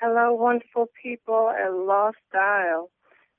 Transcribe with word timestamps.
Hello, 0.00 0.34
wonderful 0.34 0.88
people 1.00 1.50
at 1.50 1.72
Lost 1.72 2.18
Dial. 2.32 2.90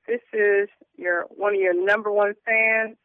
This 0.07 0.21
is 0.31 0.69
your 0.95 1.25
one 1.29 1.53
of 1.53 1.59
your 1.59 1.73
number 1.73 2.11
one 2.11 2.33
fans, 2.45 2.95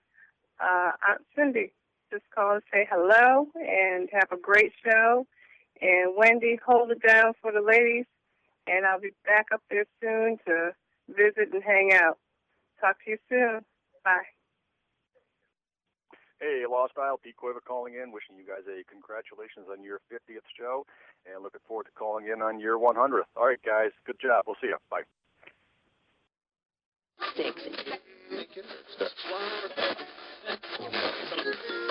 uh, 0.61 0.93
Aunt 1.09 1.23
Cindy. 1.35 1.73
Just 2.13 2.23
call 2.33 2.55
and 2.55 2.63
say 2.73 2.87
hello 2.91 3.49
and 3.57 4.09
have 4.13 4.31
a 4.31 4.41
great 4.41 4.73
show. 4.85 5.27
And 5.81 6.15
Wendy, 6.17 6.61
hold 6.65 6.93
it 6.93 7.03
down 7.07 7.33
for 7.43 7.51
the 7.51 7.61
ladies. 7.61 8.07
And 8.66 8.86
I'll 8.86 9.00
be 9.00 9.12
back 9.27 9.46
up 9.53 9.62
there 9.69 9.85
soon 10.01 10.39
to 10.46 10.71
visit 11.09 11.53
and 11.53 11.62
hang 11.62 11.93
out. 11.93 12.19
Talk 12.80 12.96
to 13.05 13.11
you 13.11 13.19
soon. 13.29 13.61
Bye. 14.05 14.39
Hey, 16.41 16.64
Lost 16.68 16.95
Dial, 16.95 17.20
Pete 17.22 17.36
Quiver 17.36 17.61
calling 17.61 17.95
in, 17.95 18.12
wishing 18.12 18.34
you 18.38 18.46
guys 18.46 18.64
a 18.64 18.82
congratulations 18.91 19.66
on 19.70 19.84
your 19.84 20.00
50th 20.11 20.41
show, 20.56 20.86
and 21.29 21.43
looking 21.43 21.61
forward 21.68 21.84
to 21.84 21.93
calling 21.93 22.29
in 22.32 22.41
on 22.41 22.59
your 22.59 22.79
100th. 22.79 23.29
All 23.36 23.46
right, 23.46 23.61
guys, 23.62 23.91
good 24.06 24.16
job. 24.18 24.45
We'll 24.46 24.56
see 24.59 24.68
you. 24.68 24.79
Bye. 24.91 25.02
It 31.42 31.90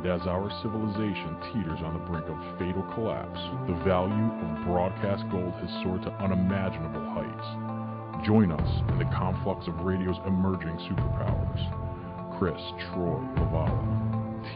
And 0.00 0.08
as 0.08 0.26
our 0.26 0.48
civilization 0.62 1.36
teeters 1.52 1.80
on 1.84 1.92
the 1.92 2.00
brink 2.08 2.24
of 2.24 2.58
fatal 2.58 2.82
collapse, 2.94 3.38
the 3.68 3.76
value 3.84 4.32
of 4.32 4.64
broadcast 4.64 5.28
gold 5.30 5.52
has 5.60 5.68
soared 5.84 6.00
to 6.04 6.12
unimaginable 6.24 7.04
heights. 7.12 8.24
Join 8.24 8.50
us 8.50 8.70
in 8.88 8.98
the 8.98 9.04
conflux 9.12 9.68
of 9.68 9.76
radio's 9.84 10.16
emerging 10.24 10.72
superpowers. 10.88 11.60
Chris 12.38 12.56
Troy 12.88 13.20
Lavala, 13.44 13.76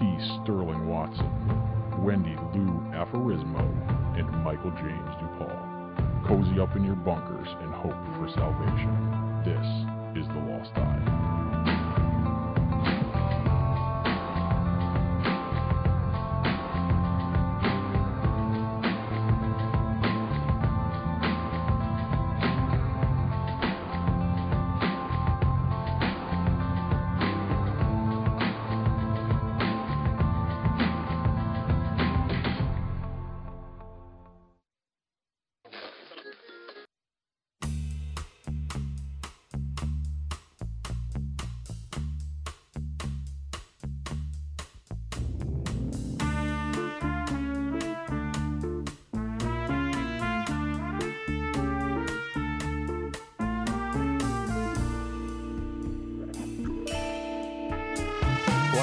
T. 0.01 0.17
Sterling 0.41 0.89
Watson, 0.89 1.29
Wendy 2.01 2.37
Lou 2.57 2.81
Aforismo, 2.97 3.69
and 4.17 4.25
Michael 4.43 4.73
James 4.81 5.13
DuPaul. 5.21 6.25
Cozy 6.27 6.59
up 6.59 6.75
in 6.75 6.85
your 6.85 6.97
bunkers 6.97 7.49
and 7.61 7.69
hope 7.75 8.01
for 8.17 8.33
salvation. 8.33 8.97
This 9.45 10.25
is 10.25 10.27
the 10.33 10.41
Lost 10.41 10.73
Dial. 10.73 11.14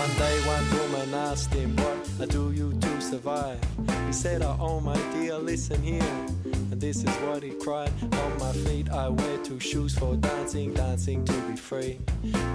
One 0.02 0.18
day, 0.18 0.40
one 0.48 0.68
woman 0.80 1.14
asked 1.14 1.54
him, 1.54 1.76
What 1.76 2.30
do 2.30 2.52
you 2.52 2.74
to 2.74 3.02
survive? 3.02 3.60
He 4.08 4.14
said, 4.14 4.42
Oh, 4.42 4.58
oh 4.60 4.80
my 4.80 5.00
dear, 5.14 5.38
listen 5.38 5.80
here. 5.84 6.16
And 6.72 6.82
this 6.82 7.04
is 7.04 7.16
what 7.28 7.44
he 7.44 7.52
cried 7.52 7.92
On 8.02 8.38
my 8.40 8.52
feet, 8.52 8.90
I 8.90 9.10
wear 9.10 9.38
two 9.44 9.60
shoes 9.60 9.96
for 9.96 10.16
dancing, 10.16 10.74
dancing 10.74 11.24
to 11.26 11.34
be 11.42 11.56
free. 11.56 12.00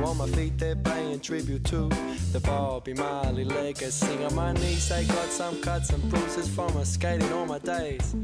On 0.03 0.17
my 0.17 0.27
feet, 0.27 0.59
they're 0.59 0.75
paying 0.75 1.21
tribute 1.21 1.65
to 1.67 1.89
the 2.33 2.41
Bobby 2.41 2.95
Marley 2.95 3.45
legacy. 3.45 4.25
On 4.25 4.35
my 4.35 4.53
knees, 4.53 4.91
I 4.91 5.05
got 5.05 5.29
some 5.29 5.61
cuts 5.61 5.91
and 5.91 6.03
bruises 6.11 6.49
from 6.49 6.75
my 6.75 6.83
skating 6.83 7.33
all 7.33 7.47
my 7.47 7.61
days. 7.61 8.17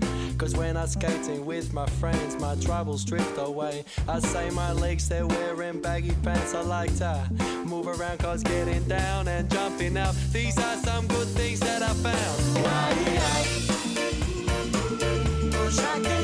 Cause 0.43 0.57
when 0.57 0.77
I'm 0.77 0.89
skating 0.89 1.47
with 1.47 1.73
my 1.73 1.87
friends, 1.87 2.35
my 2.41 2.57
troubles 2.57 3.05
drift 3.05 3.39
away. 3.39 3.85
I 4.09 4.19
say 4.19 4.51
my 4.51 4.73
legs, 4.73 5.09
they're 5.09 5.25
wearing 5.25 5.81
baggy 5.81 6.17
pants. 6.25 6.53
I 6.53 6.63
like 6.63 6.93
to 6.97 7.29
move 7.65 7.87
around 7.87 8.19
cause 8.19 8.43
getting 8.43 8.83
down 8.89 9.29
and 9.29 9.49
jumping 9.49 9.97
up. 9.97 10.17
These 10.33 10.59
are 10.59 10.77
some 10.79 11.07
good 11.07 11.29
things 11.29 11.61
that 11.61 11.81
I 11.85 11.93
found. 11.93 12.65
Why, 12.65 12.93
Oh, 15.55 16.22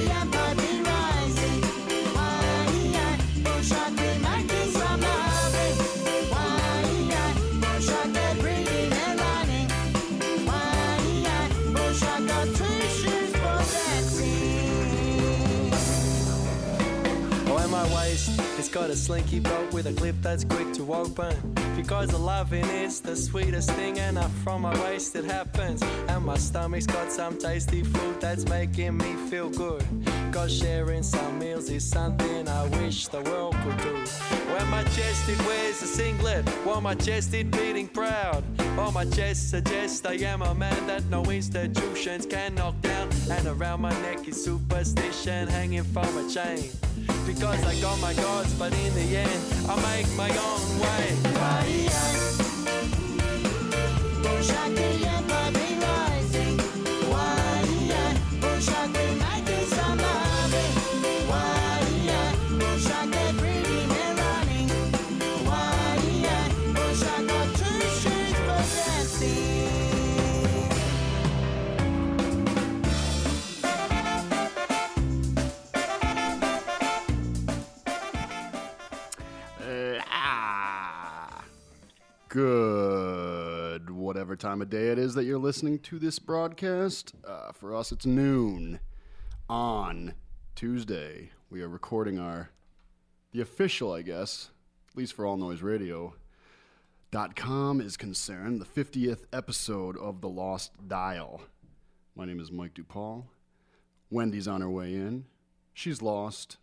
got 18.80 18.90
a 18.90 18.96
slinky 18.96 19.40
belt 19.40 19.72
with 19.72 19.86
a 19.86 19.92
clip 19.92 20.14
that's 20.22 20.44
quick 20.44 20.72
to 20.72 20.94
open. 20.94 21.34
Because 21.74 22.10
the 22.10 22.18
loving 22.18 22.64
is 22.66 23.00
the 23.00 23.16
sweetest 23.16 23.70
thing, 23.72 23.98
and 23.98 24.16
up 24.16 24.30
from 24.44 24.62
my 24.62 24.74
waist 24.84 25.16
it 25.16 25.24
happens. 25.24 25.82
And 26.08 26.24
my 26.24 26.36
stomach's 26.36 26.86
got 26.86 27.10
some 27.10 27.36
tasty 27.38 27.82
food 27.82 28.20
that's 28.20 28.44
making 28.48 28.96
me 28.96 29.14
feel 29.30 29.50
good. 29.50 29.84
Cause 30.32 30.56
sharing 30.56 31.02
some 31.02 31.40
meals 31.40 31.70
is 31.70 31.84
something 31.84 32.48
I 32.48 32.66
wish 32.78 33.08
the 33.08 33.22
world 33.22 33.56
could 33.64 33.78
do. 33.78 33.94
When 34.54 34.68
my 34.68 34.84
chest 34.84 35.28
it 35.28 35.38
wears 35.46 35.82
a 35.82 35.86
singlet, 35.86 36.48
while 36.64 36.80
my 36.80 36.94
chest 36.94 37.34
it 37.34 37.50
beating 37.50 37.88
proud. 37.88 38.44
While 38.76 38.92
my 38.92 39.06
chest 39.06 39.50
suggests 39.50 40.06
I 40.06 40.14
am 40.32 40.42
a 40.42 40.54
man 40.54 40.86
that 40.86 41.04
no 41.06 41.24
institutions 41.24 42.26
can 42.26 42.54
knock 42.54 42.80
down. 42.82 43.08
And 43.28 43.48
around 43.48 43.80
my 43.80 43.94
neck 44.02 44.28
is 44.28 44.44
superstition 44.44 45.48
hanging 45.48 45.84
from 45.84 46.16
a 46.16 46.30
chain. 46.30 46.70
Because 47.26 47.64
I 47.64 47.80
got 47.80 48.00
my 48.00 48.14
gods, 48.14 48.52
but 48.54 48.72
in 48.72 48.94
the 48.94 49.16
end, 49.16 49.42
I 49.68 49.76
make 49.82 50.08
my 50.16 50.30
own 50.30 50.80
way. 50.80 51.28
Good, 82.28 83.88
whatever 83.88 84.36
time 84.36 84.60
of 84.60 84.68
day 84.68 84.88
it 84.88 84.98
is 84.98 85.14
that 85.14 85.24
you're 85.24 85.38
listening 85.38 85.78
to 85.78 85.98
this 85.98 86.18
broadcast. 86.18 87.14
Uh, 87.26 87.52
for 87.52 87.74
us, 87.74 87.90
it's 87.90 88.04
noon 88.04 88.80
on 89.48 90.12
Tuesday. 90.54 91.30
We 91.48 91.62
are 91.62 91.68
recording 91.70 92.18
our, 92.18 92.50
the 93.32 93.40
official, 93.40 93.94
I 93.94 94.02
guess, 94.02 94.50
at 94.90 94.98
least 94.98 95.14
for 95.14 95.24
All 95.24 95.38
Noise 95.38 95.62
Radio. 95.62 96.16
Dot 97.10 97.34
com 97.34 97.80
is 97.80 97.96
concerned, 97.96 98.60
the 98.60 98.66
50th 98.66 99.24
episode 99.32 99.96
of 99.96 100.20
The 100.20 100.28
Lost 100.28 100.72
Dial. 100.86 101.40
My 102.14 102.26
name 102.26 102.40
is 102.40 102.52
Mike 102.52 102.74
DuPaul. 102.74 103.24
Wendy's 104.10 104.46
on 104.46 104.60
her 104.60 104.68
way 104.68 104.94
in. 104.94 105.24
She's 105.72 106.02
lost, 106.02 106.58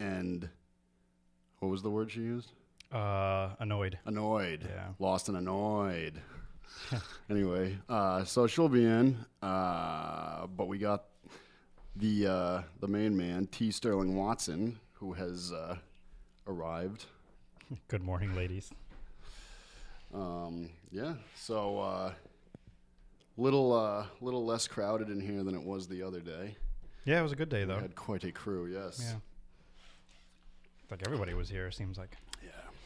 and 0.00 0.48
what 1.60 1.68
was 1.68 1.82
the 1.82 1.90
word 1.90 2.10
she 2.10 2.22
used? 2.22 2.50
Uh, 2.94 3.50
annoyed. 3.58 3.98
Annoyed. 4.06 4.60
Yeah. 4.68 4.88
Lost 4.98 5.28
and 5.28 5.36
annoyed. 5.36 6.20
anyway, 7.30 7.76
uh, 7.88 8.24
so 8.24 8.46
she'll 8.46 8.68
be 8.68 8.84
in, 8.84 9.16
uh, 9.42 10.46
but 10.46 10.68
we 10.68 10.78
got 10.78 11.04
the 11.96 12.26
uh, 12.26 12.62
the 12.80 12.88
main 12.88 13.16
man, 13.16 13.46
T. 13.48 13.70
Sterling 13.70 14.14
Watson, 14.16 14.78
who 14.92 15.12
has 15.14 15.50
uh, 15.52 15.76
arrived. 16.46 17.06
Good 17.88 18.02
morning, 18.02 18.34
ladies. 18.36 18.70
Um, 20.12 20.70
yeah, 20.92 21.14
so 21.34 21.78
uh, 21.80 22.12
little 23.36 23.72
uh, 23.72 24.06
little 24.20 24.44
less 24.44 24.68
crowded 24.68 25.08
in 25.08 25.20
here 25.20 25.42
than 25.42 25.54
it 25.54 25.62
was 25.62 25.88
the 25.88 26.02
other 26.02 26.20
day. 26.20 26.56
Yeah, 27.04 27.20
it 27.20 27.22
was 27.22 27.32
a 27.32 27.36
good 27.36 27.48
day 27.48 27.60
We 27.64 27.72
though. 27.74 27.80
had 27.80 27.94
quite 27.96 28.24
a 28.24 28.32
crew. 28.32 28.66
Yes. 28.66 29.00
Yeah. 29.04 29.18
like 30.90 31.02
everybody 31.06 31.34
was 31.34 31.48
here. 31.50 31.66
It 31.66 31.74
Seems 31.74 31.98
like 31.98 32.16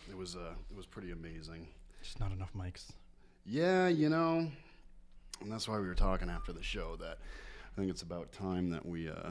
it 0.09 0.17
was 0.17 0.37
uh, 0.37 0.55
it 0.71 0.77
was 0.77 0.87
pretty 0.87 1.11
amazing. 1.13 1.69
just 2.03 2.21
not 2.21 2.33
enough 2.33 2.53
mics. 2.57 2.91
Yeah, 3.45 3.89
you 3.89 4.09
know, 4.09 4.51
and 5.41 5.53
that's 5.53 5.69
why 5.69 5.79
we 5.79 5.87
were 5.87 5.95
talking 5.95 6.29
after 6.29 6.53
the 6.53 6.63
show 6.63 6.97
that 6.97 7.19
I 7.73 7.81
think 7.81 7.91
it's 7.91 8.03
about 8.03 8.33
time 8.33 8.71
that 8.71 8.85
we 8.85 9.09
uh, 9.09 9.31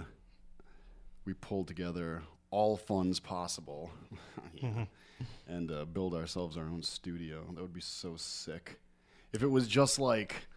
we 1.25 1.33
pull 1.33 1.63
together 1.63 2.23
all 2.49 2.77
funds 2.77 3.19
possible 3.19 3.91
yeah, 4.53 4.85
and 5.47 5.71
uh, 5.71 5.85
build 5.85 6.13
ourselves 6.13 6.57
our 6.57 6.65
own 6.65 6.81
studio. 6.81 7.43
That 7.53 7.61
would 7.61 7.73
be 7.73 7.81
so 7.81 8.15
sick. 8.15 8.79
If 9.33 9.43
it 9.43 9.47
was 9.47 9.67
just 9.67 9.99
like 9.99 10.47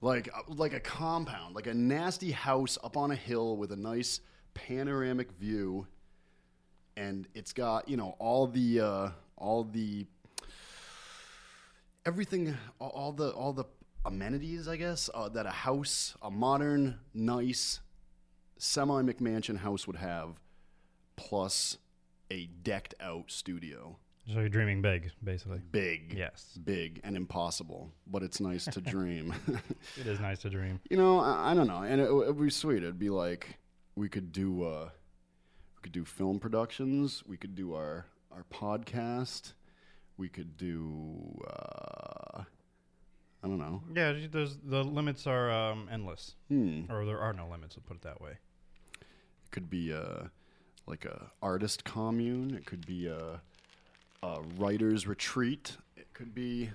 like 0.00 0.28
uh, 0.34 0.42
like 0.54 0.72
a 0.72 0.80
compound, 0.80 1.54
like 1.54 1.66
a 1.66 1.74
nasty 1.74 2.30
house 2.30 2.78
up 2.82 2.96
on 2.96 3.10
a 3.10 3.16
hill 3.16 3.56
with 3.56 3.72
a 3.72 3.76
nice 3.76 4.20
panoramic 4.54 5.32
view 5.32 5.86
and 6.98 7.28
it's 7.34 7.52
got, 7.52 7.88
you 7.88 7.96
know, 7.96 8.16
all 8.18 8.46
the 8.46 8.80
uh 8.80 9.10
all 9.36 9.64
the 9.64 10.06
everything 12.04 12.56
all, 12.80 12.90
all 12.90 13.12
the 13.12 13.30
all 13.30 13.52
the 13.52 13.64
amenities, 14.04 14.68
I 14.68 14.76
guess, 14.76 15.08
uh, 15.14 15.28
that 15.30 15.46
a 15.46 15.50
house, 15.50 16.16
a 16.22 16.30
modern, 16.30 16.98
nice, 17.14 17.80
semi 18.58 19.02
McMansion 19.02 19.58
house 19.58 19.86
would 19.86 19.96
have, 19.96 20.40
plus 21.16 21.78
a 22.30 22.46
decked 22.62 22.94
out 23.00 23.30
studio. 23.30 23.96
So 24.26 24.40
you're 24.40 24.50
dreaming 24.50 24.82
big, 24.82 25.10
basically. 25.24 25.60
Big, 25.72 26.14
Yes, 26.14 26.58
big, 26.62 27.00
and 27.02 27.16
impossible, 27.16 27.90
but 28.06 28.22
it's 28.22 28.40
nice 28.40 28.66
to 28.66 28.80
dream. 28.82 29.34
it 29.98 30.06
is 30.06 30.20
nice 30.20 30.40
to 30.40 30.50
dream. 30.50 30.80
you 30.90 30.98
know, 30.98 31.18
I, 31.18 31.52
I 31.52 31.54
don't 31.54 31.66
know, 31.66 31.82
and 31.82 32.00
it, 32.00 32.12
would 32.12 32.38
be 32.38 32.50
sweet. 32.50 32.78
It'd 32.78 32.98
be 32.98 33.08
like 33.08 33.58
we 33.94 34.08
could 34.08 34.30
do 34.32 34.64
uh, 34.64 34.90
we 35.78 35.82
could 35.82 35.92
do 35.92 36.04
film 36.04 36.38
productions. 36.38 37.22
We 37.26 37.36
could 37.36 37.54
do 37.54 37.74
our 37.74 38.06
our 38.32 38.44
podcast. 38.52 39.52
We 40.16 40.28
could 40.28 40.56
do 40.56 41.40
uh, 41.46 42.42
I 43.42 43.46
don't 43.48 43.58
know. 43.58 43.82
Yeah, 43.94 44.14
there's 44.30 44.58
the 44.64 44.82
limits 44.82 45.26
are 45.26 45.50
um, 45.50 45.88
endless, 45.92 46.34
Hmm. 46.48 46.82
or 46.90 47.04
there 47.04 47.18
are 47.20 47.32
no 47.32 47.46
limits. 47.48 47.76
Let's 47.76 47.86
put 47.86 47.96
it 47.98 48.02
that 48.02 48.20
way. 48.20 48.32
It 49.00 49.50
could 49.52 49.70
be 49.70 49.92
a 49.92 50.30
like 50.86 51.04
a 51.04 51.30
artist 51.42 51.84
commune. 51.84 52.54
It 52.54 52.64
could 52.66 52.84
be 52.86 53.06
a, 53.06 53.40
a 54.22 54.40
writer's 54.56 55.06
retreat. 55.06 55.76
It 55.96 56.12
could 56.14 56.34
be 56.34 56.70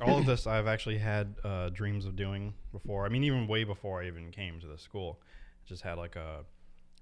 All 0.00 0.18
of 0.18 0.26
this 0.26 0.46
I've 0.46 0.66
actually 0.66 0.98
had 0.98 1.34
uh, 1.44 1.68
dreams 1.70 2.06
of 2.06 2.16
doing 2.16 2.54
before. 2.72 3.04
I 3.04 3.08
mean, 3.10 3.24
even 3.24 3.46
way 3.46 3.64
before 3.64 4.02
I 4.02 4.06
even 4.06 4.30
came 4.30 4.58
to 4.60 4.66
the 4.66 4.78
school. 4.78 5.20
Just 5.66 5.82
had 5.82 5.98
like 5.98 6.16
a 6.16 6.44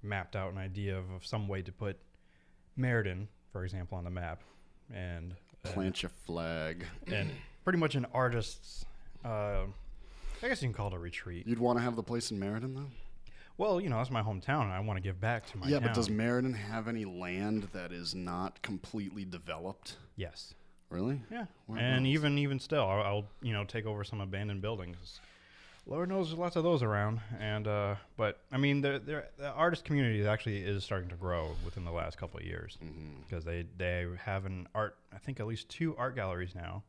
mapped 0.07 0.35
out 0.35 0.51
an 0.51 0.57
idea 0.57 0.97
of, 0.97 1.09
of 1.11 1.25
some 1.25 1.47
way 1.47 1.61
to 1.61 1.71
put 1.71 1.97
Meriden, 2.75 3.27
for 3.51 3.63
example, 3.63 3.97
on 3.97 4.03
the 4.03 4.09
map, 4.09 4.41
and 4.93 5.33
uh, 5.65 5.69
plant 5.69 6.01
your 6.03 6.11
flag. 6.25 6.85
and 7.07 7.31
pretty 7.63 7.79
much 7.79 7.95
an 7.95 8.05
artist's. 8.13 8.85
Uh, 9.25 9.63
I 10.41 10.47
guess 10.49 10.61
you 10.61 10.67
can 10.67 10.73
call 10.73 10.87
it 10.87 10.93
a 10.93 10.99
retreat. 10.99 11.47
You'd 11.47 11.59
want 11.59 11.79
to 11.79 11.83
have 11.83 11.95
the 11.95 12.03
place 12.03 12.31
in 12.31 12.39
Meriden 12.39 12.75
though. 12.75 12.89
Well, 13.57 13.81
you 13.81 13.89
know, 13.89 13.97
that's 13.97 14.11
my 14.11 14.21
hometown, 14.21 14.63
and 14.63 14.71
I 14.71 14.79
want 14.81 14.97
to 14.97 15.01
give 15.01 15.19
back 15.19 15.47
to 15.51 15.57
my 15.57 15.67
yeah, 15.67 15.79
town. 15.79 15.87
but 15.87 15.95
does 15.95 16.11
Meriden 16.11 16.53
have 16.53 16.87
any 16.87 17.05
land 17.05 17.69
that 17.73 17.91
is 17.91 18.13
not 18.13 18.61
completely 18.61 19.25
developed? 19.25 19.97
yes. 20.15 20.53
Really? 20.89 21.21
Yeah, 21.29 21.47
Where 21.65 21.79
and 21.79 22.05
else? 22.05 22.13
even 22.13 22.37
even 22.37 22.59
still, 22.59 22.85
I'll, 22.87 23.01
I'll 23.01 23.25
you 23.41 23.51
know 23.51 23.65
take 23.65 23.85
over 23.85 24.05
some 24.05 24.21
abandoned 24.21 24.61
buildings. 24.61 25.19
Lord 25.89 26.09
knows 26.09 26.27
there's 26.27 26.37
lots 26.37 26.55
of 26.57 26.63
those 26.63 26.83
around, 26.83 27.21
and 27.39 27.65
uh, 27.67 27.95
but 28.17 28.39
I 28.51 28.57
mean 28.57 28.81
the, 28.81 29.01
the 29.03 29.23
the 29.37 29.49
artist 29.51 29.85
community 29.85 30.25
actually 30.27 30.57
is 30.59 30.83
starting 30.83 31.07
to 31.09 31.15
grow 31.15 31.51
within 31.63 31.85
the 31.85 31.91
last 31.91 32.17
couple 32.17 32.39
of 32.39 32.45
years 32.45 32.77
Mm-hmm. 32.83 33.21
because 33.27 33.45
they 33.45 33.65
they 33.77 34.05
have 34.25 34.45
an 34.45 34.67
art 34.75 34.97
I 35.13 35.17
think 35.17 35.39
at 35.39 35.47
least 35.47 35.69
two 35.69 35.95
art 35.97 36.15
galleries 36.15 36.53
now, 36.55 36.83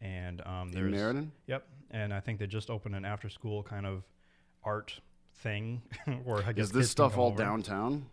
and 0.00 0.40
um, 0.46 0.68
In 0.68 0.74
there's 0.74 0.90
Meriden? 0.92 1.32
Yep, 1.46 1.64
and 1.92 2.12
I 2.12 2.18
think 2.20 2.40
they 2.40 2.46
just 2.48 2.70
opened 2.70 2.96
an 2.96 3.04
after 3.04 3.28
school 3.28 3.62
kind 3.62 3.86
of 3.86 4.02
art 4.64 4.98
thing 5.36 5.80
where 6.24 6.42
I 6.44 6.52
guess 6.52 6.66
Is 6.66 6.72
this 6.72 6.90
stuff 6.90 7.16
all 7.16 7.28
over. 7.28 7.38
downtown? 7.38 8.06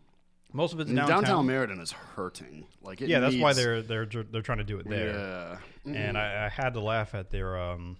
Most 0.53 0.71
of 0.73 0.79
it's 0.79 0.89
downtown. 0.91 1.23
downtown 1.23 1.45
Meriden 1.47 1.79
is 1.81 1.91
hurting. 1.91 2.67
Like 2.83 3.01
it 3.01 3.09
yeah, 3.09 3.19
that's 3.19 3.35
why 3.35 3.53
they're 3.53 3.81
they're 3.81 4.05
they're 4.05 4.41
trying 4.43 4.59
to 4.59 4.63
do 4.63 4.77
it 4.77 4.87
there. 4.87 5.59
Yeah. 5.83 5.93
and 5.93 6.17
I, 6.17 6.45
I 6.45 6.49
had 6.49 6.73
to 6.75 6.79
laugh 6.79 7.15
at 7.15 7.31
their 7.31 7.59
um, 7.59 7.97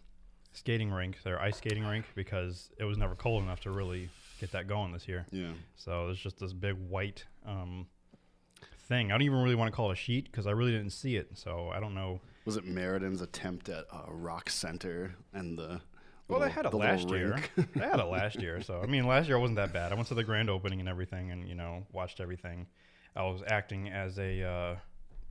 skating 0.57 0.91
rink, 0.91 1.21
their 1.23 1.39
ice 1.41 1.57
skating 1.57 1.85
rink, 1.85 2.05
because 2.15 2.69
it 2.77 2.83
was 2.83 2.97
never 2.97 3.15
cold 3.15 3.43
enough 3.43 3.61
to 3.61 3.71
really 3.71 4.09
get 4.39 4.51
that 4.51 4.67
going 4.67 4.91
this 4.91 5.07
year. 5.07 5.25
Yeah. 5.31 5.51
So 5.75 6.07
there's 6.07 6.19
just 6.19 6.39
this 6.39 6.53
big 6.53 6.75
white 6.89 7.25
um, 7.45 7.87
thing. 8.87 9.11
I 9.11 9.15
don't 9.15 9.23
even 9.23 9.41
really 9.41 9.55
want 9.55 9.71
to 9.71 9.75
call 9.75 9.89
it 9.89 9.93
a 9.93 9.95
sheet 9.95 10.25
because 10.25 10.47
I 10.47 10.51
really 10.51 10.71
didn't 10.71 10.91
see 10.91 11.15
it. 11.15 11.37
So 11.37 11.71
I 11.73 11.79
don't 11.79 11.93
know. 11.93 12.21
Was 12.45 12.57
it 12.57 12.65
Meriden's 12.65 13.21
attempt 13.21 13.69
at 13.69 13.85
uh, 13.91 14.03
Rock 14.09 14.49
Center 14.49 15.15
and 15.33 15.57
the? 15.57 15.81
Well, 16.27 16.41
they 16.41 16.49
had 16.49 16.65
it 16.65 16.71
the 16.71 16.77
last 16.77 17.09
year. 17.09 17.37
they 17.55 17.85
had 17.85 17.99
it 17.99 18.05
last 18.05 18.41
year. 18.41 18.61
So 18.61 18.81
I 18.81 18.85
mean, 18.85 19.07
last 19.07 19.27
year 19.27 19.39
wasn't 19.39 19.57
that 19.57 19.71
bad. 19.71 19.93
I 19.93 19.95
went 19.95 20.09
to 20.09 20.13
the 20.13 20.25
grand 20.25 20.49
opening 20.49 20.81
and 20.81 20.89
everything, 20.89 21.31
and 21.31 21.47
you 21.47 21.55
know, 21.55 21.85
watched 21.93 22.19
everything. 22.19 22.67
I 23.15 23.23
was 23.23 23.41
acting 23.47 23.89
as 23.89 24.19
a 24.19 24.43
uh, 24.43 24.75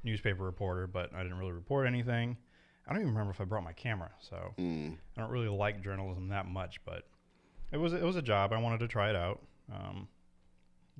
newspaper 0.02 0.42
reporter, 0.42 0.86
but 0.86 1.14
I 1.14 1.22
didn't 1.22 1.38
really 1.38 1.52
report 1.52 1.86
anything. 1.86 2.38
I 2.86 2.92
don't 2.92 3.00
even 3.02 3.12
remember 3.12 3.32
if 3.32 3.40
I 3.40 3.44
brought 3.44 3.64
my 3.64 3.72
camera. 3.72 4.10
So 4.20 4.54
Mm. 4.58 4.96
I 5.16 5.20
don't 5.20 5.30
really 5.30 5.48
like 5.48 5.82
journalism 5.82 6.28
that 6.28 6.46
much, 6.46 6.80
but 6.84 7.04
it 7.72 7.78
was 7.78 7.92
it 7.92 8.02
was 8.02 8.16
a 8.16 8.22
job. 8.22 8.52
I 8.52 8.58
wanted 8.60 8.78
to 8.80 8.88
try 8.88 9.10
it 9.10 9.16
out. 9.16 9.40
Um, 9.72 10.08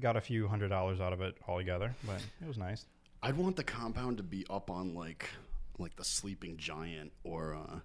got 0.01 0.17
a 0.17 0.21
few 0.21 0.49
hundred 0.49 0.69
dollars 0.69 1.01
out 1.01 1.13
of 1.13 1.21
it 1.21 1.37
altogether, 1.49 1.95
but 2.07 2.21
it 2.43 2.49
was 2.49 2.59
nice. 2.59 2.87
I'd 3.23 3.37
want 3.37 3.57
the 3.57 3.65
compound 3.65 4.17
to 4.19 4.23
be 4.23 4.45
up 4.51 4.71
on 4.71 4.95
like 4.95 5.29
like 5.79 5.95
the 5.97 6.05
Sleeping 6.05 6.57
Giant 6.57 7.13
or 7.25 7.55
uh, 7.55 7.81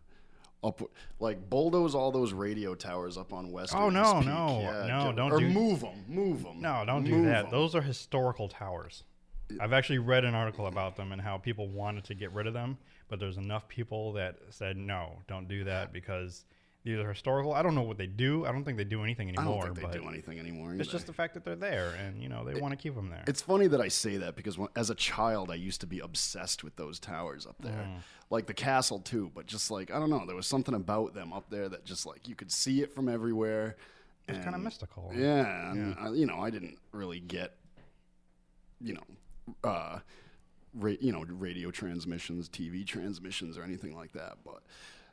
up 0.68 0.82
like 1.20 1.50
bulldoze 1.50 1.94
all 1.96 2.12
those 2.12 2.34
radio 2.34 2.74
towers 2.76 3.18
up 3.18 3.34
on 3.34 3.52
West. 3.52 3.74
Oh, 3.76 3.90
no, 3.90 4.16
Peak. 4.16 4.26
no, 4.26 4.60
yeah, 4.62 4.86
no, 4.88 5.06
get- 5.08 5.16
don't 5.18 5.32
or 5.32 5.40
do- 5.40 5.50
move 5.50 5.82
them, 5.82 6.06
move 6.08 6.44
them. 6.44 6.62
No, 6.62 6.84
don't 6.86 7.04
do 7.04 7.24
that. 7.26 7.52
Those 7.52 7.76
are 7.76 7.82
historical 7.82 8.48
towers. 8.48 9.04
I've 9.60 9.74
actually 9.74 10.00
read 10.00 10.24
an 10.24 10.34
article 10.34 10.68
about 10.68 10.96
them 10.96 11.12
and 11.12 11.22
how 11.22 11.38
people 11.38 11.68
wanted 11.68 12.06
to 12.06 12.16
get 12.16 12.32
rid 12.32 12.48
of 12.48 12.54
them, 12.54 12.78
but 13.12 13.20
there's 13.20 13.38
enough 13.38 13.68
people 13.68 14.14
that 14.14 14.38
said 14.50 14.76
no, 14.78 15.20
don't 15.28 15.48
do 15.48 15.66
that 15.66 15.94
because 15.94 16.46
these 16.84 16.98
are 16.98 17.10
historical. 17.10 17.54
I 17.54 17.62
don't 17.62 17.76
know 17.76 17.84
what 17.84 18.00
they 18.00 18.08
do. 18.08 18.44
I 18.48 18.52
don't 18.52 18.64
think 18.64 18.78
they 18.80 18.84
do 18.84 19.04
anything 19.04 19.28
I 19.28 19.34
anymore. 19.40 19.66
don't 19.66 19.76
think 19.76 19.82
but 19.86 19.92
they 19.92 20.00
do 20.00 20.10
anything 20.10 20.40
anymore. 20.40 20.74
It's 20.74 20.90
just 20.90 21.06
the 21.06 21.14
fact 21.14 21.36
that 21.36 21.46
they're 21.46 21.56
there, 21.56 21.90
and 22.04 22.20
you 22.24 22.28
know 22.30 22.44
they 22.44 22.60
want 22.60 22.72
to 22.72 22.76
keep 22.76 22.96
them 22.96 23.12
there. 23.12 23.24
It's 23.28 23.42
funny 23.44 23.68
that 23.68 23.80
I 23.80 23.88
say 23.90 24.18
that 24.18 24.36
because 24.36 24.58
when, 24.58 24.70
as 24.76 24.90
a 24.90 24.96
child, 24.96 25.52
I 25.52 25.56
used 25.56 25.82
to 25.82 25.88
be 25.88 26.00
obsessed 26.00 26.64
with 26.64 26.76
those 26.78 27.00
towers 27.00 27.46
up 27.46 27.58
there, 27.60 27.74
Mm. 27.88 27.98
like 28.32 28.48
the 28.48 28.56
castle 28.56 28.98
too. 29.00 29.30
But 29.36 29.46
just 29.46 29.70
like 29.70 29.92
I 29.92 30.00
don't 30.00 30.10
know, 30.10 30.26
there 30.26 30.36
was 30.36 30.48
something 30.48 30.74
about 30.74 31.14
them 31.14 31.34
up 31.34 31.52
there 31.52 31.70
that 31.70 31.86
just 31.86 32.08
like 32.08 32.28
you 32.28 32.34
could 32.34 32.52
see 32.52 32.82
it 32.82 32.96
from 32.96 33.08
everywhere. 33.10 33.76
It's 34.28 34.44
kind 34.44 34.56
of 34.56 34.62
mystical. 34.62 35.12
Yeah, 35.14 35.72
and 35.74 35.96
I, 36.00 36.10
you 36.14 36.26
know, 36.26 36.40
I 36.40 36.50
didn't 36.50 36.78
really 36.94 37.20
get, 37.20 37.58
you 38.80 38.94
know, 38.96 39.70
uh, 39.70 40.00
ra- 40.74 40.94
you 41.00 41.12
know, 41.12 41.24
radio 41.28 41.72
transmissions, 41.72 42.50
TV 42.50 42.86
transmissions, 42.86 43.58
or 43.58 43.64
anything 43.64 43.96
like 43.96 44.14
that. 44.14 44.38
But 44.46 44.62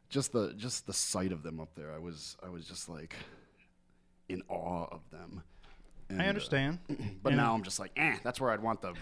just 0.09 0.33
the 0.33 0.55
just 0.57 0.87
the 0.87 0.93
sight 0.93 1.33
of 1.33 1.43
them 1.43 1.61
up 1.61 1.75
there, 1.75 1.93
I 1.93 1.99
was 1.99 2.37
I 2.45 2.49
was 2.49 2.67
just 2.67 2.89
like 2.89 3.15
in 4.29 4.43
awe 4.49 4.87
of 4.91 5.01
them. 5.11 5.43
And, 6.11 6.23
I 6.23 6.27
uh, 6.27 6.29
understand. 6.31 6.79
but 7.23 7.31
And- 7.33 7.37
now 7.37 7.53
I'm 7.55 7.63
just 7.63 7.79
like, 7.79 7.91
eh, 7.97 8.17
that's 8.25 8.41
where 8.41 8.51
I'd 8.51 8.63
want 8.63 8.81
the, 8.81 8.95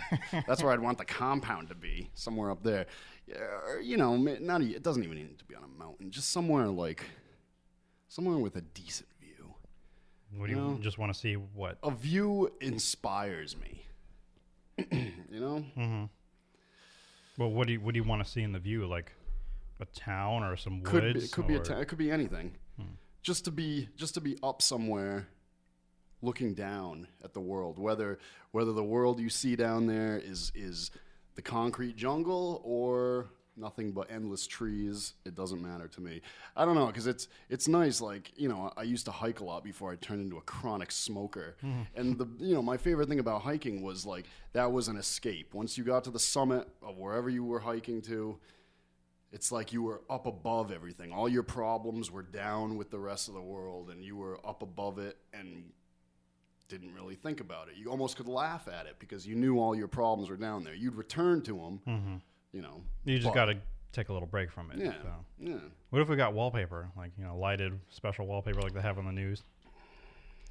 that's 0.49 0.61
where 0.63 0.73
I'd 0.73 0.81
want 0.81 0.99
the 0.99 1.05
compound 1.05 1.69
to 1.69 1.77
be, 1.77 2.11
somewhere 2.15 2.51
up 2.51 2.65
there. 2.65 2.87
Yeah, 3.29 3.37
or, 3.69 3.81
you 3.81 3.97
know, 3.97 4.17
not 4.17 4.61
e- 4.63 4.75
it 4.75 4.83
doesn't 4.83 5.05
even 5.05 5.17
need 5.17 5.39
to 5.39 5.45
be 5.45 5.55
on 5.55 5.63
a 5.63 5.69
mountain, 5.69 6.11
just 6.11 6.31
somewhere 6.31 6.67
like, 6.67 7.05
somewhere 8.09 8.39
with 8.39 8.57
a 8.57 8.61
decent 8.61 9.09
view. 9.21 9.55
What 10.37 10.47
do 10.49 10.53
you 10.55 10.59
No. 10.61 10.79
just 10.81 10.99
want 10.99 11.13
to 11.13 11.19
see? 11.19 11.35
What? 11.35 11.79
A 11.85 11.93
view 11.93 12.53
inspires 12.61 13.57
me. 13.57 13.85
you 14.91 15.41
know, 15.41 15.65
Mm-hmm. 15.79 16.05
Well, 17.39 17.51
what 17.51 17.67
do 17.67 17.75
you 17.75 17.81
what 17.81 17.95
do 17.95 17.99
you 18.01 18.05
want 18.05 18.25
to 18.25 18.31
see 18.31 18.43
in 18.43 18.53
the 18.53 18.59
view? 18.59 18.87
Like 18.87 19.13
a 19.81 19.85
town 19.87 20.43
or 20.43 20.57
some 20.57 20.81
could 20.83 21.05
woods? 21.05 21.19
be, 21.19 21.25
it 21.27 21.33
could 21.33 21.47
be 21.47 21.55
a 21.57 21.59
town. 21.61 21.77
ta- 21.77 21.81
it 21.83 21.89
could 21.89 21.99
be 21.99 22.11
anything. 22.11 22.57
Hmm. 22.77 22.95
Just 23.23 23.45
to 23.45 23.51
be 23.51 23.89
just 23.97 24.15
to 24.15 24.21
be 24.21 24.39
up 24.43 24.63
somewhere, 24.63 25.29
looking 26.23 26.55
down 26.55 27.09
at 27.23 27.35
the 27.35 27.41
world. 27.41 27.79
Whether 27.79 28.19
whether 28.53 28.73
the 28.73 28.85
world 28.85 29.21
you 29.21 29.29
see 29.29 29.57
down 29.57 29.87
there 29.87 30.17
is 30.19 30.51
is 30.55 30.91
the 31.35 31.43
concrete 31.43 31.97
jungle 31.97 32.63
or 32.65 33.29
nothing 33.57 33.93
but 33.93 34.11
endless 34.11 34.47
trees, 34.47 35.15
it 35.25 35.35
doesn't 35.35 35.63
matter 35.63 35.89
to 35.89 36.01
me. 36.01 36.21
I 36.57 36.65
don't 36.65 36.75
know 36.75 36.87
because 36.87 37.07
it's 37.07 37.29
it's 37.49 37.69
nice. 37.69 38.01
Like 38.01 38.33
you 38.37 38.49
know, 38.49 38.73
I 38.77 38.83
used 38.83 39.07
to 39.07 39.13
hike 39.13 39.41
a 39.41 39.45
lot 39.45 39.65
before 39.65 39.93
I 39.93 39.97
turned 39.97 40.21
into 40.23 40.37
a 40.37 40.43
chronic 40.43 40.91
smoker, 40.93 41.57
and 41.97 42.19
the 42.19 42.27
you 42.39 42.55
know 42.55 42.63
my 42.63 42.77
favorite 42.77 43.09
thing 43.09 43.19
about 43.19 43.43
hiking 43.43 43.83
was 43.83 44.05
like 44.07 44.27
that 44.53 44.71
was 44.73 44.89
an 44.89 44.97
escape. 44.97 45.55
Once 45.55 45.77
you 45.79 45.85
got 45.85 46.05
to 46.05 46.11
the 46.11 46.19
summit 46.19 46.69
of 46.83 46.99
wherever 46.99 47.29
you 47.29 47.45
were 47.45 47.61
hiking 47.61 48.03
to, 48.03 48.39
it's 49.33 49.51
like 49.53 49.73
you 49.73 49.83
were 49.83 50.03
up 50.09 50.27
above 50.27 50.71
everything. 50.71 51.13
All 51.13 51.29
your 51.29 51.43
problems 51.43 52.11
were 52.11 52.23
down 52.23 52.77
with 52.77 52.91
the 52.91 52.99
rest 52.99 53.29
of 53.29 53.35
the 53.35 53.43
world, 53.43 53.91
and 53.91 54.05
you 54.05 54.17
were 54.17 54.39
up 54.47 54.63
above 54.63 54.99
it, 54.99 55.17
and 55.33 55.73
didn't 56.69 56.93
really 56.95 57.15
think 57.15 57.41
about 57.41 57.69
it. 57.69 57.75
You 57.77 57.91
almost 57.91 58.17
could 58.17 58.27
laugh 58.27 58.67
at 58.67 58.87
it 58.87 58.97
because 58.99 59.25
you 59.27 59.37
knew 59.37 59.59
all 59.59 59.77
your 59.77 59.87
problems 59.89 60.29
were 60.31 60.37
down 60.37 60.65
there. 60.65 60.75
You'd 60.75 60.97
return 60.97 61.41
to 61.43 61.53
them, 61.53 61.81
Mm-hmm. 61.87 62.17
You 62.57 62.63
know. 62.63 62.81
You 63.05 63.19
just 63.19 63.35
got 63.35 63.45
to 63.47 63.59
take 63.93 64.09
a 64.09 64.13
little 64.13 64.27
break 64.27 64.51
from 64.51 64.71
it. 64.71 64.79
Yeah. 64.79 64.93
So. 65.03 65.09
Yeah. 65.39 65.59
What 65.91 66.01
if 66.01 66.09
we 66.09 66.17
got 66.17 66.33
wallpaper, 66.33 66.89
like 66.97 67.13
you 67.19 67.25
know, 67.25 67.37
lighted 67.37 67.79
special 67.91 68.27
wallpaper 68.27 68.63
like 68.63 68.73
they 68.73 68.81
have 68.81 68.99
on 68.99 69.05
the 69.05 69.13
news? 69.13 69.43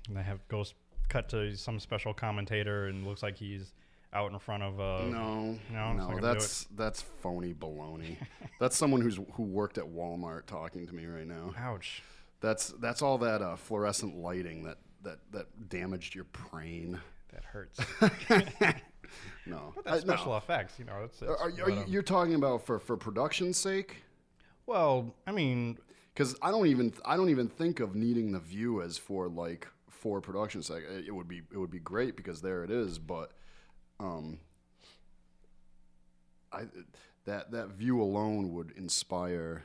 And 0.08 0.16
they 0.16 0.22
have 0.22 0.48
goes 0.48 0.76
cut 1.10 1.28
to 1.30 1.56
some 1.56 1.80
special 1.80 2.14
commentator 2.14 2.88
and 2.88 3.06
looks 3.06 3.24
like 3.24 3.36
he's 3.38 3.74
out 4.14 4.32
in 4.32 4.40
front 4.40 4.64
of 4.64 4.80
uh 4.80 5.06
No, 5.06 5.58
no, 5.72 5.94
no, 5.94 5.94
not 5.94 6.08
gonna 6.08 6.16
do 6.16 6.22
that's 6.22 6.68
that's 6.76 7.02
phony 7.02 7.54
baloney. 7.54 8.18
that's 8.60 8.78
someone 8.78 9.02
who's 9.02 9.20
who 9.34 9.44
worked 9.44 9.78
at 9.80 9.86
Walmart 9.86 10.46
talking 10.46 10.86
to 10.88 10.94
me 10.94 11.06
right 11.06 11.28
now. 11.28 11.54
ouch. 11.58 12.04
That's 12.40 12.68
that's 12.80 13.02
all 13.02 13.18
that 13.20 13.42
uh, 13.42 13.56
fluorescent 13.56 14.16
lighting 14.18 14.64
that 14.64 14.78
that 15.04 15.20
that 15.32 15.70
damaged 15.70 16.14
your 16.14 16.26
brain. 16.26 17.00
That 17.34 17.44
hurts. 17.44 17.80
No, 19.46 19.74
But 19.76 19.88
I- 19.88 19.92
that's 19.92 20.06
no. 20.06 20.14
special 20.16 20.38
effects, 20.38 20.80
you 20.80 20.86
know. 20.86 21.04
It's, 21.06 21.22
it's 21.22 21.30
Are, 21.30 21.38
are, 21.38 21.70
you, 21.88 22.00
are 22.00 22.04
talking 22.04 22.36
about 22.36 22.66
for 22.66 22.80
for 22.80 22.98
production's 22.98 23.58
sake? 23.58 24.04
well, 24.66 25.14
I 25.28 25.32
mean, 25.32 25.78
Because 26.14 26.36
I 26.42 26.50
don't 26.52 26.68
even 26.68 26.94
I 27.06 27.16
don't 27.18 27.30
even 27.30 27.48
think 27.48 27.80
of 27.80 27.96
needing 27.96 28.32
the 28.32 28.40
view 28.40 28.82
as 28.82 28.98
for 28.98 29.28
like 29.28 29.68
for 29.90 30.22
production's 30.22 30.68
sake. 30.68 30.84
It 30.90 31.06
it 31.08 31.12
would 31.16 31.28
be 31.28 31.42
it 31.52 31.58
would 31.58 31.72
be 31.72 31.80
great 31.80 32.16
because 32.18 32.42
there 32.42 32.64
it 32.64 32.72
is, 32.72 32.98
but 33.00 33.32
um, 34.00 34.40
I 36.52 36.64
that 37.26 37.52
that 37.52 37.70
view 37.70 38.02
alone 38.02 38.54
would 38.54 38.72
inspire 38.78 39.64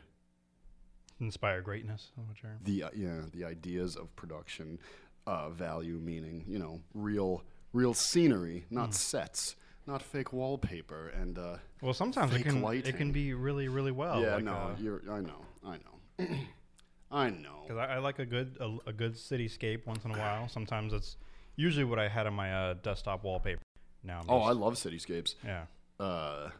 inspire 1.20 1.60
greatness. 1.60 2.10
is 2.18 2.26
what 2.28 2.42
you're- 2.42 2.56
the 2.64 2.82
uh, 2.84 2.90
yeah 2.94 3.22
the 3.32 3.44
ideas 3.44 3.96
of 3.96 4.14
production 4.16 4.78
uh, 5.26 5.50
value 5.50 5.98
meaning 5.98 6.44
you 6.48 6.58
know 6.58 6.80
real 6.94 7.42
real 7.72 7.94
scenery 7.94 8.64
not 8.70 8.86
Hmm. 8.86 8.92
sets 8.92 9.56
not 9.86 10.02
fake 10.02 10.32
wallpaper 10.32 11.08
and 11.08 11.38
uh, 11.38 11.56
Well, 11.80 11.94
sometimes 11.94 12.34
it 12.34 12.42
can 12.42 12.62
it 12.64 12.96
can 12.96 13.12
be 13.12 13.34
really 13.34 13.68
really 13.68 13.92
well. 13.92 14.20
yeah 14.22 14.34
like, 14.36 14.44
no 14.44 14.52
uh, 14.54 14.76
you're 14.78 15.02
I 15.10 15.20
know 15.20 15.44
I 15.64 15.76
know 15.78 16.26
I 17.12 17.30
know 17.30 17.62
Because 17.66 17.78
I, 17.78 17.94
I 17.94 17.98
like 17.98 18.18
a 18.20 18.26
good 18.26 18.56
a, 18.60 18.90
a 18.90 18.92
good 18.92 19.14
cityscape 19.14 19.86
once 19.86 20.04
in 20.04 20.12
a 20.12 20.18
while. 20.18 20.48
Sometimes 20.48 20.92
it's 20.92 21.16
usually 21.56 21.84
what 21.84 21.98
I 21.98 22.08
had 22.08 22.26
on 22.26 22.34
my 22.34 22.52
uh, 22.54 22.74
desktop 22.82 23.24
wallpaper. 23.24 23.60
Now, 24.04 24.20
oh 24.28 24.40
I 24.42 24.52
love 24.52 24.74
cityscapes 24.74 25.34
yeah. 25.44 25.64
uh, 25.98 26.50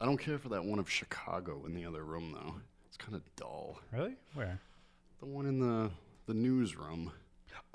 I 0.00 0.04
don't 0.04 0.18
care 0.18 0.38
for 0.38 0.50
that 0.50 0.64
one 0.64 0.78
of 0.78 0.90
Chicago 0.90 1.64
in 1.66 1.74
the 1.74 1.84
other 1.86 2.02
room 2.04 2.32
though 2.32 2.54
it's 2.86 2.96
kind 2.96 3.14
of 3.14 3.22
dull 3.36 3.78
Really? 3.92 4.14
Where? 4.34 4.60
the 5.20 5.26
one 5.26 5.46
in 5.46 5.58
the 5.60 5.90
the 6.26 6.34
newsroom 6.34 7.12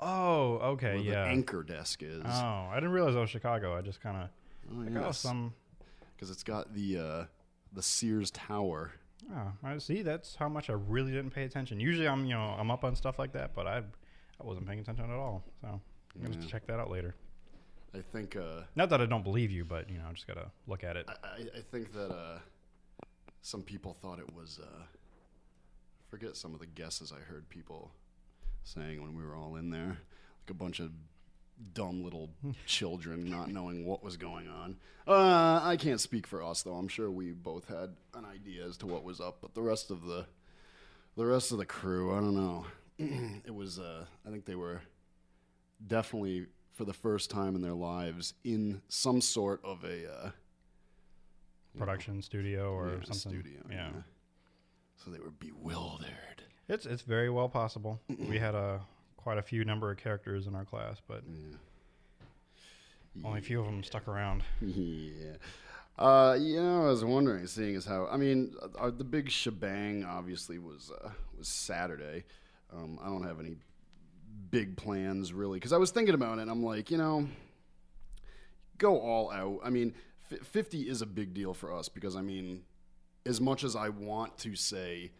Oh, 0.00 0.54
okay, 0.72 0.94
where 0.94 1.04
yeah. 1.04 1.24
the 1.24 1.30
anchor 1.30 1.62
desk 1.62 2.02
is 2.02 2.22
Oh, 2.24 2.68
I 2.70 2.74
didn't 2.74 2.92
realize 2.92 3.14
that 3.14 3.20
was 3.20 3.30
Chicago. 3.30 3.76
I 3.76 3.82
just 3.82 4.00
kind 4.00 4.16
of 4.16 4.28
oh, 4.70 4.80
like, 4.80 5.04
oh, 5.04 5.12
some. 5.12 5.54
because 6.14 6.30
it's 6.30 6.42
got 6.42 6.74
the 6.74 6.98
uh, 6.98 7.24
the 7.72 7.82
Sears 7.82 8.30
Tower 8.30 8.92
Oh, 9.34 9.52
I 9.62 9.78
see. 9.78 10.02
That's 10.02 10.34
how 10.34 10.48
much 10.48 10.70
I 10.70 10.74
really 10.74 11.12
didn't 11.12 11.30
pay 11.30 11.44
attention. 11.44 11.78
Usually, 11.80 12.08
I'm 12.08 12.24
you 12.24 12.34
know 12.34 12.54
I'm 12.58 12.70
up 12.70 12.84
on 12.84 12.96
stuff 12.96 13.18
like 13.18 13.32
that, 13.32 13.54
but 13.54 13.66
I 13.66 13.78
I 13.78 14.44
wasn't 14.44 14.66
paying 14.66 14.80
attention 14.80 15.04
at 15.04 15.10
all. 15.16 15.44
So 15.60 15.68
I'm 15.68 16.32
gonna 16.32 16.46
check 16.46 16.66
that 16.66 16.80
out 16.80 16.90
later. 16.90 17.14
I 17.94 18.00
think 18.12 18.36
uh, 18.36 18.62
Not 18.76 18.88
that 18.90 19.00
I 19.00 19.06
don't 19.06 19.24
believe 19.24 19.50
you, 19.50 19.64
but 19.64 19.90
you 19.90 19.98
know 19.98 20.04
I 20.08 20.12
just 20.12 20.26
gotta 20.26 20.50
look 20.66 20.84
at 20.84 20.96
it. 20.96 21.06
I, 21.08 21.12
I, 21.12 21.58
I 21.58 21.60
think 21.70 21.92
that 21.92 22.10
uh, 22.10 22.38
some 23.42 23.62
people 23.62 23.96
thought 24.00 24.18
it 24.18 24.34
was. 24.34 24.60
Uh, 24.62 24.82
forget 26.08 26.36
some 26.36 26.54
of 26.54 26.60
the 26.60 26.66
guesses 26.66 27.12
I 27.12 27.20
heard 27.20 27.48
people 27.48 27.92
saying 28.64 29.02
when 29.02 29.14
we 29.16 29.24
were 29.24 29.34
all 29.36 29.56
in 29.56 29.70
there, 29.70 29.98
like 30.42 30.50
a 30.50 30.54
bunch 30.54 30.80
of 30.80 30.90
dumb 31.74 32.02
little 32.02 32.30
children 32.66 33.28
not 33.28 33.50
knowing 33.50 33.84
what 33.86 34.02
was 34.02 34.16
going 34.16 34.48
on. 34.48 34.76
Uh, 35.06 35.60
I 35.62 35.76
can't 35.78 36.00
speak 36.00 36.26
for 36.26 36.42
us 36.42 36.62
though. 36.62 36.74
I'm 36.74 36.88
sure 36.88 37.10
we 37.10 37.32
both 37.32 37.66
had 37.68 37.94
an 38.14 38.24
idea 38.24 38.64
as 38.66 38.76
to 38.78 38.86
what 38.86 39.02
was 39.04 39.20
up, 39.20 39.38
but 39.40 39.54
the 39.54 39.62
rest 39.62 39.90
of 39.90 40.04
the 40.04 40.26
the 41.16 41.26
rest 41.26 41.50
of 41.52 41.58
the 41.58 41.66
crew, 41.66 42.12
I 42.14 42.20
don't 42.20 42.34
know. 42.36 42.66
it 43.44 43.54
was. 43.54 43.78
Uh, 43.78 44.04
I 44.26 44.30
think 44.30 44.44
they 44.44 44.54
were 44.54 44.80
definitely 45.86 46.46
for 46.72 46.84
the 46.84 46.92
first 46.94 47.30
time 47.30 47.54
in 47.56 47.62
their 47.62 47.74
lives 47.74 48.34
in 48.44 48.80
some 48.88 49.20
sort 49.20 49.60
of 49.64 49.84
a. 49.84 50.10
Uh, 50.10 50.30
Production 51.78 52.20
studio 52.20 52.72
or 52.72 52.88
yeah, 52.88 52.94
something. 53.04 53.40
studio. 53.40 53.60
yeah. 53.70 53.90
So 54.96 55.10
they 55.10 55.20
were 55.20 55.30
bewildered. 55.30 56.42
It's 56.70 56.86
it's 56.86 57.02
very 57.02 57.30
well 57.30 57.48
possible. 57.48 58.00
we 58.28 58.38
had 58.38 58.54
a 58.54 58.80
quite 59.16 59.38
a 59.38 59.42
few 59.42 59.64
number 59.64 59.90
of 59.90 59.98
characters 59.98 60.46
in 60.46 60.54
our 60.54 60.64
class, 60.64 61.00
but 61.06 61.24
only 63.24 63.40
a 63.40 63.42
few 63.42 63.58
of 63.58 63.66
them 63.66 63.82
stuck 63.82 64.06
around. 64.06 64.44
yeah. 64.60 65.32
Uh, 65.98 66.36
you 66.40 66.62
know, 66.62 66.86
I 66.86 66.90
was 66.90 67.04
wondering, 67.04 67.46
seeing 67.48 67.74
as 67.74 67.84
how 67.84 68.06
I 68.06 68.16
mean, 68.16 68.54
uh, 68.78 68.90
the 68.90 69.04
big 69.04 69.30
shebang 69.30 70.04
obviously 70.04 70.58
was 70.58 70.92
uh, 71.04 71.10
was 71.36 71.48
Saturday. 71.48 72.24
Um, 72.72 73.00
I 73.02 73.06
don't 73.06 73.24
have 73.24 73.40
any 73.40 73.56
big 74.52 74.76
plans 74.76 75.32
really 75.32 75.58
because 75.58 75.72
I 75.72 75.76
was 75.76 75.90
thinking 75.90 76.14
about 76.14 76.38
it. 76.38 76.42
and 76.42 76.50
I'm 76.50 76.62
like, 76.62 76.90
you 76.92 76.98
know, 76.98 77.26
go 78.78 79.00
all 79.00 79.32
out. 79.32 79.58
I 79.64 79.70
mean, 79.70 79.92
f- 80.30 80.46
50 80.46 80.88
is 80.88 81.02
a 81.02 81.06
big 81.06 81.34
deal 81.34 81.52
for 81.52 81.76
us 81.76 81.88
because 81.88 82.14
I 82.14 82.22
mean, 82.22 82.62
as 83.26 83.40
much 83.40 83.64
as 83.64 83.74
I 83.74 83.88
want 83.88 84.38
to 84.38 84.54
say, 84.54 85.10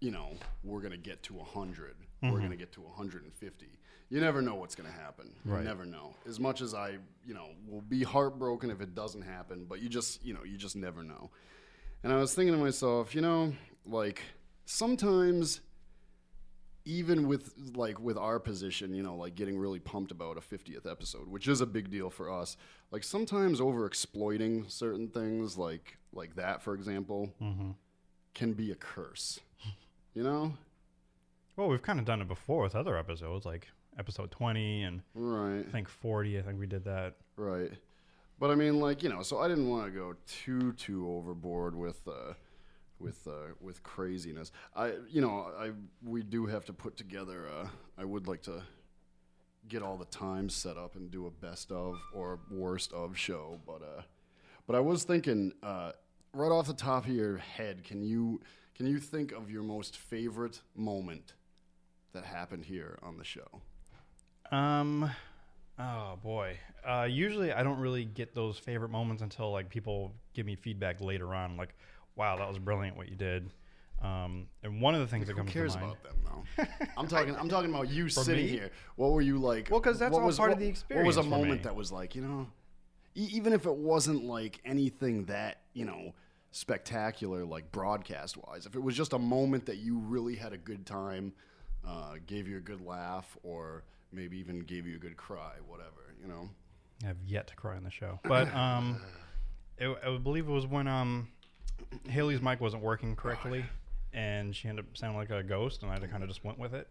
you 0.00 0.10
know, 0.10 0.30
we're 0.62 0.80
gonna 0.80 0.96
get 0.96 1.22
to 1.24 1.34
100, 1.34 1.96
we're 2.22 2.28
mm-hmm. 2.28 2.42
gonna 2.42 2.56
get 2.56 2.72
to 2.72 2.80
150. 2.80 3.66
You 4.08 4.20
never 4.20 4.40
know 4.40 4.54
what's 4.54 4.74
gonna 4.74 4.90
happen. 4.90 5.32
Right. 5.44 5.58
You 5.58 5.64
never 5.64 5.84
know. 5.84 6.14
As 6.28 6.38
much 6.38 6.60
as 6.60 6.74
I, 6.74 6.98
you 7.24 7.34
know, 7.34 7.48
will 7.66 7.80
be 7.80 8.02
heartbroken 8.04 8.70
if 8.70 8.80
it 8.80 8.94
doesn't 8.94 9.22
happen, 9.22 9.66
but 9.68 9.80
you 9.82 9.88
just, 9.88 10.24
you 10.24 10.32
know, 10.32 10.44
you 10.44 10.56
just 10.56 10.76
never 10.76 11.02
know. 11.02 11.30
And 12.02 12.12
I 12.12 12.16
was 12.16 12.34
thinking 12.34 12.54
to 12.54 12.60
myself, 12.60 13.14
you 13.14 13.20
know, 13.20 13.52
like 13.84 14.22
sometimes 14.64 15.60
even 16.86 17.26
with 17.26 17.52
like 17.74 17.98
with 17.98 18.16
our 18.16 18.38
position, 18.38 18.94
you 18.94 19.02
know, 19.02 19.16
like 19.16 19.34
getting 19.34 19.58
really 19.58 19.80
pumped 19.80 20.12
about 20.12 20.38
a 20.38 20.40
50th 20.40 20.90
episode, 20.90 21.28
which 21.28 21.48
is 21.48 21.60
a 21.60 21.66
big 21.66 21.90
deal 21.90 22.10
for 22.10 22.30
us. 22.30 22.56
Like 22.92 23.02
sometimes 23.02 23.60
over 23.60 23.86
exploiting 23.86 24.64
certain 24.68 25.08
things 25.08 25.58
like 25.58 25.98
like 26.12 26.36
that 26.36 26.62
for 26.62 26.74
example 26.74 27.34
mm-hmm. 27.42 27.70
can 28.34 28.52
be 28.52 28.70
a 28.70 28.76
curse. 28.76 29.40
You 30.16 30.22
know? 30.22 30.54
Well, 31.56 31.68
we've 31.68 31.82
kind 31.82 31.98
of 31.98 32.06
done 32.06 32.22
it 32.22 32.28
before 32.28 32.62
with 32.62 32.74
other 32.74 32.96
episodes, 32.96 33.44
like 33.44 33.68
episode 33.98 34.30
20 34.30 34.82
and 34.84 35.02
Right. 35.14 35.60
I 35.60 35.70
think 35.70 35.90
40. 35.90 36.38
I 36.38 36.42
think 36.42 36.58
we 36.58 36.66
did 36.66 36.84
that. 36.84 37.16
Right. 37.36 37.70
But 38.38 38.50
I 38.50 38.54
mean, 38.54 38.80
like 38.80 39.02
you 39.02 39.10
know, 39.10 39.20
so 39.20 39.40
I 39.40 39.48
didn't 39.48 39.68
want 39.68 39.84
to 39.84 39.90
go 39.90 40.14
too 40.26 40.72
too 40.72 41.06
overboard 41.10 41.74
with 41.74 42.00
uh, 42.08 42.32
with 42.98 43.26
uh, 43.26 43.52
with 43.60 43.82
craziness. 43.82 44.52
I 44.74 44.94
you 45.08 45.20
know 45.20 45.50
I 45.58 45.72
we 46.02 46.22
do 46.22 46.46
have 46.46 46.64
to 46.66 46.72
put 46.72 46.96
together. 46.96 47.46
Uh, 47.48 47.68
I 47.98 48.04
would 48.04 48.26
like 48.26 48.42
to 48.42 48.62
get 49.68 49.82
all 49.82 49.96
the 49.98 50.04
times 50.06 50.54
set 50.54 50.76
up 50.78 50.96
and 50.96 51.10
do 51.10 51.26
a 51.26 51.30
best 51.30 51.72
of 51.72 51.98
or 52.14 52.40
worst 52.50 52.92
of 52.92 53.16
show. 53.18 53.58
But 53.66 53.82
uh, 53.82 54.02
but 54.66 54.76
I 54.76 54.80
was 54.80 55.04
thinking 55.04 55.52
uh, 55.62 55.92
right 56.34 56.52
off 56.52 56.66
the 56.66 56.74
top 56.74 57.06
of 57.06 57.10
your 57.12 57.38
head, 57.38 57.84
can 57.84 58.02
you 58.02 58.42
can 58.76 58.86
you 58.86 58.98
think 58.98 59.32
of 59.32 59.50
your 59.50 59.62
most 59.62 59.96
favorite 59.96 60.60
moment 60.74 61.32
that 62.12 62.24
happened 62.24 62.64
here 62.64 62.98
on 63.02 63.16
the 63.16 63.24
show? 63.24 63.48
Um, 64.52 65.10
oh 65.78 66.18
boy. 66.22 66.58
Uh, 66.86 67.06
usually 67.10 67.52
I 67.52 67.62
don't 67.62 67.80
really 67.80 68.04
get 68.04 68.34
those 68.34 68.58
favorite 68.58 68.90
moments 68.90 69.22
until 69.22 69.50
like 69.50 69.68
people 69.68 70.12
give 70.34 70.46
me 70.46 70.54
feedback 70.54 71.00
later 71.00 71.34
on, 71.34 71.56
like, 71.56 71.74
"Wow, 72.14 72.36
that 72.36 72.46
was 72.48 72.58
brilliant 72.58 72.96
what 72.96 73.08
you 73.08 73.16
did." 73.16 73.50
Um, 74.02 74.46
and 74.62 74.80
one 74.82 74.94
of 74.94 75.00
the 75.00 75.06
things 75.06 75.26
that 75.26 75.32
Who 75.32 75.38
comes 75.38 75.50
cares 75.52 75.74
to 75.74 75.80
mind. 75.80 75.96
about 76.02 76.04
them 76.04 76.44
though? 76.58 76.86
I'm 76.96 77.08
talking. 77.08 77.34
I'm 77.34 77.48
talking 77.48 77.70
about 77.70 77.90
you 77.90 78.08
sitting 78.08 78.44
me? 78.44 78.50
here. 78.50 78.70
What 78.96 79.12
were 79.12 79.22
you 79.22 79.38
like? 79.38 79.68
Well, 79.70 79.80
because 79.80 79.98
that's 79.98 80.12
what 80.12 80.20
all 80.20 80.26
was, 80.26 80.36
part 80.36 80.52
of 80.52 80.60
what- 80.60 80.84
the 80.88 80.94
What 80.94 81.04
was 81.06 81.16
a 81.16 81.22
moment 81.22 81.52
me. 81.52 81.58
that 81.64 81.74
was 81.74 81.90
like 81.90 82.14
you 82.14 82.22
know, 82.22 82.46
e- 83.16 83.28
even 83.32 83.52
if 83.52 83.66
it 83.66 83.74
wasn't 83.74 84.24
like 84.24 84.60
anything 84.64 85.24
that 85.24 85.62
you 85.72 85.86
know 85.86 86.12
spectacular 86.56 87.44
like 87.44 87.70
broadcast 87.70 88.38
wise, 88.38 88.64
if 88.64 88.74
it 88.74 88.82
was 88.82 88.96
just 88.96 89.12
a 89.12 89.18
moment 89.18 89.66
that 89.66 89.76
you 89.76 89.98
really 89.98 90.34
had 90.34 90.54
a 90.54 90.56
good 90.56 90.86
time, 90.86 91.34
uh, 91.86 92.14
gave 92.26 92.48
you 92.48 92.56
a 92.56 92.60
good 92.60 92.80
laugh, 92.80 93.36
or 93.42 93.84
maybe 94.10 94.38
even 94.38 94.60
gave 94.60 94.86
you 94.86 94.96
a 94.96 94.98
good 94.98 95.18
cry, 95.18 95.52
whatever, 95.68 96.14
you 96.20 96.26
know. 96.26 96.48
I 97.02 97.08
have 97.08 97.18
yet 97.26 97.46
to 97.48 97.56
cry 97.56 97.76
on 97.76 97.84
the 97.84 97.90
show, 97.90 98.18
but 98.24 98.52
um, 98.54 99.02
it, 99.76 99.94
I 100.02 100.16
believe 100.16 100.48
it 100.48 100.50
was 100.50 100.66
when 100.66 100.88
um, 100.88 101.28
Haley's 102.08 102.40
mic 102.40 102.58
wasn't 102.58 102.82
working 102.82 103.14
correctly, 103.16 103.66
and 104.14 104.56
she 104.56 104.68
ended 104.68 104.86
up 104.86 104.96
sounding 104.96 105.18
like 105.18 105.28
a 105.28 105.42
ghost, 105.42 105.82
and 105.82 105.92
I 105.92 105.98
kind 105.98 106.22
of 106.22 106.28
just 106.30 106.42
went 106.42 106.58
with 106.58 106.72
it. 106.72 106.88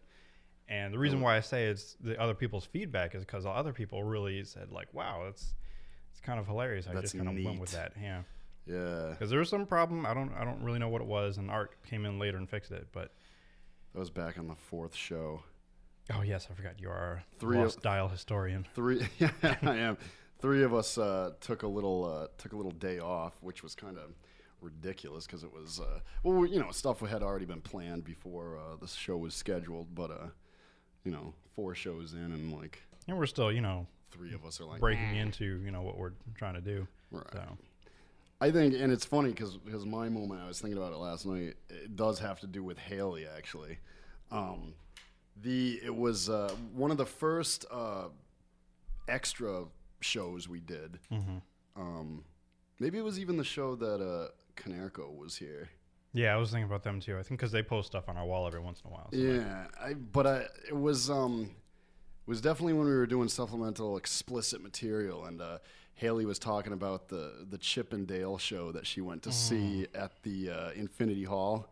And 0.70 0.94
the 0.94 1.00
reason 1.00 1.22
why 1.22 1.38
I 1.38 1.40
say 1.40 1.66
it's 1.66 1.96
the 2.00 2.20
other 2.22 2.36
people's 2.36 2.66
feedback 2.66 3.16
is 3.16 3.26
because 3.26 3.48
other 3.48 3.74
people 3.74 4.04
really 4.04 4.44
said 4.44 4.72
like, 4.72 4.94
"Wow, 4.94 5.24
that's 5.26 5.56
it's 6.12 6.22
kind 6.22 6.40
of 6.40 6.46
hilarious." 6.46 6.88
I 6.88 6.94
That's 6.94 7.12
just 7.12 7.18
kind 7.18 7.40
of 7.40 7.44
went 7.44 7.60
with 7.60 7.72
that, 7.72 7.94
yeah. 8.00 8.22
Yeah, 8.66 9.10
Because 9.12 9.30
there 9.30 9.40
was 9.40 9.50
some 9.50 9.66
problem. 9.66 10.06
I 10.06 10.14
don't 10.14 10.34
I 10.34 10.44
don't 10.44 10.62
really 10.64 10.80
know 10.80 10.90
what 10.90 11.02
it 11.02 11.08
was, 11.08 11.38
and 11.38 11.52
Art 11.52 11.72
came 11.84 12.06
in 12.06 12.18
later 12.20 12.38
and 12.38 12.50
fixed 12.50 12.72
it. 12.72 12.88
But 12.92 13.12
that 13.94 14.00
was 14.00 14.10
back 14.10 14.38
on 14.40 14.48
the 14.48 14.56
fourth 14.56 14.96
show. 14.96 15.44
Oh 16.14 16.22
yes, 16.22 16.48
I 16.52 16.54
forgot 16.56 16.80
you 16.80 16.90
are 16.90 17.24
Three 17.40 17.58
a 17.58 17.60
of- 17.62 17.66
lost 17.68 17.82
dial 17.82 18.08
historian. 18.08 18.66
Three, 18.74 19.08
yeah, 19.20 19.32
I 19.62 19.78
am. 19.78 19.98
Three 20.40 20.64
of 20.64 20.74
us 20.74 20.98
uh, 20.98 21.32
took 21.42 21.64
a 21.64 21.68
little 21.68 22.06
uh, 22.06 22.28
took 22.38 22.54
a 22.54 22.56
little 22.56 22.72
day 22.72 23.00
off, 23.00 23.34
which 23.42 23.64
was 23.64 23.76
kind 23.76 23.98
of 23.98 24.14
ridiculous 24.62 25.26
because 25.28 25.44
it 25.44 25.54
was 25.54 25.80
uh, 25.80 26.00
well, 26.24 26.46
you 26.46 26.60
know, 26.60 26.72
stuff 26.72 27.00
had 27.02 27.22
already 27.24 27.46
been 27.46 27.62
planned 27.62 28.04
before 28.04 28.58
uh, 28.58 28.76
the 28.80 28.88
show 28.88 29.18
was 29.18 29.34
scheduled, 29.36 29.94
but 29.94 30.12
uh, 30.12 30.28
you 31.04 31.12
know, 31.12 31.34
four 31.54 31.76
shows 31.76 32.14
in 32.14 32.20
and 32.32 32.52
like 32.54 32.82
And 33.08 33.18
we're 33.18 33.26
still, 33.28 33.52
you 33.52 33.62
know, 33.62 33.86
three 34.12 34.34
of 34.34 34.44
us 34.46 34.60
are 34.60 34.66
like 34.66 34.80
breaking 34.80 35.16
into, 35.16 35.62
you 35.64 35.72
know, 35.72 35.82
what 35.84 35.98
we're 35.98 36.14
trying 36.36 36.56
to 36.56 36.62
do. 36.62 36.88
Right. 37.12 37.24
So 37.32 37.58
I 38.42 38.52
think, 38.52 38.74
and 38.74 38.92
it's 38.92 39.06
funny 39.06 39.32
because 39.32 39.58
my 39.86 40.10
moment, 40.10 40.42
I 40.44 40.48
was 40.48 40.60
thinking 40.60 40.78
about 40.78 40.92
it 40.92 40.98
last 40.98 41.26
night. 41.26 41.56
It 41.70 41.96
does 41.96 42.20
have 42.20 42.40
to 42.42 42.48
do 42.48 42.64
with 42.64 42.78
Haley, 42.78 43.26
actually. 43.26 43.80
Um, 44.32 44.74
the 45.42 45.80
it 45.84 45.96
was 45.96 46.30
uh, 46.30 46.54
one 46.74 46.92
of 46.92 46.98
the 46.98 47.06
first 47.06 47.66
uh, 47.72 48.06
extra 49.08 49.66
shows 50.02 50.48
we 50.50 50.60
did. 50.60 51.00
Um, 51.76 52.24
maybe 52.80 52.98
it 52.98 53.04
was 53.04 53.20
even 53.20 53.38
the 53.38 53.44
show 53.44 53.76
that 53.76 54.02
uh, 54.02 54.30
Canerco 54.56 55.16
was 55.16 55.38
here. 55.38 55.70
yeah, 56.14 56.34
I 56.34 56.38
was 56.38 56.52
thinking 56.52 56.66
about 56.66 56.84
them 56.84 57.00
too. 57.00 57.18
I 57.18 57.24
think 57.24 57.40
because 57.40 57.52
they 57.52 57.64
post 57.64 57.88
stuff 57.88 58.08
on 58.10 58.18
our 58.18 58.26
wall 58.26 58.48
every 58.48 58.62
once 58.62 58.82
in 58.84 58.92
a 58.92 58.94
while. 58.94 59.10
So 59.12 59.18
Yeah, 59.18 59.68
I, 59.82 59.94
but 59.94 60.28
I, 60.28 60.46
it 60.68 60.76
was 60.76 61.10
um, 61.10 61.52
it 61.52 62.30
was 62.30 62.42
definitely 62.42 62.74
when 62.74 62.88
we 62.88 62.94
were 62.94 63.08
doing 63.08 63.28
supplemental 63.28 63.98
explicit 63.98 64.62
material, 64.62 65.26
and 65.26 65.42
uh, 65.42 65.58
Haley 65.96 66.26
was 66.26 66.40
talking 66.40 66.74
about 66.74 67.08
the 67.10 67.46
the 67.50 67.58
Chippendales 67.58 68.40
show 68.42 68.72
that 68.72 68.86
she 68.86 69.02
went 69.02 69.24
to 69.24 69.32
see 69.32 69.88
at 69.96 70.12
the 70.24 70.50
uh, 70.50 70.70
Infinity 70.76 71.24
Hall 71.24 71.68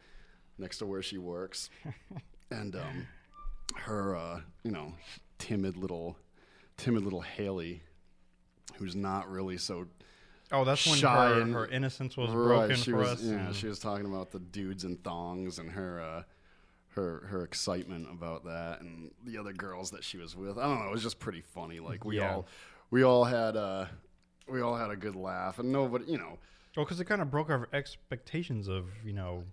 next 0.57 0.77
to 0.79 0.85
where 0.85 1.01
she 1.01 1.17
works, 1.17 1.69
and 2.51 2.75
um, 2.75 3.07
her 3.75 4.15
uh, 4.15 4.41
you 4.63 4.71
know 4.71 4.93
timid 5.39 5.75
little 5.77 6.17
timid 6.77 7.03
little 7.03 7.21
Haley, 7.21 7.81
who's 8.75 8.95
not 8.95 9.29
really 9.29 9.57
so 9.57 9.87
oh, 10.51 10.63
that's 10.63 10.87
when 10.87 10.99
her, 11.01 11.41
and- 11.41 11.53
her 11.53 11.67
innocence 11.67 12.15
was 12.15 12.29
Right, 12.31 12.57
broken 12.67 12.75
she 12.77 12.91
for 12.91 12.97
was, 12.97 13.09
us. 13.09 13.23
Yeah, 13.23 13.51
she 13.51 13.67
was 13.67 13.79
talking 13.79 14.05
about 14.05 14.31
the 14.31 14.39
dudes 14.39 14.83
and 14.85 15.03
thongs 15.03 15.59
and 15.59 15.69
her 15.71 15.99
uh, 16.01 16.23
her 16.95 17.25
her 17.27 17.43
excitement 17.43 18.07
about 18.09 18.45
that, 18.45 18.79
and 18.79 19.11
the 19.25 19.37
other 19.37 19.51
girls 19.51 19.91
that 19.91 20.03
she 20.05 20.17
was 20.17 20.33
with. 20.35 20.57
I 20.57 20.63
don't 20.63 20.79
know. 20.79 20.87
It 20.87 20.91
was 20.91 21.03
just 21.03 21.19
pretty 21.19 21.41
funny. 21.41 21.81
Like 21.81 22.05
we 22.05 22.17
Yeah. 22.19 22.35
all 22.35 22.45
we 22.89 23.03
all 23.03 23.23
had 23.25 23.57
uh, 23.57 23.87
we 24.49 24.61
all 24.61 24.75
had 24.75 24.89
a 24.91 24.95
good 24.95 25.15
laugh, 25.15 25.59
and 25.59 25.71
nobody, 25.71 26.05
you 26.11 26.17
know, 26.17 26.37
Well, 26.75 26.85
because 26.85 26.99
it 26.99 27.05
kind 27.05 27.21
of 27.21 27.29
broke 27.31 27.49
our 27.49 27.67
expectations 27.73 28.67
of 28.67 28.85
you 29.05 29.13
know 29.13 29.43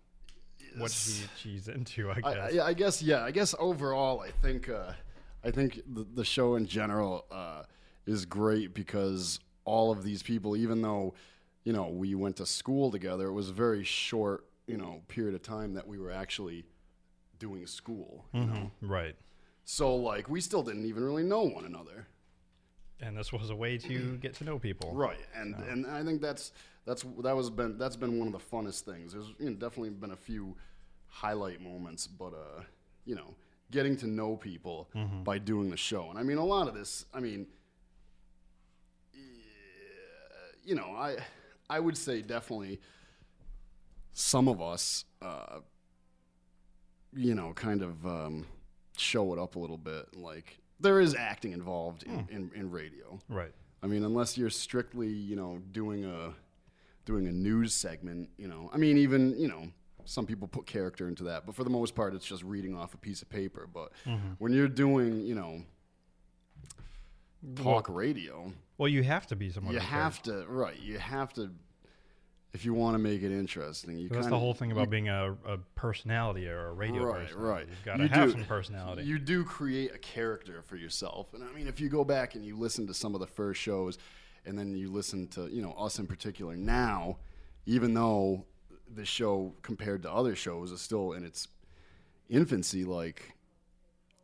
what 0.78 0.90
she, 0.90 1.25
she's 1.37 1.68
into. 1.68 2.11
I 2.11 2.20
guess. 2.20 2.25
I, 2.37 2.49
yeah, 2.50 2.64
I 2.64 2.73
guess 2.75 3.02
yeah. 3.02 3.25
I 3.25 3.30
guess 3.30 3.54
overall, 3.59 4.20
I 4.20 4.30
think 4.30 4.68
uh, 4.68 4.92
I 5.44 5.50
think 5.50 5.80
the, 5.92 6.04
the 6.14 6.25
show 6.25 6.54
in 6.56 6.66
general 6.66 7.26
uh, 7.30 7.62
is 8.06 8.25
great 8.26 8.75
because 8.75 9.40
all 9.64 9.90
of 9.92 10.02
these 10.04 10.23
people, 10.23 10.56
even 10.56 10.82
though 10.82 11.14
you 11.64 11.73
know 11.73 11.88
we 11.88 12.14
went 12.14 12.37
to 12.37 12.47
school 12.47 12.90
together, 12.90 13.26
it 13.28 13.32
was 13.32 13.50
a 13.50 13.52
very 13.54 13.85
short 13.85 14.47
you 14.66 14.76
know 14.76 15.02
period 15.09 15.35
of 15.35 15.42
time 15.42 15.75
that 15.75 15.87
we 15.87 15.99
were 15.99 16.11
actually 16.12 16.64
doing 17.38 17.66
school. 17.66 18.26
You 18.35 18.44
know, 18.44 18.70
Right. 18.82 19.16
so 19.64 19.97
like 19.97 20.28
we 20.28 20.40
still 20.40 20.62
didn't 20.62 20.85
even 20.85 21.02
really 21.04 21.23
know 21.25 21.42
one 21.42 21.64
another. 21.64 22.06
And 23.02 23.16
this 23.16 23.33
was 23.33 23.50
a 23.50 23.57
way 23.57 23.78
to 23.78 24.19
get 24.19 24.35
to 24.35 24.45
know 24.45 24.59
people. 24.59 24.92
Right, 24.95 25.21
and 25.35 25.54
and 25.69 25.87
I 25.87 26.02
think 26.02 26.21
that's 26.21 26.52
that's 26.85 27.04
that 27.23 27.35
was 27.35 27.50
been 27.50 27.78
that's 27.78 27.97
been 27.97 28.19
one 28.19 28.26
of 28.26 28.33
the 28.33 28.57
funnest 28.57 28.83
things. 28.83 29.12
There's 29.12 29.33
you 29.38 29.50
know, 29.50 29.57
definitely 29.57 29.90
been 29.90 30.11
a 30.11 30.16
few 30.16 30.57
highlight 31.09 31.61
moments, 31.61 32.07
but 32.07 32.33
uh, 32.33 32.62
you 33.04 33.14
know, 33.14 33.35
getting 33.71 33.97
to 33.99 34.07
know 34.07 34.37
people 34.37 34.88
by 35.25 35.38
doing 35.38 35.71
the 35.71 35.76
show, 35.76 36.11
and 36.11 36.19
I 36.19 36.23
mean 36.23 36.38
a 36.38 36.45
lot 36.45 36.69
of 36.69 36.75
this. 36.75 37.07
I 37.14 37.21
mean, 37.21 37.47
you 40.64 40.75
know, 40.75 40.95
I 40.97 41.16
I 41.69 41.80
would 41.80 41.97
say 41.97 42.23
definitely 42.23 42.80
some 44.12 44.48
of 44.48 44.61
us, 44.61 45.05
uh, 45.22 45.61
you 47.14 47.35
know, 47.35 47.53
kind 47.55 47.83
of 47.83 48.07
um, 48.07 48.46
show 48.96 49.33
it 49.33 49.38
up 49.38 49.57
a 49.57 49.59
little 49.59 49.79
bit. 49.79 50.16
Like 50.16 50.60
there 50.81 51.01
is 51.01 51.14
acting 51.14 51.53
involved 51.53 52.03
in, 52.05 52.21
hmm. 52.21 52.35
in, 52.35 52.51
in 52.55 52.71
radio. 52.71 53.19
Right. 53.29 53.53
I 53.83 53.87
mean, 53.87 54.05
unless 54.05 54.37
you're 54.37 54.51
strictly, 54.51 55.09
you 55.09 55.37
know, 55.37 55.61
doing 55.73 56.05
a 56.05 56.35
doing 57.07 57.27
a 57.27 57.33
news 57.33 57.75
segment, 57.75 58.29
you 58.37 58.47
know. 58.47 58.71
I 58.73 58.77
mean, 58.77 58.99
even, 58.99 59.38
you 59.38 59.49
know, 59.49 59.69
some 60.05 60.27
people 60.27 60.49
put 60.49 60.66
character 60.66 61.09
into 61.09 61.25
that, 61.25 61.47
but 61.47 61.55
for 61.55 61.64
the 61.64 61.71
most 61.71 61.95
part 61.95 62.14
it's 62.14 62.27
just 62.27 62.43
reading 62.43 62.77
off 62.77 62.95
a 62.95 62.99
piece 62.99 63.23
of 63.23 63.31
paper. 63.31 63.69
But 63.73 63.93
mm-hmm. 64.07 64.33
when 64.38 64.53
you're 64.53 64.69
doing, 64.69 65.25
you 65.25 65.35
know, 65.35 65.62
talk 67.57 67.88
radio, 67.88 68.53
Well, 68.79 68.88
you 68.88 69.03
have 69.03 69.27
to 69.29 69.37
be 69.37 69.51
someone. 69.51 69.75
you 69.75 69.81
have 69.81 70.23
to 70.23 70.45
right, 70.47 70.79
you 70.81 70.99
have 70.99 71.33
to 71.35 71.51
if 72.53 72.65
you 72.65 72.75
want 72.75 72.95
to 72.95 72.99
make 72.99 73.23
it 73.23 73.31
interesting. 73.33 73.97
You. 73.97 74.09
That's 74.09 74.23
kinda- 74.23 74.31
the 74.31 74.39
whole 74.39 74.55
thing 74.55 74.73
about 74.73 74.91
being 74.91 75.09
a, 75.09 75.37
a 75.47 75.59
personality 75.77 76.49
or 76.49 76.69
a 76.69 76.73
radio 76.73 77.05
Right, 77.05 77.23
personality. 77.27 77.49
right. 77.49 77.69
You've 77.69 77.85
got 77.85 77.97
to 77.99 78.03
You 78.03 78.09
have 78.09 78.27
do- 78.29 78.33
some 78.33 78.45
personality. 78.45 79.03
You 79.05 79.19
do 79.19 79.45
create 79.45 79.95
a 79.95 79.99
character 79.99 80.63
for 80.63 80.77
yourself. 80.77 81.33
And 81.35 81.45
I 81.45 81.53
mean, 81.53 81.69
if 81.69 81.81
you 81.81 81.89
go 81.89 82.03
back 82.05 82.35
and 82.35 82.45
you 82.45 82.57
listen 82.57 82.87
to 82.89 82.95
some 82.95 83.15
of 83.15 83.21
the 83.21 83.27
first 83.27 83.61
shows 83.61 83.99
and 84.45 84.59
then 84.59 84.75
you 84.75 84.91
listen 84.91 85.29
to, 85.29 85.47
you 85.49 85.63
know, 85.63 85.73
us 85.75 85.99
in 85.99 86.07
particular 86.07 86.57
now, 86.57 87.19
even 87.67 87.95
though 87.95 88.47
the 88.93 89.05
show 89.05 89.55
compared 89.63 90.03
to 90.03 90.11
other 90.13 90.35
shows 90.35 90.73
is 90.73 90.81
still 90.81 91.13
in 91.13 91.25
its 91.25 91.47
infancy, 92.29 92.85
like 92.85 93.35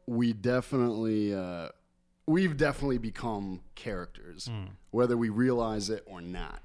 we 0.06 0.32
definitely, 0.32 1.34
uh, 1.34 1.68
we've 2.26 2.56
definitely 2.56 2.98
become 2.98 3.60
characters, 3.76 4.46
Hmm. 4.48 4.64
whether 4.90 5.16
we 5.16 5.28
realize 5.28 5.90
it 5.90 6.02
or 6.06 6.20
not. 6.20 6.62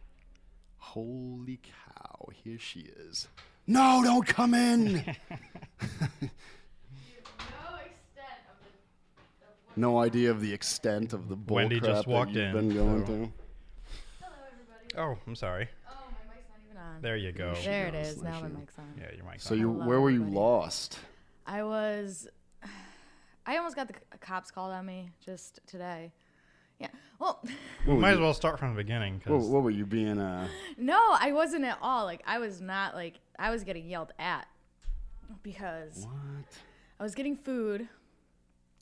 Holy 0.82 1.60
cow, 1.64 2.28
here 2.44 2.58
she 2.60 2.82
is. 2.82 3.28
No, 3.68 4.02
don't 4.04 4.26
come 4.28 4.54
in. 4.54 5.16
no 9.76 10.00
idea 10.00 10.32
of 10.32 10.42
the 10.42 10.52
extent 10.54 11.14
of 11.14 11.30
the 11.30 11.36
bull 11.36 11.56
Wendy 11.56 11.80
crap 11.80 11.92
just 11.96 12.08
walked 12.08 12.34
that 12.34 12.40
you've 12.40 12.56
in, 12.56 12.68
been 12.70 12.78
going 12.78 13.00
so- 13.02 13.06
through. 13.06 13.32
Hello, 14.20 14.34
everybody. 14.52 14.98
Oh, 14.98 15.18
I'm 15.28 15.36
sorry. 15.36 15.70
Oh, 15.88 15.94
my 16.28 16.34
mic's 16.36 16.48
not 16.50 16.60
even 16.66 16.78
on. 16.82 17.02
There 17.02 17.16
you 17.18 17.32
go. 17.32 17.54
There 17.64 17.88
it 17.88 17.94
goes, 17.94 18.08
is. 18.08 18.16
there 18.22 18.32
Now 18.32 18.38
she 18.38 18.44
my 18.44 18.50
goes. 18.50 18.58
mic's 18.60 18.78
on. 18.80 18.94
Yeah, 19.00 19.16
your 19.16 19.26
mic's 19.26 19.46
on. 19.46 19.50
So 19.50 19.54
on. 19.54 19.60
you, 19.62 19.72
Hello, 19.74 19.86
where 19.88 20.02
were 20.02 20.10
you 20.10 20.22
everybody. 20.22 20.36
lost? 20.40 21.00
I 21.46 21.64
was. 21.64 22.28
I 23.46 23.58
almost 23.58 23.76
got 23.76 23.88
the 23.88 23.94
c- 23.94 24.00
cops 24.20 24.52
called 24.52 24.72
on 24.74 24.86
me 24.86 25.10
just 25.24 25.60
today. 25.68 26.12
Yeah. 26.82 26.88
Well, 27.20 27.44
We 27.88 27.94
might 27.96 28.14
as 28.14 28.20
well 28.20 28.34
start 28.34 28.58
from 28.60 28.76
the 28.76 28.84
beginning. 28.84 29.20
'cause- 29.20 29.32
What, 29.44 29.50
what 29.54 29.64
were 29.64 29.70
you 29.72 29.86
being? 29.86 30.20
Uh, 30.20 30.48
no, 30.78 31.00
I 31.20 31.32
wasn't 31.32 31.64
at 31.66 31.78
all. 31.82 32.06
Like, 32.06 32.24
I 32.26 32.40
was 32.40 32.60
not 32.62 32.96
like 32.96 33.20
I 33.40 33.52
was 33.52 33.64
getting 33.64 33.88
yelled 33.88 34.12
at 34.20 34.48
because 35.44 36.06
what? 36.06 36.60
I 37.00 37.04
was 37.04 37.16
getting 37.16 37.36
food 37.36 37.88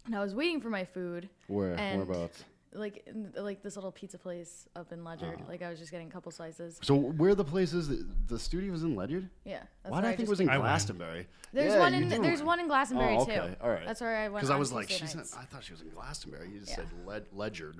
and 0.06 0.16
I 0.16 0.20
was 0.22 0.34
waiting 0.36 0.60
for 0.62 0.70
my 0.70 0.86
food. 0.86 1.30
Where? 1.48 1.76
And- 1.78 1.98
Whereabouts? 2.08 2.44
Like, 2.72 3.04
in, 3.08 3.34
like 3.36 3.64
this 3.64 3.76
little 3.76 3.92
pizza 3.92 4.18
place 4.20 4.68
up 4.76 4.92
in 4.92 5.04
Ledyard. 5.04 5.42
Like, 5.48 5.64
I 5.64 5.70
was 5.70 5.80
just 5.80 5.92
getting 5.92 6.08
a 6.08 6.12
couple 6.12 6.32
slices. 6.32 6.78
So 6.84 6.96
where 6.96 7.32
are 7.32 7.36
the 7.36 7.44
places? 7.44 7.88
That, 7.88 8.06
the 8.28 8.38
studio 8.38 8.72
was 8.72 8.84
in 8.84 8.96
Ledyard. 8.96 9.28
Yeah. 9.44 9.64
That's 9.84 9.92
Why 9.92 10.02
did 10.02 10.04
where 10.06 10.14
I 10.14 10.16
think 10.16 10.20
it 10.20 10.22
just 10.24 10.30
was 10.30 10.40
in 10.42 10.50
I 10.50 10.52
went. 10.54 10.64
Glastonbury? 10.64 11.28
There's 11.52 11.74
Yeah, 11.74 11.80
one 11.80 11.94
you 11.96 12.02
in 12.04 12.10
do 12.10 12.22
there's 12.22 12.44
one 12.44 12.60
in 12.60 12.68
Glastonbury 12.68 13.16
Oh, 13.18 13.26
too. 13.26 13.32
okay, 13.32 13.56
all 13.60 13.70
right. 13.72 13.86
That's 13.88 14.02
where 14.02 14.16
I 14.16 14.24
went. 14.30 14.36
Because 14.36 14.52
I 14.52 14.54
on 14.54 14.60
was 14.60 14.72
like, 14.72 14.88
Tuesday 14.88 15.06
she 15.06 15.08
said, 15.08 15.18
nights. 15.18 15.36
I 15.36 15.46
thought 15.46 15.64
she 15.64 15.72
was 15.74 15.82
in 15.82 15.90
Glastonbury. 15.90 16.50
You 16.52 16.60
just 16.60 16.70
Yeah. 16.72 16.76
said 16.78 16.88
Led- 17.06 17.26
Ledyard. 17.34 17.78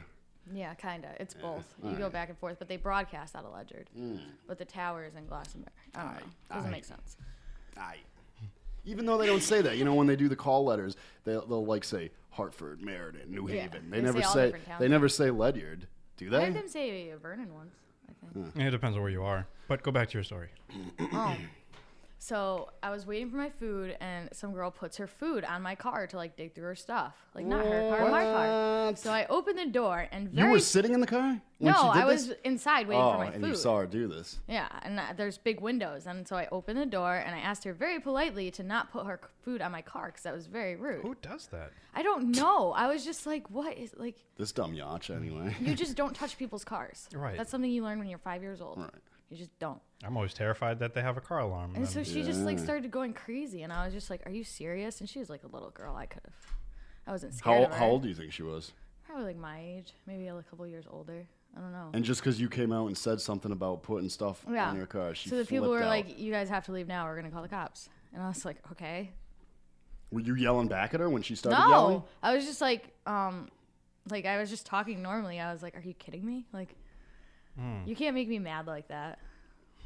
Yeah, 0.52 0.74
kinda. 0.74 1.10
It's 1.20 1.36
both. 1.36 1.76
You 1.84 1.90
all 1.92 1.96
go 1.96 2.10
back 2.10 2.30
and 2.30 2.38
forth, 2.40 2.58
but 2.58 2.68
they 2.68 2.78
broadcast 2.78 3.36
out 3.36 3.46
of 3.46 3.54
Ledyard. 3.54 3.88
Mm. 3.96 4.20
But 4.48 4.58
the 4.58 4.66
tower 4.66 5.06
is 5.06 5.14
in 5.16 5.28
Glastonbury. 5.28 5.72
I 5.94 6.04
don't 6.04 6.14
know. 6.16 6.22
Doesn't 6.56 6.72
make 6.72 6.86
sense. 6.86 7.18
Aye. 7.78 7.98
Even 8.86 9.06
though 9.06 9.20
they 9.20 9.28
don't 9.28 9.44
say 9.44 9.62
that, 9.62 9.78
you 9.78 9.86
know, 9.86 9.94
when 9.94 10.08
they 10.08 10.16
do 10.16 10.28
the 10.28 10.36
call 10.36 10.64
letters, 10.66 10.96
they'll, 11.24 11.46
they'll 11.46 11.66
like 11.66 11.84
say 11.84 12.10
Hartford, 12.32 12.82
Meriden, 12.82 13.30
New 13.32 13.48
Yeah, 13.50 13.64
Haven. 13.64 13.90
They, 13.90 13.98
they 13.98 14.04
never 14.06 14.22
say 14.22 14.28
say 14.34 14.46
different 14.46 14.66
towns. 14.66 14.80
they 14.80 14.88
never 14.88 15.10
say 15.10 15.32
Ledyard, 15.32 15.88
do 16.18 16.30
they? 16.30 16.38
I 16.38 16.46
heard 16.46 16.56
them 16.56 16.68
say 16.68 17.14
Vernon 17.22 17.54
once. 17.54 17.76
I 18.08 18.34
think. 18.34 18.48
Yeah, 18.56 18.68
it 18.68 18.72
depends 18.72 18.96
on 18.96 19.02
where 19.04 19.12
you 19.12 19.24
are. 19.24 19.48
But 19.68 19.84
go 19.84 19.92
back 19.92 20.10
to 20.10 20.14
your 20.18 20.24
story. 20.24 20.50
Oh. 21.14 21.36
So 22.22 22.70
I 22.84 22.90
was 22.90 23.08
waiting 23.08 23.30
for 23.30 23.38
my 23.38 23.50
food, 23.50 23.96
and 24.02 24.28
some 24.34 24.52
girl 24.52 24.72
puts 24.72 24.98
her 24.98 25.08
food 25.08 25.46
on 25.46 25.62
my 25.62 25.74
car 25.74 26.06
to 26.08 26.18
like 26.18 26.36
dig 26.36 26.54
through 26.54 26.66
her 26.66 26.76
stuff, 26.76 27.16
like 27.34 27.46
not 27.46 27.66
her 27.66 27.90
car, 27.90 28.12
my 28.12 28.24
car. 28.24 28.96
So 28.98 29.12
I 29.12 29.26
opened 29.30 29.58
the 29.58 29.68
door, 29.68 30.06
and 30.12 30.30
You 30.34 30.48
were 30.48 30.60
sitting 30.60 30.94
in 30.94 31.00
the 31.00 31.08
car? 31.08 31.42
When 31.60 31.74
no, 31.74 31.78
she 31.78 31.88
did 31.94 32.04
I 32.04 32.06
was 32.06 32.28
this? 32.28 32.38
inside 32.44 32.88
waiting 32.88 33.04
oh, 33.04 33.14
for 33.14 33.18
my 33.20 33.26
food. 33.28 33.36
and 33.36 33.48
you 33.48 33.56
saw 33.56 33.80
her 33.80 33.86
do 33.86 34.08
this. 34.08 34.40
Yeah, 34.48 34.68
and 34.82 35.00
uh, 35.00 35.04
there's 35.16 35.38
big 35.38 35.62
windows, 35.62 36.08
and 36.08 36.28
so 36.28 36.36
I 36.36 36.48
opened 36.52 36.78
the 36.78 36.86
door, 36.86 37.16
and 37.16 37.34
I 37.34 37.40
asked 37.40 37.64
her 37.64 37.74
very 37.74 38.02
politely 38.02 38.52
to 38.52 38.64
not 38.64 38.92
put 38.92 39.06
her 39.06 39.22
food 39.42 39.62
on 39.62 39.72
my 39.72 39.82
car 39.82 40.08
because 40.08 40.24
that 40.24 40.36
was 40.36 40.46
very 40.46 40.76
rude. 40.76 41.02
Who 41.02 41.16
does 41.22 41.48
that? 41.48 41.72
I 41.96 42.04
don't 42.04 42.36
know. 42.36 42.74
I 42.74 42.88
was 42.88 43.06
just 43.06 43.26
like, 43.28 43.50
what 43.50 43.78
is 43.78 43.94
like? 43.98 44.18
This 44.38 44.52
dumb 44.52 44.74
yacht, 44.74 45.10
anyway. 45.10 45.56
You 45.62 45.74
just 45.84 45.96
don't 45.96 46.16
touch 46.16 46.38
people's 46.38 46.66
cars. 46.66 47.08
Right. 47.14 47.38
That's 47.38 47.50
something 47.50 47.72
you 47.72 47.84
learn 47.84 48.00
when 48.00 48.10
you're 48.10 48.20
five 48.20 48.42
years 48.42 48.62
old. 48.62 48.78
Right. 48.78 48.90
You 49.30 49.38
just 49.38 49.58
don't. 49.60 49.80
I'm 50.04 50.16
always 50.18 50.34
terrified 50.34 50.80
that 50.80 50.94
they 50.94 51.02
have 51.02 51.18
a 51.18 51.22
car 51.22 51.40
alarm. 51.40 51.74
And 51.76 51.88
so 51.88 52.00
and- 52.00 52.08
she 52.08 52.24
just 52.24 52.42
like 52.42 52.58
started 52.58 52.90
going 52.90 53.14
crazy, 53.14 53.64
and 53.64 53.72
I 53.72 53.86
was 53.86 53.94
just 53.94 54.10
like, 54.10 54.26
"Are 54.26 54.32
you 54.32 54.44
serious?" 54.44 55.00
And 55.00 55.10
she 55.10 55.20
was 55.20 55.30
like 55.30 55.44
a 55.44 55.48
little 55.48 55.70
girl. 55.70 55.96
I 55.96 56.06
could 56.06 56.24
have, 56.26 56.56
I 57.06 57.12
wasn't 57.12 57.34
How 57.34 57.38
scared 57.38 57.64
of 57.64 57.72
her. 57.72 57.78
how 57.78 57.88
old 57.88 58.04
do 58.04 58.10
you 58.10 58.16
think 58.16 58.34
she 58.34 58.44
was? 58.44 58.72
Probably 59.06 59.26
like 59.26 59.38
my 59.38 59.60
age, 59.60 59.94
maybe 60.08 60.28
a 60.28 60.44
couple 60.50 60.66
years 60.68 60.86
older. 60.90 61.28
I 61.56 61.62
don't 61.62 61.72
know. 61.72 61.90
And 61.94 62.04
just 62.04 62.22
because 62.22 62.40
you 62.40 62.48
came 62.50 62.72
out 62.72 62.88
and 62.88 62.98
said 62.98 63.20
something 63.22 63.52
about 63.52 63.82
putting 63.84 64.10
stuff 64.10 64.46
yeah. 64.52 64.70
on 64.70 64.78
your 64.78 64.86
car, 64.86 65.14
she 65.16 65.30
so 65.30 65.38
the 65.38 65.46
people 65.46 65.70
were 65.70 65.84
out. 65.84 65.90
like, 65.90 66.20
"You 66.20 66.32
guys 66.32 66.50
have 66.50 66.66
to 66.66 66.72
leave 66.72 66.88
now. 66.88 67.06
We're 67.06 67.16
gonna 67.16 67.32
call 67.32 67.42
the 67.42 67.50
cops." 67.50 67.90
And 68.14 68.24
I 68.24 68.28
was 68.28 68.46
like, 68.46 68.58
"Okay." 68.72 69.12
"Were 70.12 70.22
you 70.22 70.36
yelling 70.36 70.68
back 70.68 70.94
at 70.94 71.00
her 71.00 71.10
when 71.10 71.22
she 71.22 71.36
started 71.36 71.58
yelling? 71.58 71.72
no, 71.72 71.82
yelling?" 71.82 72.04
I 72.24 72.36
was 72.36 72.46
just 72.46 72.62
like, 72.62 72.96
um, 73.06 73.50
like 74.10 74.26
I 74.26 74.40
was 74.40 74.50
just 74.50 74.66
talking 74.66 75.02
normally. 75.02 75.40
I 75.40 75.52
was 75.52 75.62
like, 75.62 75.76
"Are 75.76 75.82
you 75.82 75.94
kidding 75.94 76.26
me? 76.26 76.46
Like, 76.54 76.76
Hmm. 77.60 77.88
you 77.88 77.96
can't 77.96 78.16
make 78.16 78.30
me 78.30 78.40
mad 78.40 78.68
like 78.68 78.88
that. 78.88 79.20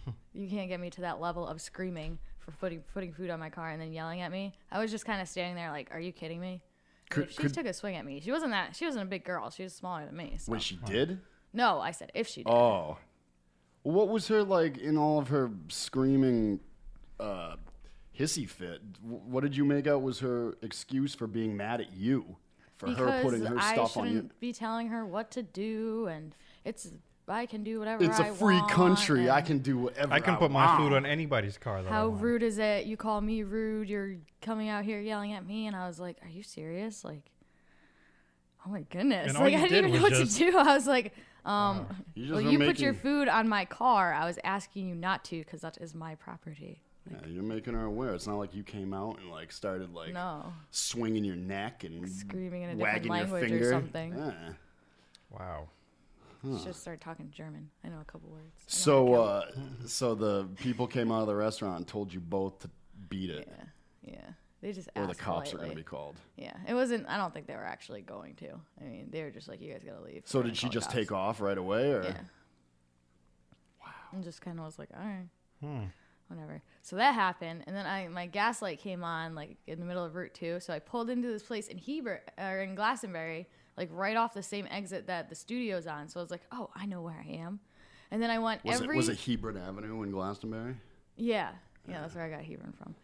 you 0.34 0.48
can't 0.50 0.70
get 0.70 0.80
me 0.80 0.90
to 0.92 1.02
that 1.02 1.20
level 1.20 1.48
of 1.48 1.60
screaming 1.62 2.20
for 2.40 2.52
putting 2.52 2.82
putting 2.94 3.14
food 3.14 3.30
on 3.30 3.40
my 3.40 3.50
car 3.50 3.70
and 3.70 3.82
then 3.82 3.92
yelling 3.92 4.22
at 4.22 4.32
me." 4.32 4.54
I 4.72 4.80
was 4.80 4.92
just 4.92 5.06
kind 5.06 5.22
of 5.22 5.28
standing 5.28 5.56
there 5.56 5.72
like, 5.72 5.90
"Are 5.92 6.00
you 6.00 6.12
kidding 6.12 6.40
me?" 6.40 6.62
Could- 7.10 7.32
she 7.32 7.38
could- 7.38 7.54
took 7.54 7.66
a 7.66 7.74
swing 7.74 7.96
at 7.96 8.06
me, 8.06 8.20
she 8.20 8.32
wasn't 8.32 8.52
that. 8.52 8.76
She 8.76 8.86
wasn't 8.86 9.04
a 9.04 9.08
big 9.08 9.24
girl. 9.24 9.50
She 9.50 9.64
was 9.64 9.74
smaller 9.74 10.06
than 10.06 10.16
me. 10.16 10.36
So. 10.40 10.52
Wait, 10.52 10.62
she 10.62 10.78
did? 10.78 11.20
no, 11.54 11.80
I 11.80 11.92
said 11.92 12.12
if 12.14 12.28
she 12.28 12.44
did. 12.44 12.52
Oh. 12.52 12.98
What 13.84 14.08
was 14.08 14.28
her 14.30 14.44
like 14.44 14.78
in 14.78 14.98
all 14.98 15.20
of 15.20 15.28
her 15.28 15.52
screaming 15.68 16.62
uh, 17.20 17.58
hissy 18.18 18.48
fit? 18.48 18.82
What 19.02 19.42
did 19.42 19.56
you 19.58 19.66
make 19.66 19.88
out 19.88 20.02
was 20.02 20.20
her 20.20 20.56
excuse 20.62 21.14
for 21.14 21.28
being 21.28 21.58
mad 21.58 21.82
at 21.82 21.94
you? 21.94 22.38
For 22.78 22.90
her 22.90 23.22
putting 23.22 23.46
her 23.46 23.60
stuff 23.62 23.98
on 23.98 24.08
shouldn't 24.08 24.24
you? 24.26 24.30
be 24.40 24.54
telling 24.54 24.88
her 24.88 25.06
what 25.06 25.32
to 25.32 25.44
do, 25.44 26.08
and 26.08 26.36
it's 26.66 26.92
I 27.28 27.46
can 27.46 27.64
do 27.64 27.80
whatever. 27.80 28.04
It's 28.04 28.20
a 28.20 28.26
I 28.26 28.30
free 28.32 28.58
want, 28.60 28.72
country. 28.72 29.30
I 29.30 29.42
can 29.42 29.60
do 29.60 29.78
whatever 29.78 30.12
I 30.14 30.20
can 30.20 30.36
put 30.36 30.52
my 30.52 30.76
food 30.78 30.92
on 30.94 31.06
anybody's 31.06 31.58
car. 31.58 31.82
That 31.82 31.90
I 31.90 31.94
How 31.96 32.10
want. 32.10 32.22
rude 32.22 32.44
is 32.44 32.58
it? 32.58 32.86
You 32.86 32.98
call 32.98 33.22
me 33.22 33.44
rude. 33.44 33.88
You're 33.90 34.16
coming 34.42 34.68
out 34.70 34.84
here 34.84 35.00
yelling 35.00 35.34
at 35.34 35.46
me, 35.46 35.68
and 35.68 35.76
I 35.76 35.88
was 35.88 36.00
like, 36.00 36.18
"Are 36.24 36.30
you 36.30 36.44
serious?" 36.44 37.04
Like, 37.06 37.32
oh 38.66 38.70
my 38.72 38.82
goodness! 38.90 39.30
And 39.30 39.38
all 39.38 39.44
like 39.44 39.54
you 39.54 39.60
I 39.60 39.62
did 39.64 39.70
didn't 39.70 39.90
even 39.90 40.02
know 40.02 40.04
was 40.10 40.12
what 40.20 40.26
just- 40.26 40.38
to 40.38 40.52
do. 40.52 40.58
I 40.58 40.74
was 40.74 40.86
like, 40.88 41.14
um, 41.46 41.88
You 42.16 42.24
just 42.24 42.34
well, 42.36 42.44
were 42.44 42.50
you 42.52 42.60
put 42.60 42.80
your 42.80 42.92
making- 42.94 43.02
food 43.10 43.28
on 43.30 43.48
my 43.48 43.66
car. 43.66 44.14
I 44.14 44.26
was 44.26 44.38
asking 44.44 44.90
you 44.90 44.96
not 44.96 45.24
to 45.26 45.40
because 45.40 45.62
that 45.62 45.78
is 45.80 45.94
my 45.96 46.16
property. 46.16 46.82
Yeah, 47.12 47.18
you're 47.28 47.44
making 47.44 47.74
her 47.74 47.86
aware. 47.86 48.14
It's 48.16 48.28
not 48.28 48.38
like 48.38 48.54
you 48.56 48.64
came 48.64 48.94
out 48.94 49.20
and 49.20 49.30
like 49.30 49.52
started 49.52 49.94
like 49.94 50.14
No, 50.14 50.54
swinging 50.72 51.26
your 51.26 51.36
neck 51.36 51.84
and 51.84 52.10
screaming 52.10 52.62
in 52.64 52.70
a 52.70 52.76
different 52.76 52.94
wagging 52.94 53.12
language 53.12 53.50
your 53.50 53.60
finger. 53.60 53.70
or 53.70 53.72
something. 53.74 54.14
Yeah. 54.18 54.54
Wow. 55.30 55.68
Let's 56.44 56.64
just 56.66 56.82
start 56.82 57.00
talking 57.00 57.32
German. 57.32 57.70
I 57.84 57.90
know 57.90 58.00
a 58.02 58.06
couple 58.06 58.30
words. 58.30 58.52
I 58.58 58.60
know 58.60 58.66
how 58.66 58.66
to 58.68 58.76
So, 58.76 59.14
uh, 59.14 59.46
so 59.88 60.16
the 60.16 60.48
people 60.58 60.88
came 60.88 61.12
out 61.12 61.22
of 61.22 61.28
the 61.28 61.36
restaurant 61.36 61.78
and 61.78 61.88
told 61.88 62.14
you 62.14 62.20
both 62.20 62.60
to 62.60 62.70
beat 63.10 63.30
it, 63.30 63.48
yeah, 63.50 64.12
yeah. 64.14 64.30
They 64.62 64.72
just 64.72 64.90
or 64.96 65.04
the 65.04 65.10
asked 65.10 65.20
cops 65.20 65.54
are 65.54 65.58
going 65.58 65.72
to 65.72 65.76
be 65.76 65.84
called. 65.84 66.16
Yeah, 66.38 66.54
it 66.68 66.74
wasn't. 66.74 67.08
I 67.10 67.18
don't 67.18 67.34
think 67.34 67.48
they 67.48 67.56
were 67.56 67.66
actually 67.66 68.02
going 68.02 68.36
to. 68.36 68.50
I 68.80 68.84
mean, 68.86 69.08
they 69.10 69.24
were 69.24 69.30
just 69.32 69.48
like, 69.50 69.62
"You 69.62 69.72
guys 69.74 69.84
gotta 69.86 70.02
leave." 70.02 70.24
So 70.26 70.42
did 70.42 70.56
she 70.58 70.70
just 70.70 70.88
cops." 70.88 70.96
take 70.96 71.12
off 71.12 71.42
right 71.42 71.58
away, 71.58 71.92
or 71.92 72.04
Yeah. 72.04 72.18
And 74.12 74.24
just 74.24 74.42
kind 74.42 74.60
of 74.60 74.66
was 74.66 74.78
like, 74.78 74.90
"All 74.94 75.04
right, 75.04 75.28
Hmm. 75.60 75.86
whatever." 76.28 76.62
So 76.82 76.96
that 76.98 77.14
happened, 77.14 77.64
and 77.68 77.76
then 77.76 77.86
I 77.86 78.08
my 78.08 78.28
gaslight 78.28 78.80
came 78.80 79.04
on 79.04 79.34
like 79.36 79.58
in 79.68 79.80
the 79.80 79.86
middle 79.86 80.04
of 80.04 80.16
Route 80.16 80.34
Two. 80.34 80.60
So 80.60 80.74
I 80.74 80.80
pulled 80.80 81.10
into 81.10 81.28
this 81.28 81.44
place 81.44 81.68
in 81.68 81.78
Heber 81.78 82.22
or 82.38 82.60
in 82.60 82.76
Glastonbury, 82.76 83.50
like 83.78 83.90
right 83.92 84.16
off 84.18 84.34
the 84.34 84.44
same 84.44 84.68
exit 84.70 85.08
that 85.08 85.30
the 85.30 85.36
studio's 85.36 85.88
on. 85.88 86.08
So 86.10 86.20
I 86.20 86.24
was 86.24 86.32
like, 86.32 86.44
"Oh, 86.52 86.70
I 86.76 86.86
know 86.86 87.02
where 87.02 87.24
I 87.28 87.32
am." 87.34 87.60
And 88.12 88.22
then 88.22 88.30
I 88.30 88.40
went 88.40 88.64
was 88.64 88.82
every 88.82 88.96
it 88.96 88.98
was 88.98 89.10
it 89.10 89.20
Hebron 89.20 89.58
Avenue 89.58 90.04
in 90.04 90.12
Glastonbury? 90.12 90.76
yeah, 91.16 91.52
yeah, 91.88 92.02
that's 92.02 92.16
where 92.16 92.24
I 92.24 92.30
got 92.30 92.44
Hebron 92.44 92.74
from. 92.74 92.96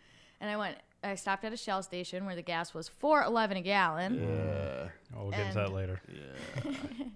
And 0.41 0.49
I 0.49 0.57
went. 0.57 0.77
I 1.01 1.15
stopped 1.15 1.45
at 1.45 1.53
a 1.53 1.57
Shell 1.57 1.83
station 1.83 2.25
where 2.25 2.35
the 2.35 2.41
gas 2.41 2.73
was 2.73 2.87
four 2.89 3.23
eleven 3.23 3.55
a 3.57 3.61
gallon. 3.61 4.15
Yeah. 4.21 4.89
Oh, 5.15 5.23
we'll 5.23 5.31
get 5.31 5.39
into 5.47 5.53
that 5.55 5.65
And- 5.67 5.75
later. 5.75 6.01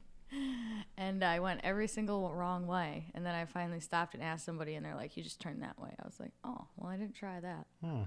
And 0.98 1.24
I 1.24 1.40
went 1.40 1.62
every 1.64 1.88
single 1.88 2.32
wrong 2.34 2.66
way. 2.68 3.06
And 3.14 3.26
then 3.26 3.34
I 3.36 3.46
finally 3.46 3.80
stopped 3.80 4.14
and 4.14 4.24
asked 4.24 4.46
somebody, 4.46 4.76
and 4.76 4.86
they're 4.86 4.96
like, 4.96 5.16
"You 5.18 5.24
just 5.24 5.40
turned 5.40 5.62
that 5.64 5.80
way." 5.80 5.90
I 6.00 6.06
was 6.06 6.20
like, 6.20 6.32
"Oh, 6.44 6.68
well, 6.78 6.90
I 6.92 6.98
didn't 6.98 7.16
try 7.16 7.40
that." 7.40 7.66
Hmm. 7.84 8.04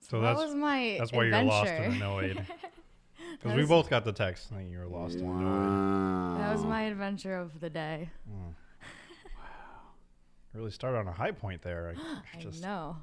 So 0.00 0.20
that 0.20 0.34
that's 0.34 0.46
was 0.46 0.54
my 0.54 0.96
that's 0.98 1.12
why 1.12 1.24
you're 1.24 1.42
lost 1.42 1.70
and 1.70 1.94
annoyed. 1.94 2.44
Because 3.32 3.56
we 3.56 3.64
both 3.66 3.90
got 3.90 4.04
the 4.04 4.12
text 4.12 4.48
saying 4.48 4.70
you 4.70 4.78
were 4.78 4.86
lost 4.86 5.16
and 5.16 5.24
annoyed. 5.28 5.44
Wow. 5.44 6.36
That 6.38 6.52
was 6.54 6.64
my 6.64 6.82
adventure 6.82 7.36
of 7.36 7.60
the 7.60 7.70
day. 7.70 8.10
Hmm. 8.28 8.50
Wow. 9.36 10.60
Really 10.60 10.70
started 10.70 10.98
on 10.98 11.08
a 11.08 11.12
high 11.12 11.32
point 11.32 11.62
there. 11.62 11.94
I 11.96 12.38
I 12.38 12.44
know. 12.60 12.96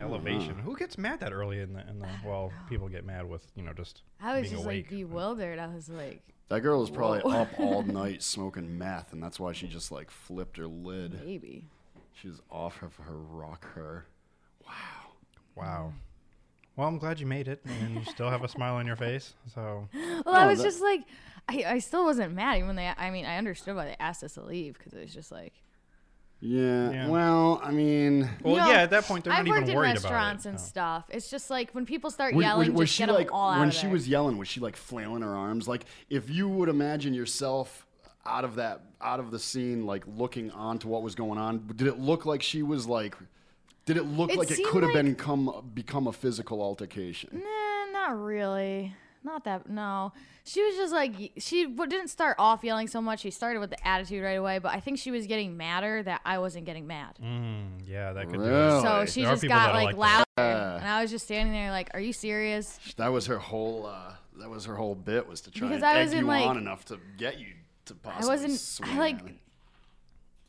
elevation. 0.00 0.58
Who 0.58 0.76
gets 0.76 0.96
mad 0.96 1.20
that 1.20 1.32
early 1.32 1.60
in 1.60 1.72
the 1.72 1.80
in 1.88 1.98
the? 1.98 2.08
Well, 2.24 2.52
people 2.68 2.88
get 2.88 3.04
mad 3.04 3.28
with 3.28 3.46
you 3.54 3.62
know 3.62 3.72
just 3.72 4.02
I 4.20 4.34
was 4.34 4.42
being 4.42 4.54
just 4.54 4.64
awake. 4.64 4.84
like 4.86 4.90
bewildered. 4.90 5.58
I 5.58 5.66
was 5.66 5.88
like, 5.88 6.22
That 6.48 6.60
girl 6.60 6.80
was 6.80 6.90
probably 6.90 7.20
Whoa. 7.20 7.42
up 7.42 7.48
all 7.58 7.82
night 8.02 8.22
smoking 8.22 8.78
meth, 8.78 9.12
and 9.12 9.22
that's 9.22 9.38
why 9.40 9.52
she 9.52 9.66
just 9.66 9.90
like 9.92 10.10
flipped 10.10 10.56
her 10.58 10.66
lid. 10.66 11.20
maybe. 11.24 11.66
She 12.14 12.28
was 12.28 12.40
off 12.50 12.82
of 12.82 12.94
her 12.96 13.16
rocker. 13.16 14.06
Wow. 14.66 14.74
Wow. 15.56 15.92
Mm. 15.94 16.00
Well, 16.80 16.88
I'm 16.88 16.96
glad 16.96 17.20
you 17.20 17.26
made 17.26 17.46
it, 17.46 17.60
and 17.82 17.94
you 17.94 18.04
still 18.06 18.30
have 18.30 18.42
a 18.42 18.48
smile 18.48 18.76
on 18.76 18.86
your 18.86 18.96
face. 18.96 19.34
So 19.54 19.86
Well, 19.94 20.22
I 20.34 20.44
oh, 20.44 20.48
was 20.48 20.58
that- 20.60 20.64
just 20.64 20.80
like, 20.80 21.02
I, 21.46 21.64
I 21.66 21.78
still 21.78 22.04
wasn't 22.06 22.32
mad 22.34 22.56
even 22.56 22.68
when 22.68 22.76
they. 22.76 22.88
I 22.96 23.10
mean, 23.10 23.26
I 23.26 23.36
understood 23.36 23.76
why 23.76 23.84
they 23.84 23.96
asked 24.00 24.24
us 24.24 24.32
to 24.34 24.42
leave 24.42 24.78
because 24.78 24.94
it 24.94 25.00
was 25.02 25.12
just 25.12 25.30
like. 25.30 25.52
Yeah. 26.40 26.90
Yeah. 26.90 27.08
Well, 27.10 27.60
I 27.62 27.70
mean, 27.70 28.26
Well, 28.42 28.54
You 28.54 28.60
know, 28.60 28.68
yeah, 28.70 28.82
at 28.84 28.90
that 28.90 29.04
point 29.04 29.24
they're 29.24 29.32
I've 29.34 29.44
not 29.44 29.58
even 29.58 29.60
worked 29.60 29.68
in 29.68 29.76
worried 29.76 29.90
about 29.90 29.98
it. 29.98 30.04
restaurants 30.04 30.46
and 30.46 30.54
No. 30.56 30.62
stuff. 30.62 31.04
It's 31.10 31.28
just 31.30 31.50
like 31.50 31.70
when 31.72 31.84
people 31.84 32.10
start 32.10 32.34
was, 32.34 32.42
yelling, 32.42 32.72
was, 32.72 32.78
was 32.80 32.88
just 32.88 32.96
she 32.96 33.02
get 33.02 33.10
'em 33.10 33.14
like 33.16 33.30
all 33.30 33.50
out 33.50 33.58
when 33.58 33.68
of 33.68 33.74
she 33.74 33.82
there. 33.82 33.90
was 33.90 34.08
yelling? 34.08 34.38
Was 34.38 34.48
she 34.48 34.58
like 34.60 34.74
flailing 34.74 35.20
her 35.20 35.36
arms? 35.36 35.68
Like 35.68 35.84
if 36.08 36.30
you 36.30 36.48
would 36.48 36.70
imagine 36.70 37.12
yourself 37.12 37.86
out 38.24 38.44
of 38.46 38.54
that 38.54 38.80
out 39.02 39.20
of 39.20 39.30
the 39.30 39.38
scene, 39.38 39.84
like 39.84 40.02
looking 40.06 40.50
onto 40.52 40.88
what 40.88 41.02
was 41.02 41.14
going 41.14 41.38
on, 41.38 41.66
did 41.76 41.86
it 41.86 41.98
look 41.98 42.24
like 42.24 42.40
she 42.42 42.62
was 42.62 42.86
like? 42.86 43.16
Did 43.86 43.96
it 43.96 44.04
look 44.04 44.30
It 44.30 44.38
like 44.38 44.50
it 44.50 44.64
could 44.64 44.82
have 44.82 44.94
like- 44.94 45.04
been 45.04 45.14
come 45.14 45.70
become 45.74 46.06
a 46.06 46.12
physical 46.12 46.62
altercation? 46.62 47.30
Nah, 47.44 47.92
not 47.92 48.18
really. 48.20 48.94
Not 49.22 49.44
that. 49.44 49.68
No, 49.68 50.12
she 50.44 50.62
was 50.64 50.76
just 50.76 50.94
like 50.94 51.12
she 51.36 51.66
didn't 51.66 52.08
start 52.08 52.36
off 52.38 52.64
yelling 52.64 52.88
so 52.88 53.02
much. 53.02 53.20
She 53.20 53.30
started 53.30 53.58
with 53.58 53.68
the 53.68 53.86
attitude 53.86 54.22
right 54.24 54.38
away, 54.38 54.58
but 54.60 54.72
I 54.72 54.80
think 54.80 54.98
she 54.98 55.10
was 55.10 55.26
getting 55.26 55.58
madder 55.58 56.02
that 56.04 56.22
I 56.24 56.38
wasn't 56.38 56.64
getting 56.64 56.86
mad. 56.86 57.18
Mm, 57.22 57.80
yeah, 57.86 58.14
that 58.14 58.24
could 58.30 58.34
do 58.38 58.40
Really? 58.48 58.78
it. 58.78 58.80
So 58.82 59.04
she 59.04 59.22
There 59.22 59.32
just 59.32 59.46
got 59.46 59.74
like, 59.74 59.94
like 59.94 59.96
that. 59.96 60.24
louder, 60.38 60.78
and 60.78 60.88
I 60.88 61.02
was 61.02 61.10
just 61.10 61.26
standing 61.26 61.52
there 61.52 61.70
like, 61.70 61.90
"Are 61.92 62.00
you 62.00 62.14
serious?" 62.14 62.78
That 62.96 63.08
was 63.08 63.26
her 63.26 63.38
whole. 63.38 63.84
Uh, 63.86 64.14
that 64.38 64.48
was 64.48 64.64
her 64.64 64.76
whole 64.76 64.94
bit 64.94 65.28
was 65.28 65.42
to 65.42 65.50
try 65.50 65.68
Because 65.68 65.82
and 65.82 65.84
I 65.90 65.98
egg 65.98 66.04
was 66.06 66.12
in, 66.14 66.20
you 66.20 66.26
like- 66.26 66.46
on 66.46 66.56
enough 66.56 66.86
to 66.86 66.98
get 67.18 67.38
you 67.38 67.48
to 67.86 67.94
I 68.06 68.08
possibly. 68.12 68.28
wasn't. 68.30 68.58
swing 68.58 68.90
I 68.92 68.98
like. 68.98 69.18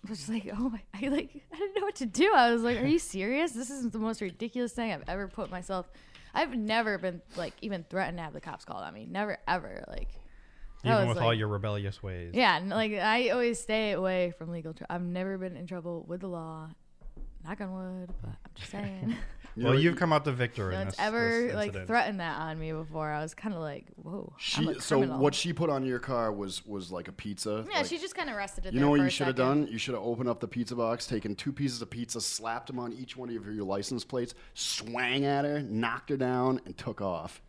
Was 0.10 0.20
just 0.20 0.30
like, 0.30 0.50
oh 0.58 0.70
my! 0.70 0.82
I 0.94 1.08
like. 1.10 1.30
I 1.54 1.58
didn't 1.58 1.76
know 1.76 1.84
what 1.86 1.96
to 1.96 2.06
do. 2.06 2.32
I 2.36 2.52
was 2.52 2.64
like, 2.64 2.80
"Are 2.82 2.86
you 2.88 3.00
serious? 3.18 3.52
This 3.52 3.70
is 3.70 3.90
the 3.90 4.00
most 4.00 4.22
ridiculous 4.22 4.74
thing 4.74 4.92
I've 4.92 5.04
ever 5.08 5.28
put 5.28 5.52
myself." 5.52 5.90
I've 6.34 6.56
never 6.56 6.98
been 6.98 7.22
like 7.36 7.54
even 7.62 7.84
threatened 7.90 8.18
to 8.18 8.24
have 8.24 8.34
the 8.34 8.40
cops 8.42 8.64
called 8.66 8.84
on 8.84 8.94
me. 8.94 9.06
Never 9.10 9.38
ever 9.48 9.84
like. 9.90 10.08
Even 10.84 11.08
with 11.10 11.18
like- 11.18 11.26
all 11.26 11.34
your 11.34 11.48
rebellious 11.50 12.02
ways. 12.02 12.32
Yeah, 12.34 12.58
and, 12.58 12.70
like 12.70 12.94
I 12.94 13.30
always 13.30 13.60
stay 13.60 13.92
away 13.92 14.34
from 14.38 14.50
legal. 14.50 14.74
Tr- 14.74 14.86
I've 14.90 15.04
never 15.04 15.38
been 15.38 15.56
in 15.58 15.68
trouble 15.68 16.06
with 16.08 16.22
the 16.22 16.28
law. 16.30 16.70
Knock 17.46 17.60
on 17.62 17.74
wood, 17.74 18.10
but 18.22 18.30
I'm 18.30 18.52
just 18.56 18.72
saying. 18.72 19.16
Well, 19.58 19.74
You're- 19.74 19.82
you've 19.84 19.96
come 19.98 20.14
out 20.14 20.24
the 20.26 20.32
victor 20.32 20.72
no 20.72 20.78
one's 20.80 20.96
ever 20.98 21.42
this 21.48 21.56
like 21.56 21.86
threatened 21.88 22.20
that 22.20 22.40
on 22.40 22.58
me 22.60 22.72
before. 22.72 23.12
I 23.12 23.22
was 23.22 23.34
kind 23.34 23.54
of 23.54 23.62
like, 23.62 23.86
whoa. 23.96 24.32
I'm 24.56 24.68
a 24.70 24.74
She 24.76 24.80
so 24.80 25.02
what 25.18 25.36
she 25.36 25.52
put 25.54 25.70
on 25.70 25.86
your 25.86 26.00
car 26.00 26.32
was 26.32 26.66
was 26.66 26.92
like 26.92 27.08
a 27.08 27.12
pizza. 27.12 27.66
Yeah, 27.70 27.78
like- 27.80 27.86
she 27.88 27.98
just 27.98 28.16
kind 28.16 28.30
of 28.30 28.36
rested 28.36 28.66
it. 28.66 28.74
You 28.74 28.80
there 28.80 28.86
know 28.86 28.92
what 28.92 29.00
for 29.00 29.04
you 29.06 29.10
should 29.10 29.28
have 29.28 29.36
done? 29.36 29.68
You 29.68 29.78
should 29.78 29.94
have 29.94 30.04
opened 30.04 30.30
up 30.30 30.40
the 30.40 30.48
pizza 30.48 30.76
box, 30.76 31.06
taken 31.06 31.36
two 31.36 31.52
pieces 31.52 31.82
of 31.82 31.90
pizza, 31.90 32.22
slapped 32.22 32.68
them 32.68 32.80
on 32.80 32.94
each 32.94 33.18
one 33.18 33.30
of 33.30 33.34
your 33.54 33.66
license 33.66 34.06
plates, 34.06 34.34
swang 34.54 35.26
at 35.26 35.44
her, 35.46 35.62
knocked 35.62 36.10
her 36.10 36.18
down, 36.18 36.62
and 36.66 36.78
took 36.78 37.02
off. 37.02 37.42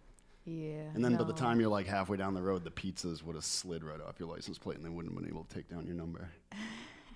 Yeah. 0.44 0.90
And 0.94 1.04
then 1.04 1.14
by 1.16 1.22
the 1.22 1.32
time 1.32 1.60
you're 1.60 1.68
like 1.68 1.86
halfway 1.86 2.16
down 2.16 2.34
the 2.34 2.42
road, 2.42 2.64
the 2.64 2.70
pizzas 2.72 3.22
would 3.22 3.36
have 3.36 3.44
slid 3.44 3.84
right 3.84 4.00
off 4.00 4.18
your 4.18 4.28
license 4.28 4.58
plate, 4.58 4.76
and 4.76 4.84
they 4.84 4.88
wouldn't 4.90 5.14
have 5.14 5.22
been 5.22 5.30
able 5.32 5.44
to 5.44 5.54
take 5.54 5.68
down 5.70 5.86
your 5.86 5.94
number. 5.94 6.30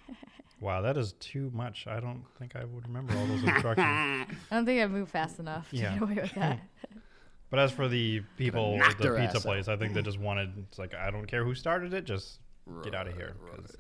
Wow, 0.59 0.81
that 0.81 0.97
is 0.97 1.13
too 1.21 1.51
much. 1.53 1.87
I 1.87 2.01
don't 2.01 2.25
think 2.39 2.57
I 2.57 2.65
would 2.65 2.87
remember 2.87 3.15
all 3.15 3.27
those 3.27 3.43
instructions. 3.45 3.87
I 4.51 4.55
don't 4.55 4.65
think 4.65 4.81
I 4.83 4.87
moved 4.87 5.11
fast 5.11 5.39
enough 5.39 5.69
to 5.71 5.77
Yeah. 5.77 5.93
get 5.93 6.03
away 6.03 6.15
with 6.15 6.35
that. 6.35 6.61
But 7.51 7.61
as 7.61 7.71
for 7.71 7.87
the 7.89 8.23
people 8.37 8.81
at 8.83 8.99
the 8.99 9.15
pizza 9.15 9.37
ass 9.37 9.43
place, 9.45 9.69
I 9.69 9.77
think 9.77 9.95
they 9.95 10.03
just 10.03 10.19
wanted. 10.19 10.53
It's 10.69 10.79
like 10.81 10.95
I 10.95 11.11
don't 11.13 11.27
care 11.27 11.45
who 11.45 11.55
started 11.55 11.93
it, 11.95 12.05
just 12.05 12.41
get 12.83 12.93
out 12.95 13.07
of 13.07 13.15
here. 13.15 13.35
'cause- 13.55 13.77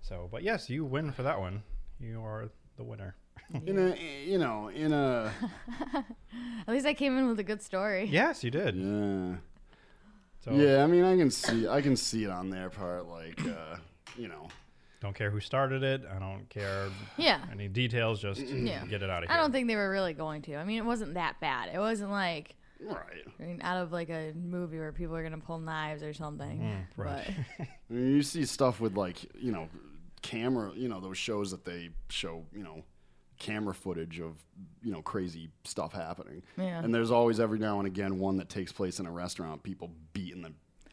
So, 0.00 0.26
but 0.32 0.42
yes, 0.42 0.70
you 0.70 0.84
win 0.86 1.12
for 1.12 1.22
that 1.24 1.38
one. 1.38 1.62
You 2.00 2.22
are 2.24 2.48
the 2.76 2.84
winner. 2.84 3.14
In 3.66 3.76
a, 3.78 3.94
you 4.24 4.38
know, 4.38 4.68
in 4.68 4.92
a, 4.92 5.30
At 6.66 6.68
least 6.72 6.86
I 6.86 6.94
came 6.94 7.18
in 7.18 7.28
with 7.28 7.38
a 7.40 7.44
good 7.44 7.60
story. 7.60 8.04
Yes, 8.04 8.42
you 8.42 8.50
did. 8.50 8.74
yeah, 8.74 9.34
So 10.40 10.52
yeah. 10.52 10.82
I 10.82 10.86
mean, 10.86 11.04
I 11.04 11.16
can 11.16 11.30
see, 11.30 11.68
I 11.68 11.82
can 11.82 11.96
see 11.96 12.24
it 12.24 12.30
on 12.30 12.48
their 12.50 12.70
part, 12.70 13.06
like, 13.06 13.38
uh, 13.46 13.76
you 14.16 14.28
know, 14.28 14.48
don't 15.04 15.14
care 15.14 15.30
who 15.30 15.38
started 15.40 15.82
it. 15.84 16.02
I 16.12 16.18
don't 16.18 16.48
care 16.48 16.88
Yeah. 17.16 17.40
any 17.52 17.68
details. 17.68 18.20
Just 18.20 18.40
Yeah. 18.40 18.84
get 18.86 19.02
it 19.02 19.10
out 19.10 19.22
of 19.22 19.28
here. 19.28 19.36
I 19.38 19.40
don't 19.40 19.52
think 19.52 19.68
they 19.68 19.76
were 19.76 19.90
really 19.90 20.14
going 20.14 20.42
to. 20.42 20.56
I 20.56 20.64
mean, 20.64 20.78
it 20.78 20.84
wasn't 20.84 21.14
that 21.14 21.38
bad. 21.40 21.70
It 21.72 21.78
wasn't 21.78 22.10
like 22.10 22.56
Right. 22.80 23.24
I 23.40 23.42
mean, 23.42 23.60
out 23.62 23.78
of 23.78 23.92
like 23.92 24.10
a 24.10 24.32
movie 24.34 24.78
where 24.78 24.92
people 24.92 25.14
are 25.16 25.22
gonna 25.22 25.38
pull 25.38 25.58
knives 25.58 26.02
or 26.02 26.12
something. 26.12 26.58
Mm, 26.60 27.02
right. 27.02 27.30
But 27.56 27.66
I 27.68 27.92
mean, 27.92 28.10
you 28.16 28.22
see 28.22 28.44
stuff 28.44 28.80
with 28.80 28.96
like 28.96 29.18
you 29.40 29.52
know 29.52 29.68
camera, 30.22 30.72
you 30.74 30.88
know 30.88 31.00
those 31.00 31.16
shows 31.16 31.50
that 31.52 31.64
they 31.64 31.90
show, 32.10 32.44
you 32.52 32.62
know, 32.64 32.82
camera 33.38 33.72
footage 33.74 34.20
of 34.20 34.36
you 34.82 34.92
know 34.92 35.00
crazy 35.02 35.50
stuff 35.64 35.92
happening. 35.92 36.42
Yeah. 36.58 36.82
And 36.82 36.94
there's 36.94 37.10
always 37.10 37.40
every 37.40 37.58
now 37.58 37.78
and 37.78 37.86
again 37.86 38.18
one 38.18 38.36
that 38.38 38.48
takes 38.50 38.72
place 38.72 38.98
in 39.00 39.06
a 39.06 39.10
restaurant, 39.10 39.62
people 39.62 39.90
beating 40.12 40.42
the 40.42 40.52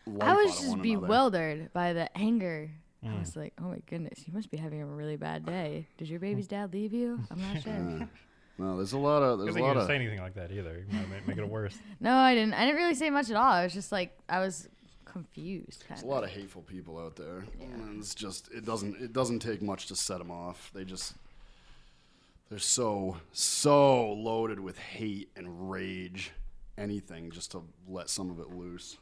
life 0.10 0.30
I 0.30 0.34
was 0.34 0.38
out 0.38 0.39
of 0.39 0.47
just 0.60 0.69
one 0.69 0.80
another. 0.82 1.02
bewildered 1.08 1.74
by 1.74 1.93
the 1.93 2.17
anger. 2.17 2.71
I 3.04 3.08
Mm. 3.08 3.20
was 3.20 3.36
like, 3.36 3.54
oh 3.60 3.64
my 3.64 3.80
goodness, 3.88 4.26
you 4.28 4.34
must 4.34 4.52
be 4.52 4.58
having 4.58 4.82
a 4.82 4.86
really 4.86 5.16
bad 5.18 5.46
day. 5.46 5.88
Did 5.98 6.08
your 6.10 6.20
baby's 6.20 6.48
dad 6.48 6.72
leave 6.74 6.94
you? 6.94 7.20
I'm 7.32 7.42
not 7.42 7.62
sure. 7.64 7.74
Yeah. 7.74 8.06
No, 8.60 8.78
there's 8.78 8.94
a 8.94 8.98
lot 9.00 9.24
of 9.24 9.40
I 9.40 9.44
there's 9.44 9.48
don't 9.48 9.50
a 9.50 9.54
think 9.54 9.58
you 9.58 9.62
lot 9.64 9.70
didn't 9.74 9.82
of 9.82 9.88
say 9.88 9.96
anything 9.96 10.20
like 10.20 10.36
that 10.36 10.52
either. 10.52 10.86
You 10.88 10.98
might 11.10 11.28
make 11.28 11.38
it 11.38 11.48
worse. 11.50 11.76
No, 12.00 12.14
I 12.16 12.36
didn't. 12.36 12.54
I 12.54 12.66
didn't 12.66 12.76
really 12.76 12.94
say 12.94 13.10
much 13.10 13.30
at 13.32 13.36
all. 13.36 13.52
I 13.52 13.64
was 13.64 13.74
just 13.74 13.92
like, 13.92 14.16
I 14.30 14.40
was 14.40 14.68
confused. 15.06 15.84
Kind 15.88 15.98
there's 15.98 16.04
a 16.04 16.08
lot 16.08 16.24
of 16.24 16.30
hateful 16.30 16.62
people 16.62 17.00
out 17.00 17.16
there. 17.16 17.44
And 17.60 18.00
it's 18.00 18.14
just 18.14 18.52
it 18.54 18.66
doesn't 18.66 18.98
it 19.02 19.14
doesn't 19.14 19.40
take 19.40 19.62
much 19.64 19.88
to 19.88 19.96
set 19.96 20.20
them 20.20 20.30
off. 20.30 20.70
They 20.76 20.84
just 20.86 21.16
they're 22.50 22.60
so 22.60 23.18
so 23.32 24.12
loaded 24.14 24.60
with 24.60 24.78
hate 24.78 25.30
and 25.36 25.72
rage, 25.72 26.32
anything 26.78 27.32
just 27.32 27.52
to 27.54 27.64
let 27.88 28.10
some 28.10 28.30
of 28.30 28.40
it 28.40 28.50
loose. 28.52 28.98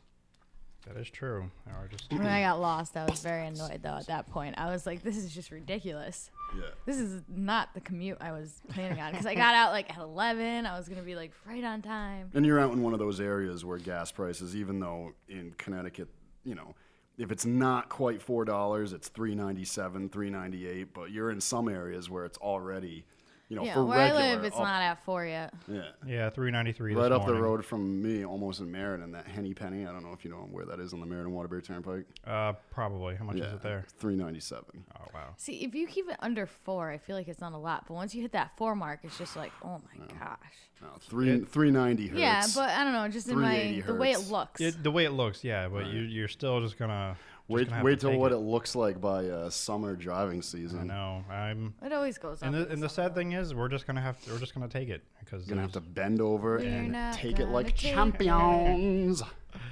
That 0.87 0.97
is 0.97 1.09
true. 1.09 1.51
Or 1.67 1.87
just 1.89 2.11
When 2.11 2.25
I 2.25 2.41
got 2.41 2.59
lost, 2.59 2.95
I 2.97 3.05
was 3.05 3.21
very 3.21 3.45
annoyed 3.45 3.81
though. 3.83 3.97
At 3.97 4.07
that 4.07 4.27
point, 4.27 4.57
I 4.57 4.71
was 4.71 4.85
like, 4.85 5.03
"This 5.03 5.17
is 5.17 5.33
just 5.33 5.51
ridiculous. 5.51 6.31
Yeah. 6.55 6.69
This 6.85 6.97
is 6.97 7.21
not 7.27 7.73
the 7.73 7.81
commute 7.81 8.17
I 8.21 8.31
was 8.31 8.61
planning 8.69 8.99
on." 8.99 9.11
Because 9.11 9.25
I 9.25 9.35
got 9.35 9.53
out 9.55 9.71
like 9.71 9.89
at 9.91 10.01
11. 10.01 10.65
I 10.65 10.77
was 10.77 10.87
gonna 10.89 11.01
be 11.01 11.15
like 11.15 11.31
right 11.45 11.63
on 11.63 11.81
time. 11.81 12.31
And 12.33 12.45
you're 12.45 12.59
out 12.59 12.71
in 12.71 12.81
one 12.81 12.93
of 12.93 12.99
those 12.99 13.19
areas 13.19 13.65
where 13.65 13.77
gas 13.77 14.11
prices, 14.11 14.55
even 14.55 14.79
though 14.79 15.13
in 15.27 15.53
Connecticut, 15.57 16.07
you 16.43 16.55
know, 16.55 16.73
if 17.17 17.31
it's 17.31 17.45
not 17.45 17.89
quite 17.89 18.21
four 18.21 18.45
dollars, 18.45 18.93
it's 18.93 19.09
three 19.09 19.35
ninety 19.35 19.65
seven, 19.65 20.09
three 20.09 20.29
ninety 20.29 20.67
eight. 20.67 20.93
But 20.93 21.11
you're 21.11 21.29
in 21.29 21.41
some 21.41 21.67
areas 21.67 22.09
where 22.09 22.25
it's 22.25 22.37
already, 22.37 23.05
you 23.49 23.55
know, 23.55 23.63
Yeah, 23.63 23.73
for 23.73 23.85
where 23.85 23.97
regular. 23.97 24.21
I 24.21 24.35
live, 24.35 24.43
it's 24.43 24.55
up- 24.55 24.61
not 24.61 24.81
at 24.81 25.03
four 25.03 25.25
yet. 25.25 25.53
Yeah. 25.67 25.89
yeah, 26.05 26.29
three 26.29 26.51
ninety 26.51 26.71
three. 26.71 26.93
Right 26.93 27.11
up 27.11 27.25
the 27.25 27.33
road 27.33 27.65
from 27.65 28.01
me, 28.01 28.23
almost 28.23 28.59
in 28.59 28.71
Meriden, 28.71 29.11
that 29.13 29.25
Henny 29.25 29.55
Penny. 29.55 29.87
I 29.87 29.91
don't 29.91 30.03
know 30.03 30.13
if 30.13 30.23
you 30.23 30.29
know 30.29 30.47
where 30.51 30.65
that 30.65 30.79
is 30.79 30.93
on 30.93 30.99
the 30.99 31.07
Meriden 31.07 31.31
Waterbury 31.31 31.63
Turnpike. 31.63 32.05
Uh, 32.25 32.53
probably. 32.71 33.15
How 33.15 33.25
much 33.25 33.37
yeah, 33.37 33.45
is 33.45 33.53
it 33.53 33.61
there? 33.63 33.85
Three 33.97 34.15
ninety 34.15 34.39
seven. 34.39 34.85
Oh 34.95 35.05
wow. 35.13 35.33
See, 35.37 35.63
if 35.65 35.73
you 35.73 35.87
keep 35.87 36.07
it 36.09 36.17
under 36.19 36.45
four, 36.45 36.91
I 36.91 36.99
feel 36.99 37.15
like 37.15 37.27
it's 37.27 37.41
not 37.41 37.53
a 37.53 37.57
lot. 37.57 37.85
But 37.87 37.95
once 37.95 38.13
you 38.13 38.21
hit 38.21 38.33
that 38.33 38.51
four 38.55 38.75
mark, 38.75 38.99
it's 39.03 39.17
just 39.17 39.35
like, 39.35 39.51
oh 39.63 39.81
my 39.83 40.05
gosh. 40.19 40.37
No, 40.81 40.89
three 41.01 41.39
three 41.41 41.71
ninety 41.71 42.07
hurts. 42.07 42.19
Yeah, 42.19 42.45
but 42.55 42.69
I 42.69 42.83
don't 42.83 42.93
know, 42.93 43.07
just 43.09 43.27
in 43.27 43.39
my 43.39 43.55
380 43.55 43.81
the 43.81 43.95
way 43.95 44.11
it 44.11 44.29
looks. 44.29 44.61
It, 44.61 44.81
the 44.81 44.91
way 44.91 45.05
it 45.05 45.11
looks, 45.11 45.43
yeah, 45.43 45.67
but 45.67 45.87
you, 45.87 46.01
you're 46.01 46.29
still 46.29 46.61
just 46.61 46.77
gonna 46.77 47.17
just 47.19 47.28
wait 47.49 47.69
gonna 47.69 47.83
wait 47.83 47.99
till 47.99 48.17
what 48.17 48.31
it. 48.31 48.35
it. 48.35 48.39
looks 48.39 48.75
like 48.75 49.01
by 49.01 49.25
uh, 49.27 49.49
summer 49.49 49.95
driving 49.95 50.41
season. 50.41 50.79
I 50.79 50.83
know. 50.83 51.23
I'm. 51.29 51.73
It 51.83 51.91
always 51.91 52.17
goes. 52.17 52.41
And 52.41 52.55
in 52.55 52.61
the, 52.61 52.69
and 52.69 52.81
the 52.83 52.89
sad 52.89 53.13
thing 53.15 53.33
is, 53.33 53.53
we're 53.53 53.67
just 53.69 53.85
gonna 53.87 54.01
have 54.01 54.19
to. 54.23 54.31
We're 54.31 54.39
just 54.39 54.53
gonna 54.53 54.67
take 54.67 54.89
it 54.89 55.03
because 55.19 55.47
You're 55.47 55.55
gonna 55.55 55.63
have 55.63 55.73
to 55.73 55.81
bend 55.81 56.21
over 56.21 56.57
We're 56.57 56.65
and 56.65 57.13
take 57.13 57.39
it 57.39 57.49
like 57.49 57.67
take 57.67 57.75
it. 57.75 57.93
champions. 57.93 59.21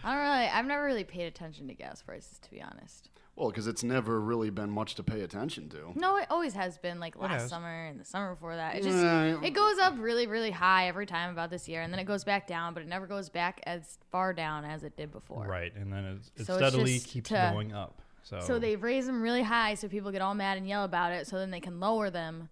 I 0.04 0.14
don't 0.14 0.22
really. 0.22 0.48
I've 0.48 0.66
never 0.66 0.84
really 0.84 1.04
paid 1.04 1.26
attention 1.28 1.68
to 1.68 1.74
gas 1.74 2.02
prices, 2.02 2.40
to 2.40 2.50
be 2.52 2.62
honest. 2.62 3.10
Well, 3.38 3.50
because 3.50 3.68
it's 3.68 3.84
never 3.84 4.20
really 4.20 4.50
been 4.50 4.72
much 4.72 4.96
to 4.96 5.04
pay 5.04 5.22
attention 5.22 5.70
to. 5.70 5.92
No, 5.94 6.18
it 6.18 6.26
always 6.32 6.56
has 6.56 6.80
been 6.80 7.00
like 7.00 7.16
last 7.16 7.42
has. 7.42 7.50
summer 7.50 7.86
and 7.86 8.00
the 8.00 8.04
summer 8.04 8.32
before 8.32 8.56
that. 8.56 8.76
It 8.76 8.84
just 8.84 8.98
Right. 8.98 9.38
it 9.44 9.52
goes 9.52 9.78
up 9.78 9.94
really, 10.00 10.26
really 10.26 10.50
high 10.50 10.88
every 10.88 11.06
time 11.06 11.30
about 11.30 11.52
this 11.52 11.70
year, 11.70 11.84
and 11.84 11.94
then 11.94 12.00
it 12.00 12.06
goes 12.06 12.24
back 12.24 12.48
down, 12.48 12.74
but 12.74 12.82
it 12.82 12.90
never 12.90 13.06
goes 13.06 13.30
back 13.30 13.62
as 13.68 14.00
far 14.12 14.34
down 14.34 14.66
as 14.66 14.84
it 14.84 14.98
did 14.98 15.12
before. 15.12 15.46
right, 15.46 15.72
and 15.76 15.94
then 15.94 16.04
it's, 16.04 16.32
it 16.36 16.46
So 16.48 16.56
it's 16.56 16.68
steadily 16.68 16.96
just 16.96 17.08
keeps 17.08 17.30
to- 17.30 17.52
going 17.54 17.74
up. 17.74 18.02
So, 18.24 18.40
So 18.42 18.60
they 18.60 18.76
raise 18.76 19.06
them 19.06 19.22
really 19.22 19.44
high, 19.44 19.76
so 19.76 19.88
people 19.88 20.12
get 20.12 20.22
all 20.22 20.34
mad 20.34 20.58
and 20.58 20.68
yell 20.68 20.84
about 20.84 21.14
it. 21.14 21.28
So 21.28 21.38
then 21.38 21.52
they 21.52 21.62
can 21.62 21.80
lower 21.80 22.10
them, 22.10 22.50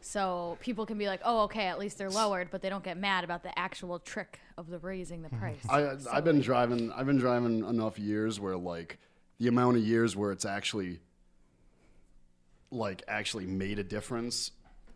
so 0.00 0.58
people 0.60 0.86
can 0.86 0.98
be 0.98 1.06
like, 1.06 1.20
"Oh, 1.24 1.44
okay, 1.44 1.66
at 1.66 1.78
least 1.78 1.98
they're 1.98 2.10
lowered," 2.10 2.50
but 2.50 2.62
they 2.62 2.68
don't 2.68 2.84
get 2.84 2.98
mad 2.98 3.24
about 3.24 3.42
the 3.42 3.58
actual 3.58 3.98
trick 3.98 4.40
of 4.56 4.68
the 4.68 4.78
raising 4.78 5.22
the 5.22 5.28
mm-hmm. 5.28 5.38
price. 5.38 5.66
I, 5.68 5.96
I've 6.16 6.24
been 6.24 6.40
driving. 6.40 6.92
I've 6.92 7.06
been 7.06 7.18
driving 7.18 7.64
enough 7.64 7.98
years 7.98 8.38
where 8.38 8.56
like 8.56 8.98
the 9.38 9.48
amount 9.48 9.76
of 9.76 9.82
years 9.82 10.16
where 10.16 10.32
it's 10.32 10.44
actually 10.44 11.00
like 12.70 13.02
actually 13.08 13.46
made 13.46 13.78
a 13.78 13.84
difference 13.84 14.50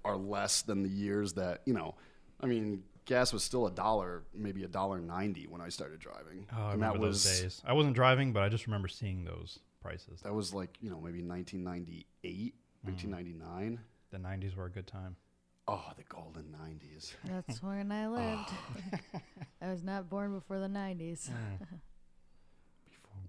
are 0.05 0.16
less 0.16 0.62
than 0.62 0.83
the 0.83 0.88
years 0.88 1.35
that 1.35 1.62
you 1.64 1.72
know. 1.74 1.94
I 2.40 2.46
mean, 2.46 2.83
gas 3.05 3.33
was 3.33 3.42
still 3.44 3.66
a 3.66 3.70
dollar, 3.70 4.24
maybe 4.35 4.64
a 4.64 4.68
dollar 4.68 5.00
ninety 5.00 5.46
when 5.46 5.61
I 5.61 5.68
started 5.68 6.00
driving, 6.00 6.46
oh, 6.52 6.57
I 6.61 6.72
and 6.72 6.72
remember 6.74 6.98
that 6.98 7.05
was 7.05 7.24
those 7.24 7.40
days. 7.40 7.62
I 7.64 7.72
wasn't 7.72 7.94
driving, 7.94 8.33
but 8.33 8.42
I 8.42 8.48
just 8.48 8.66
remember 8.66 8.88
seeing 8.88 9.24
those 9.24 9.59
prices. 9.81 10.20
that 10.22 10.35
was 10.35 10.52
like 10.52 10.76
you 10.81 10.90
know 10.90 11.00
maybe 11.00 11.22
1998, 11.22 12.55
Mm. 12.85 12.88
1999. 12.88 13.78
The 14.11 14.18
'90s 14.18 14.57
were 14.57 14.66
a 14.66 14.70
good 14.70 14.88
time. 14.88 15.14
Oh, 15.68 15.85
the 15.96 16.02
golden 16.02 16.52
90s. 16.61 17.14
That's 17.24 17.62
when 17.62 17.92
I 17.92 18.09
lived. 18.09 18.50
I 19.62 19.68
was 19.70 19.85
not 19.85 20.11
born 20.11 20.35
before 20.35 20.59
the 20.59 20.66
'90s. 20.66 21.31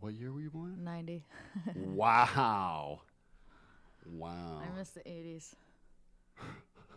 What 0.04 0.16
year 0.16 0.34
were 0.34 0.42
you 0.42 0.50
born? 0.50 0.84
'90. 0.84 1.24
wow. 1.76 3.00
Wow. 4.06 4.62
I 4.62 4.78
missed 4.78 4.96
the 4.96 5.00
'80s. 5.00 5.54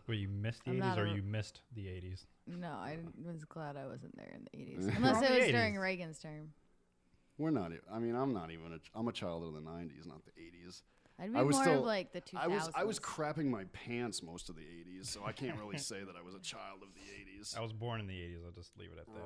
Wait, 0.09 0.19
you 0.19 0.29
missed 0.29 0.65
the 0.65 0.73
I'm 0.73 0.81
'80s, 0.81 0.99
or 0.99 1.05
a- 1.07 1.15
you 1.15 1.23
missed 1.23 1.61
the 1.77 1.83
'80s? 1.87 2.25
No, 2.49 2.67
I 2.67 2.99
was 3.25 3.45
glad 3.45 3.77
I 3.77 3.87
wasn't 3.87 4.17
there 4.17 4.35
in 4.35 4.49
the 4.51 4.59
'80s, 4.91 4.97
unless 4.97 5.23
it 5.23 5.29
the 5.29 5.39
was 5.39 5.47
during 5.53 5.77
Reagan's 5.77 6.19
term. 6.19 6.53
We're 7.39 7.51
not. 7.51 7.71
e- 7.71 7.77
I 7.93 8.01
mean, 8.01 8.17
I'm 8.17 8.33
not 8.35 8.51
even. 8.51 8.73
A, 8.73 8.99
I'm 8.99 9.07
a 9.07 9.13
child 9.13 9.45
of 9.45 9.53
the 9.55 9.61
'90s, 9.61 10.05
not 10.09 10.25
the 10.25 10.33
'80s. 10.33 10.83
I'd 11.21 11.33
be 11.33 11.39
I 11.39 11.43
was 11.45 11.55
more 11.55 11.65
still- 11.65 11.79
of 11.83 11.87
like 11.87 12.11
the 12.13 12.21
2000s. 12.23 12.39
I 12.43 12.49
was 12.49 12.71
I 12.75 12.83
was 12.83 12.99
crapping 12.99 13.45
my 13.47 13.67
pants 13.73 14.21
most 14.21 14.49
of 14.49 14.57
the 14.57 14.63
'80s, 14.63 15.07
so 15.07 15.21
I 15.25 15.31
can't 15.31 15.57
really 15.61 15.79
say 15.93 16.01
that 16.01 16.17
I 16.21 16.23
was 16.25 16.35
a 16.35 16.41
child 16.41 16.81
of 16.83 16.89
the 16.93 17.03
'80s. 17.03 17.57
I 17.57 17.61
was 17.61 17.73
born 17.73 18.01
in 18.01 18.09
the 18.09 18.15
'80s. 18.15 18.45
I'll 18.45 18.51
just 18.51 18.77
leave 18.77 18.91
it 18.91 18.99
at 18.99 19.07
that. 19.07 19.23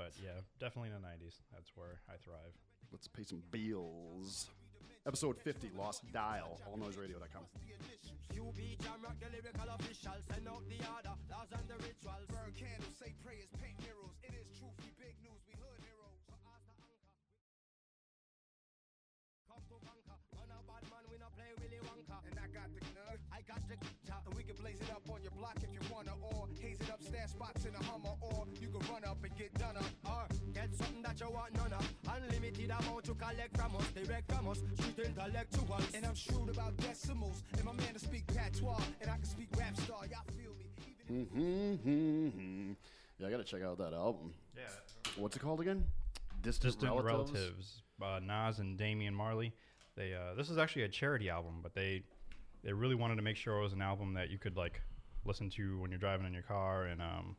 Right. 0.00 0.08
But 0.16 0.24
yeah, 0.24 0.40
definitely 0.56 0.96
in 0.96 0.96
the 0.96 1.04
'90s. 1.04 1.44
That's 1.52 1.72
where 1.76 2.00
I 2.08 2.16
thrive. 2.16 2.56
Let's 2.92 3.08
pay 3.08 3.24
some 3.24 3.42
bills. 3.52 4.48
Episode 5.06 5.40
50, 5.40 5.72
Lost 5.76 6.04
Dial, 6.12 6.60
allnoiseradio.com. 6.68 7.44
QB 8.32 8.60
Jamrock, 8.84 9.16
the 9.16 9.28
lyrical 9.32 9.68
official. 9.76 10.12
Send 10.28 10.48
out 10.48 10.60
the 10.68 10.76
order, 10.84 11.16
laws 11.28 11.48
and 11.52 11.66
the 11.68 11.76
rituals. 11.80 12.24
Burn 12.28 12.52
candles, 12.52 12.96
say 13.00 13.12
prayers, 13.24 13.48
paint 13.60 13.76
murals. 13.80 14.12
It 14.24 14.36
is 14.36 14.48
truth, 14.60 14.76
we 14.84 14.92
big 15.00 15.16
news, 15.24 15.40
we 15.48 15.56
hood 15.56 15.80
heroes. 15.84 16.20
So 16.28 16.36
as 16.36 16.68
the 16.68 16.84
anchor, 19.56 19.80
come 19.80 19.96
to 19.96 20.04
conquer. 20.04 20.36
Man 20.36 20.52
a 20.52 20.60
bad 20.68 20.84
man, 20.92 21.04
we 21.08 21.16
not 21.16 21.32
play 21.32 21.48
Willy 21.64 21.80
Wonka. 21.80 22.16
And 22.28 22.36
I 22.36 22.46
got 22.52 22.68
the 22.76 22.80
I 23.32 23.40
got 23.48 23.60
the 23.68 23.76
top, 24.04 24.28
and 24.28 24.36
we 24.36 24.44
can 24.44 24.56
blaze 24.60 24.80
it 24.84 24.92
up 24.92 25.04
on 25.08 25.24
your 25.24 25.32
block 25.32 25.56
if 25.64 25.72
you 25.72 25.79
stash 27.20 27.30
spots 27.30 27.64
in 27.64 27.74
a 27.74 27.84
Hummer, 27.84 28.14
or 28.20 28.46
you 28.60 28.68
can 28.68 28.92
run 28.92 29.04
up 29.04 29.18
and 29.22 29.36
get 29.36 29.52
done 29.54 29.76
up, 29.76 29.84
or 30.04 30.26
get 30.52 30.74
something 30.74 31.02
that 31.02 31.20
you 31.20 31.30
want 31.30 31.54
none 31.54 31.72
of. 31.72 31.94
Unlimited 32.08 32.70
amount 32.70 33.04
to 33.04 33.14
collect 33.14 33.56
from 33.56 33.76
us, 33.76 33.86
direct 33.88 34.32
from 34.32 34.48
us, 34.48 34.58
street 34.78 35.06
intellectuals. 35.06 35.82
And 35.94 36.06
I'm 36.06 36.14
shrewd 36.14 36.50
about 36.50 36.76
decimals, 36.78 37.42
and 37.56 37.64
my 37.64 37.72
man 37.72 37.94
to 37.94 37.98
speak 37.98 38.26
patois, 38.28 38.80
and 39.00 39.10
I 39.10 39.14
can 39.16 39.24
speak 39.24 39.48
rap 39.58 39.76
star. 39.78 40.00
Y'all 40.10 40.20
feel 40.36 40.54
me? 40.54 41.26
Mm-hmm. 41.34 42.72
Yeah, 43.18 43.26
I 43.26 43.30
gotta 43.30 43.44
check 43.44 43.62
out 43.62 43.78
that 43.78 43.92
album. 43.92 44.32
Yeah. 44.56 44.62
What's 45.16 45.36
it 45.36 45.40
called 45.40 45.60
again? 45.60 45.84
Distant, 46.42 46.74
Distant 46.74 47.04
Relatives. 47.04 47.32
relatives. 47.32 47.82
Uh, 48.02 48.20
Nas 48.22 48.60
and 48.60 48.78
Damian 48.78 49.14
Marley. 49.14 49.52
They 49.96 50.14
uh, 50.14 50.34
this 50.34 50.48
is 50.48 50.56
actually 50.56 50.82
a 50.82 50.88
charity 50.88 51.28
album, 51.28 51.58
but 51.62 51.74
they 51.74 52.02
they 52.62 52.72
really 52.72 52.94
wanted 52.94 53.16
to 53.16 53.22
make 53.22 53.36
sure 53.36 53.58
it 53.58 53.62
was 53.62 53.72
an 53.72 53.82
album 53.82 54.14
that 54.14 54.30
you 54.30 54.38
could 54.38 54.56
like 54.56 54.80
listen 55.24 55.50
to 55.50 55.78
when 55.80 55.90
you're 55.90 55.98
driving 56.00 56.26
in 56.26 56.32
your 56.32 56.42
car, 56.42 56.84
and 56.84 57.00
um 57.02 57.36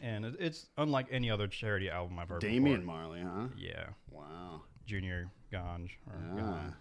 and 0.00 0.24
it, 0.24 0.34
it's 0.38 0.66
unlike 0.78 1.06
any 1.10 1.30
other 1.30 1.46
charity 1.46 1.90
album 1.90 2.18
I've 2.18 2.28
heard. 2.28 2.40
Damian 2.40 2.80
before. 2.80 2.94
Marley, 2.94 3.20
huh? 3.22 3.48
Yeah, 3.56 3.86
Wow. 4.10 4.62
Junior 4.86 5.30
Gong 5.52 5.88
or 6.06 6.14
Yeah. 6.36 6.40
Gong. 6.42 6.74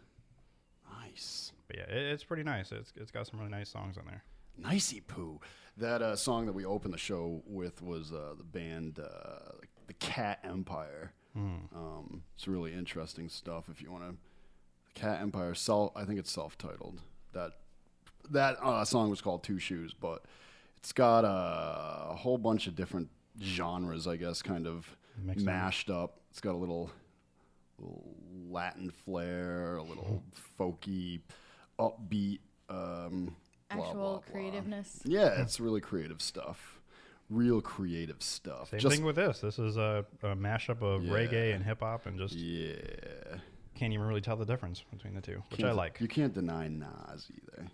Nice. 1.01 1.51
But 1.67 1.77
yeah, 1.77 1.83
it, 1.83 2.13
it's 2.13 2.23
pretty 2.23 2.43
nice. 2.43 2.71
It's 2.71 2.91
it's 2.95 3.11
got 3.11 3.27
some 3.27 3.39
really 3.39 3.51
nice 3.51 3.69
songs 3.69 3.97
on 3.97 4.05
there. 4.05 4.23
Nicey 4.57 5.01
poo. 5.01 5.39
That 5.77 6.01
uh, 6.01 6.15
song 6.15 6.45
that 6.47 6.53
we 6.53 6.65
opened 6.65 6.93
the 6.93 6.97
show 6.97 7.41
with 7.45 7.81
was 7.81 8.11
uh, 8.11 8.33
the 8.37 8.43
band 8.43 8.99
uh, 8.99 9.53
the 9.87 9.93
Cat 9.93 10.39
Empire. 10.43 11.13
Um, 11.73 12.23
it's 12.35 12.49
really 12.49 12.73
interesting 12.73 13.29
stuff. 13.29 13.69
If 13.71 13.81
you 13.81 13.89
want 13.89 14.03
to, 14.03 14.17
the 14.93 14.99
Cat 14.99 15.21
Empire 15.21 15.53
self. 15.53 15.93
I 15.95 16.03
think 16.03 16.19
it's 16.19 16.29
self-titled. 16.31 16.99
That 17.33 17.53
that 18.31 18.57
uh, 18.61 18.83
song 18.85 19.09
was 19.09 19.21
called 19.21 19.43
Two 19.43 19.59
Shoes, 19.59 19.93
but 19.99 20.23
it's 20.77 20.91
got 20.91 21.25
a, 21.25 22.11
a 22.11 22.15
whole 22.15 22.37
bunch 22.37 22.67
of 22.67 22.75
different 22.75 23.09
genres, 23.41 24.07
I 24.07 24.15
guess, 24.15 24.41
kind 24.41 24.67
of 24.67 24.95
Mixed 25.23 25.45
mashed 25.45 25.89
up. 25.89 26.19
It's 26.31 26.39
got 26.41 26.53
a 26.53 26.57
little, 26.57 26.91
little 27.77 28.03
Latin 28.49 28.91
flair, 29.05 29.77
a 29.77 29.83
little 29.83 30.23
folky, 30.59 31.19
upbeat. 31.79 32.39
Um, 32.69 33.35
actual 33.71 33.93
blah, 33.93 34.03
blah. 34.03 34.19
creativeness. 34.31 34.99
Yeah, 35.05 35.41
it's 35.41 35.59
really 35.59 35.81
creative 35.81 36.21
stuff. 36.21 36.79
real 37.29 37.61
creative 37.61 38.21
stuff. 38.23 38.69
Same 38.69 38.79
Just- 38.79 38.95
thing 38.95 39.05
with 39.05 39.15
this. 39.15 39.39
This 39.41 39.59
is 39.59 39.77
a, 39.77 40.05
a 40.23 40.35
mashup 40.35 40.81
of 40.81 41.03
Yeah. 41.03 41.11
reggae 41.13 41.53
and 41.55 41.63
hip 41.63 41.79
hop, 41.81 42.05
and 42.05 42.17
just 42.17 42.33
yeah. 42.35 42.75
can't 43.75 43.91
even 43.93 44.05
really 44.05 44.21
tell 44.21 44.35
the 44.35 44.45
difference 44.45 44.83
between 44.91 45.13
the 45.15 45.21
two, 45.21 45.43
which 45.51 45.59
I 45.59 45.63
Can't- 45.63 45.75
like. 45.77 45.99
You 45.99 46.07
can't 46.07 46.33
deny 46.33 46.67
Nas 46.67 47.27
either. 47.31 47.67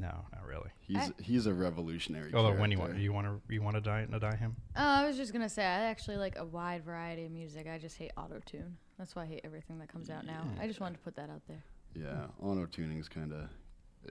No, 0.00 0.24
not 0.32 0.46
really. 0.46 0.70
He's 0.80 0.96
I- 0.96 1.12
he's 1.22 1.46
a 1.46 1.52
revolutionary. 1.52 2.32
Although 2.34 2.58
when 2.58 2.70
you 2.70 2.78
want 2.78 2.96
you 2.96 3.12
want 3.12 3.26
to 3.26 3.52
you 3.52 3.60
want 3.60 3.76
to 3.76 3.80
die 3.82 4.06
to 4.06 4.18
die 4.18 4.36
him. 4.36 4.56
Oh, 4.76 4.82
I 4.82 5.06
was 5.06 5.16
just 5.16 5.32
gonna 5.32 5.48
say 5.48 5.62
I 5.62 5.84
actually 5.84 6.16
like 6.16 6.36
a 6.38 6.44
wide 6.44 6.84
variety 6.84 7.26
of 7.26 7.32
music. 7.32 7.66
I 7.66 7.78
just 7.78 7.96
hate 7.98 8.12
auto 8.16 8.40
tune. 8.46 8.76
That's 8.98 9.14
why 9.14 9.22
I 9.22 9.26
hate 9.26 9.40
everything 9.44 9.78
that 9.78 9.88
comes 9.88 10.10
out 10.10 10.26
now. 10.26 10.42
I 10.60 10.66
just 10.66 10.80
wanted 10.80 10.94
to 10.98 11.00
put 11.00 11.16
that 11.16 11.30
out 11.30 11.42
there. 11.48 11.62
Yeah, 11.94 12.26
auto 12.42 12.66
tuning's 12.66 13.08
kind 13.08 13.32
of. 13.32 13.48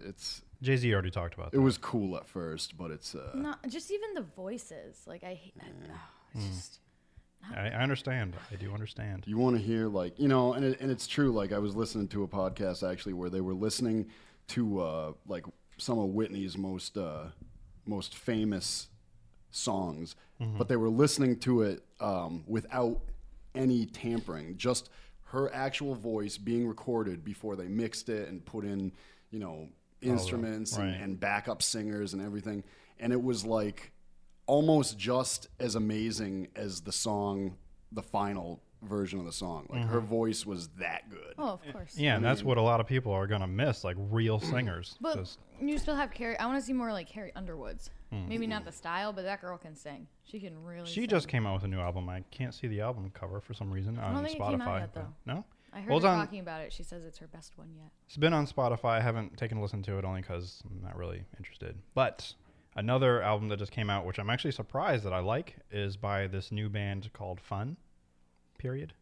It's 0.06 0.44
Jay 0.62 0.78
Z 0.78 0.94
already 0.94 1.10
talked 1.10 1.34
about 1.34 1.48
it 1.48 1.52
that. 1.54 1.62
was 1.62 1.78
cool 1.80 2.16
at 2.18 2.28
first, 2.28 2.78
but 2.78 2.92
it's 2.92 3.16
uh, 3.16 3.32
Not 3.34 3.68
just 3.68 3.92
even 3.92 4.14
the 4.14 4.22
voices. 4.22 5.02
Like 5.08 5.24
I 5.24 5.34
hate. 5.34 5.54
oh, 5.60 5.94
it's 6.36 6.46
just. 6.48 6.80
I, 7.56 7.70
I 7.70 7.82
understand. 7.82 8.36
I 8.52 8.56
do 8.58 8.74
understand. 8.74 9.24
you 9.26 9.38
want 9.38 9.56
to 9.56 9.62
hear 9.62 9.88
like 9.88 10.20
you 10.20 10.28
know, 10.28 10.54
and 10.54 10.64
it, 10.66 10.80
and 10.82 10.92
it's 10.92 11.08
true. 11.08 11.32
Like 11.32 11.52
I 11.52 11.58
was 11.58 11.76
listening 11.76 12.08
to 12.10 12.24
a 12.24 12.28
podcast 12.28 12.90
actually 12.90 13.14
where 13.14 13.30
they 13.30 13.42
were 13.42 13.54
listening 13.54 14.08
to 14.50 14.82
uh, 14.82 15.12
like 15.28 15.46
some 15.80 16.00
of 16.00 16.10
Whitney's 16.10 16.58
most 16.58 16.98
uh, 16.98 17.26
most 17.86 18.16
famous 18.16 18.88
songs, 19.52 20.16
but 20.58 20.68
they 20.68 20.76
were 20.76 20.90
listening 20.90 21.38
to 21.40 21.64
it 21.64 21.84
um, 22.00 22.44
without 22.48 23.00
any 23.56 23.86
tampering, 23.86 24.56
just 24.58 24.90
her 25.26 25.54
actual 25.54 25.96
voice 25.96 26.38
being 26.38 26.68
recorded 26.68 27.24
before 27.24 27.56
they 27.56 27.68
mixed 27.68 28.10
it 28.10 28.30
and 28.30 28.46
put 28.46 28.64
in, 28.64 28.92
you 29.32 29.40
know, 29.40 29.68
instruments 30.02 30.76
and, 30.78 30.92
right. 30.92 31.02
and 31.02 31.20
backup 31.20 31.62
singers 31.62 32.14
and 32.14 32.22
everything. 32.22 32.64
And 33.00 33.12
it 33.14 33.22
was 33.22 33.46
like 33.46 33.92
almost 34.46 34.98
just 34.98 35.48
as 35.60 35.76
amazing 35.76 36.48
as 36.56 36.82
the 36.82 36.92
song, 36.92 37.58
the 37.92 38.02
final 38.02 38.62
version 38.82 39.20
of 39.20 39.26
the 39.26 39.32
song. 39.32 39.68
Like 39.70 39.86
her 39.86 39.98
mm-hmm. 39.98 40.08
voice 40.08 40.46
was 40.46 40.70
that 40.80 41.10
good. 41.10 41.34
Oh, 41.38 41.50
of 41.50 41.62
course. 41.72 41.98
Yeah, 41.98 42.16
and 42.16 42.24
that's 42.24 42.42
mm. 42.42 42.46
what 42.46 42.58
a 42.58 42.62
lot 42.62 42.80
of 42.80 42.88
people 42.88 43.12
are 43.12 43.28
gonna 43.28 43.48
miss, 43.48 43.84
like 43.84 43.98
real 43.98 44.40
singers. 44.40 44.98
But 45.02 45.16
'cause- 45.16 45.38
you 45.62 45.78
still 45.78 45.96
have 45.96 46.12
Carrie. 46.12 46.38
I 46.40 46.46
want 46.46 46.60
to 46.60 46.66
see 46.66 46.74
more 46.74 46.92
like 46.92 47.08
Carrie 47.08 47.34
Underwood's. 47.36 47.90
Mm. 48.14 48.28
Maybe 48.28 48.48
not 48.48 48.66
the 48.66 48.72
style, 48.72 49.12
but 49.12 49.24
that 49.24 49.42
girl 49.42 49.58
can 49.58 49.76
sing. 49.76 50.08
She 50.24 50.40
can 50.40 50.64
really. 50.64 50.88
she 50.88 51.02
sing. 51.02 51.10
just 51.10 51.28
came 51.28 51.46
out 51.46 51.56
with 51.56 51.64
a 51.64 51.68
new 51.68 51.80
album. 51.80 52.10
I 52.10 52.24
can't 52.32 52.54
see 52.54 52.68
the 52.68 52.82
album 52.82 53.12
cover 53.14 53.42
for 53.42 53.54
some 53.54 53.72
reason 53.72 53.98
on 54.00 54.14
don't 54.14 54.24
think 54.24 54.38
it 54.38 54.42
Spotify. 54.42 54.52
came 54.52 54.62
out 54.62 54.80
yet, 54.80 54.94
though. 54.94 55.14
No, 55.26 55.46
I 55.74 55.82
heard 55.82 55.90
Well, 55.90 56.00
her 56.00 56.06
it's 56.06 56.06
on- 56.06 56.26
talking 56.26 56.40
about 56.40 56.62
it. 56.62 56.74
She 56.74 56.84
says 56.84 57.04
it's 57.04 57.18
her 57.20 57.28
best 57.28 57.58
one 57.58 57.70
yet. 57.76 57.92
it's 58.08 58.18
been 58.18 58.34
on 58.34 58.48
Spotify. 58.48 58.92
I 58.92 59.02
haven't 59.02 59.38
taken 59.38 59.58
a 59.58 59.62
listen 59.62 59.84
to 59.84 59.98
it 59.98 60.06
only 60.06 60.22
because 60.22 60.64
I'm 60.66 60.82
not 60.82 60.96
really 60.96 61.24
interested. 61.38 61.78
But 61.94 62.34
another 62.76 63.22
album 63.22 63.50
that 63.50 63.58
just 63.58 63.72
came 63.72 63.90
out, 63.90 64.06
which 64.06 64.20
I'm 64.20 64.30
actually 64.30 64.52
surprised 64.52 65.04
that 65.04 65.14
I 65.14 65.20
like, 65.20 65.58
is 65.72 65.98
by 65.98 66.28
this 66.28 66.52
new 66.52 66.70
band 66.70 67.12
called 67.14 67.40
Fun. 67.42 67.78
Period. 68.60 68.94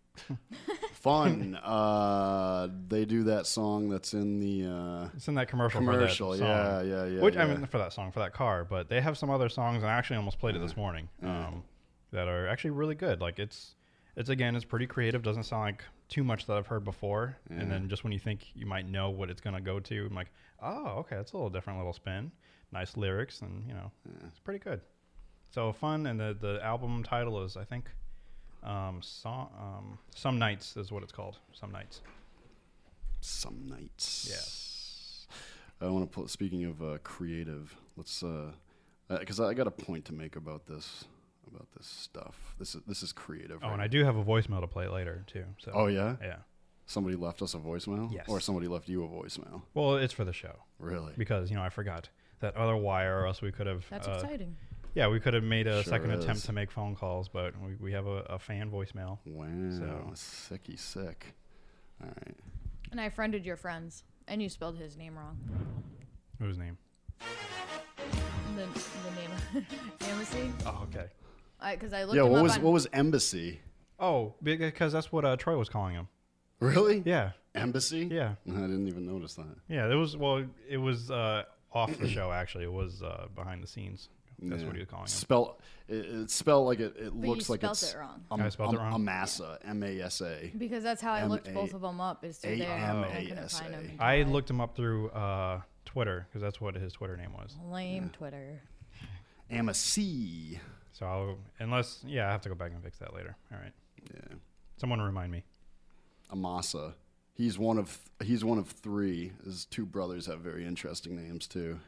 Fun. 0.94 1.56
uh, 1.56 2.68
they 2.88 3.06
do 3.06 3.24
that 3.26 3.46
song 3.46 3.90
that's 3.90 4.14
in 4.14 4.40
the. 4.40 4.66
Uh, 4.66 5.10
It's 5.16 5.28
in 5.28 5.36
that 5.36 5.48
commercial. 5.48 5.80
Commercial, 5.82 6.32
for 6.32 6.38
that 6.38 6.44
yeah, 6.48 6.80
song. 6.80 6.88
yeah, 6.90 7.06
yeah, 7.06 7.22
Which 7.22 7.38
I 7.38 7.46
mean, 7.46 7.66
for 7.68 7.78
that 7.78 7.94
song, 7.94 8.12
for 8.12 8.20
that 8.20 8.34
car, 8.34 8.64
but 8.64 8.90
they 8.90 9.02
have 9.02 9.18
some 9.18 9.30
other 9.30 9.50
songs, 9.50 9.84
and 9.84 9.92
I 9.92 9.96
actually 9.96 10.18
almost 10.18 10.40
played 10.40 10.56
it 10.56 10.60
this 10.60 10.78
morning. 10.78 11.10
Um, 11.22 11.64
that 12.12 12.28
are 12.28 12.48
actually 12.48 12.70
really 12.72 12.96
good. 12.96 13.20
Like 13.20 13.38
it's, 13.38 13.76
it's 14.16 14.30
again, 14.30 14.56
it's 14.56 14.66
pretty 14.66 14.88
creative. 14.88 15.22
Doesn't 15.24 15.44
sound 15.44 15.64
like 15.64 15.84
too 16.08 16.24
much 16.24 16.46
that 16.48 16.56
I've 16.58 16.68
heard 16.68 16.86
before. 16.86 17.36
And 17.50 17.70
then 17.70 17.90
just 17.90 18.04
when 18.04 18.14
you 18.14 18.20
think 18.20 18.46
you 18.56 18.66
might 18.66 18.88
know 18.88 19.10
what 19.10 19.30
it's 19.30 19.42
gonna 19.42 19.62
go 19.62 19.80
to, 19.82 20.06
I'm 20.10 20.16
like, 20.16 20.32
oh, 20.64 20.88
okay, 21.00 21.18
that's 21.18 21.34
a 21.34 21.36
little 21.36 21.50
different 21.50 21.80
little 21.80 21.94
spin. 21.94 22.32
Nice 22.72 22.96
lyrics, 22.98 23.42
and 23.42 23.66
you 23.68 23.74
know, 23.74 23.92
it's 24.26 24.40
pretty 24.40 24.60
good. 24.60 24.82
So 25.52 25.72
fun, 25.74 26.08
and 26.08 26.20
the 26.20 26.36
the 26.40 26.60
album 26.64 27.04
title 27.04 27.44
is 27.44 27.56
I 27.58 27.64
think, 27.66 27.90
um, 28.64 29.00
song, 29.02 29.50
um, 29.60 29.98
some 30.16 30.40
nights 30.40 30.76
is 30.78 30.92
what 30.92 31.04
it's 31.04 31.12
called. 31.12 31.38
Some 31.54 31.72
nights. 31.72 32.02
some 33.22 33.68
nights. 33.68 34.28
Yes. 34.30 35.28
I 35.82 35.90
want 35.90 36.12
to 36.12 36.20
put. 36.20 36.30
Speaking 36.30 36.66
of 36.66 36.82
uh, 36.82 36.98
creative, 37.04 37.76
let's. 37.96 38.24
Because 39.10 39.40
I 39.40 39.54
got 39.54 39.68
a 39.68 39.72
point 39.72 40.06
to 40.06 40.14
make 40.14 40.36
about 40.36 40.66
this. 40.68 41.06
About 41.50 41.68
this 41.78 41.88
stuff. 41.88 42.56
This 42.60 42.76
is 42.76 42.82
this 42.88 43.02
is 43.04 43.14
creative. 43.14 43.60
Oh, 43.62 43.68
right? 43.68 43.74
and 43.74 43.82
I 43.82 43.88
do 43.88 44.04
have 44.04 44.18
a 44.18 44.24
voicemail 44.24 44.60
to 44.60 44.68
play 44.68 44.88
later 44.88 45.24
too. 45.28 45.46
So. 45.60 45.72
Oh 45.74 45.88
yeah. 45.88 46.18
Yeah. 46.22 46.38
Somebody 46.88 47.16
left 47.16 47.42
us 47.42 47.54
a 47.54 47.58
voicemail. 47.58 48.12
Yes. 48.12 48.26
Or 48.28 48.40
somebody 48.42 48.68
left 48.68 48.90
you 48.90 49.04
a 49.04 49.08
voicemail. 49.08 49.62
Well, 49.74 49.96
it's 49.96 50.14
for 50.14 50.26
the 50.26 50.34
show 50.34 50.56
Really. 50.80 51.14
because 51.18 51.50
you 51.50 51.56
know 51.56 51.64
I 51.64 51.70
forgot 51.70 52.10
that 52.40 52.56
other 52.56 52.76
wire, 52.76 53.22
or 53.22 53.28
else 53.28 53.42
we 53.42 53.52
could 53.52 53.68
have. 53.68 53.86
That's 53.90 54.08
uh, 54.08 54.12
exciting. 54.12 54.56
Yeah, 54.98 55.10
we 55.10 55.20
could 55.20 55.36
have 55.36 55.44
made 55.44 55.68
a 55.68 55.84
Sure 55.84 55.94
second 55.94 56.10
attempt 56.10 56.44
to 56.46 56.52
make 56.54 56.72
phone 56.72 56.96
calls, 56.96 57.30
but 57.30 57.54
we, 57.62 57.76
we 57.76 57.92
have 57.92 58.08
a, 58.08 58.24
a 58.30 58.40
fan 58.40 58.72
voicemail. 58.72 59.20
Wow. 59.28 59.46
So- 59.70 60.10
Sicky 60.16 60.80
sick. 60.80 61.36
All 62.02 62.08
right. 62.08 62.36
And 62.92 63.00
I 63.00 63.10
friended 63.10 63.46
your 63.46 63.58
friends, 63.58 64.04
and 64.28 64.42
you 64.42 64.50
spelled 64.50 64.76
his 64.80 64.98
name 64.98 65.16
wrong. 65.16 65.38
Whose 66.40 66.58
name? 66.58 66.80
The, 67.20 68.66
the 68.66 69.62
name, 69.62 69.66
Amnesty. 70.10 70.52
Oh, 70.66 70.88
okay. 70.92 71.06
Because 71.74 71.94
I 71.94 72.04
looked 72.04 72.16
Yeah. 72.16 72.24
him 72.24 72.32
What 72.32 72.38
up 72.40 72.44
was 72.44 72.56
on, 72.58 72.62
what 72.64 72.74
was 72.74 72.88
embassy? 72.92 73.60
Oh, 74.00 74.34
because 74.42 74.94
that's 74.94 75.12
what 75.12 75.26
uh, 75.26 75.36
Troy 75.38 75.58
was 75.60 75.70
calling 75.70 75.94
him. 75.94 76.08
Really? 76.60 77.04
Yeah, 77.06 77.34
Embassy. 77.54 78.08
yeah, 78.12 78.34
I 78.48 78.52
didn't 78.62 78.88
even 78.88 79.06
notice 79.06 79.36
that. 79.36 79.58
yeah. 79.68 79.92
It 79.92 79.96
was 79.96 80.18
well, 80.18 80.44
it 80.68 80.78
was 80.78 81.12
uh, 81.12 81.44
off 81.72 81.96
the 82.00 82.10
show 82.10 82.32
actually. 82.32 82.64
It 82.64 82.74
was 82.74 83.04
uh, 83.04 83.28
behind 83.36 83.62
the 83.62 83.68
scenes. 83.68 84.10
That's 84.40 84.62
Yeah. 84.62 84.68
what 84.68 84.76
he 84.76 84.82
was 84.82 84.90
calling 84.90 85.04
him. 85.04 85.08
Spell 85.08 85.60
it, 85.88 85.96
it's 86.06 86.34
spelled 86.36 86.68
like 86.68 86.80
it. 86.80 86.96
It 86.98 87.12
But 87.20 87.26
you 87.28 87.34
looks 87.34 87.50
like 87.50 87.62
spelt 87.62 87.74
it's 87.82 87.94
it 87.94 87.98
wrong. 87.98 88.24
Um, 88.30 88.42
I 88.42 88.50
spelled 88.50 88.74
it 88.74 88.78
um, 88.80 88.84
wrong? 88.86 88.94
Amasa. 88.94 89.58
M 89.64 89.82
A 89.84 90.02
S 90.02 90.22
A. 90.22 90.52
because 90.58 90.84
that's 90.84 91.02
how 91.02 91.14
I 91.14 91.26
looked 91.26 91.52
both 91.54 91.74
of 91.74 91.82
them 91.82 92.00
up. 92.02 92.24
Is 92.24 92.38
A 92.40 92.48
through 92.48 92.58
there. 92.58 92.72
M 92.78 93.04
and 93.04 93.06
I 93.06 93.18
A 93.18 93.26
couldn't 93.28 93.52
find 93.52 93.74
A. 93.74 93.78
'em. 93.78 93.92
I 94.00 94.22
looked 94.24 94.50
him 94.50 94.62
up 94.62 94.76
through 94.76 95.10
uh, 95.10 95.62
Twitter 95.86 96.28
because 96.30 96.42
that's 96.42 96.60
what 96.62 96.76
his 96.76 96.94
Twitter 96.94 97.18
name 97.18 97.34
was. 97.34 97.56
Lame 97.66 98.10
Twitter. 98.12 98.62
Amacy. 99.52 100.60
So 100.92 101.06
I'll, 101.06 101.38
unless 101.60 102.04
yeah, 102.06 102.28
I 102.28 102.32
have 102.32 102.42
to 102.42 102.50
go 102.50 102.56
back 102.56 102.72
and 102.74 102.84
fix 102.84 102.98
that 103.00 103.14
later. 103.14 103.36
All 103.52 103.60
right, 103.60 103.74
Yeah. 104.14 104.36
someone 104.78 105.00
remind 105.02 105.32
me. 105.32 105.44
Amasa. 106.32 106.96
He's 107.34 107.58
one 107.60 107.78
of 107.78 108.00
he's 108.24 108.44
one 108.44 108.58
of 108.58 108.68
three. 108.68 109.32
His 109.46 109.66
two 109.66 109.86
brothers 109.86 110.26
have 110.26 110.40
very 110.40 110.66
interesting 110.66 111.16
names 111.16 111.48
too. 111.48 111.80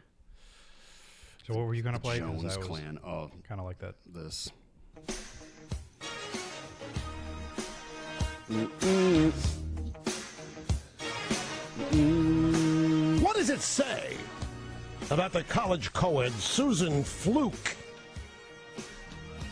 So 1.46 1.56
what 1.56 1.66
were 1.66 1.74
you 1.74 1.82
gonna 1.84 2.00
play? 2.00 2.20
play? 2.20 2.28
'Cause 2.28 2.42
Jones 2.42 2.56
I 2.56 2.58
was 2.60 2.68
clan. 2.68 3.00
Oh, 3.04 3.32
kind 3.48 3.60
of 3.60 3.66
like 3.66 3.80
that. 3.80 3.96
this. 4.08 4.52
What 13.22 13.36
does 13.36 13.50
it 13.50 13.62
say 13.62 14.16
about 15.12 15.34
the 15.34 15.44
college 15.44 15.92
co-ed 15.92 16.32
Susan 16.34 17.04
Fluke, 17.04 17.76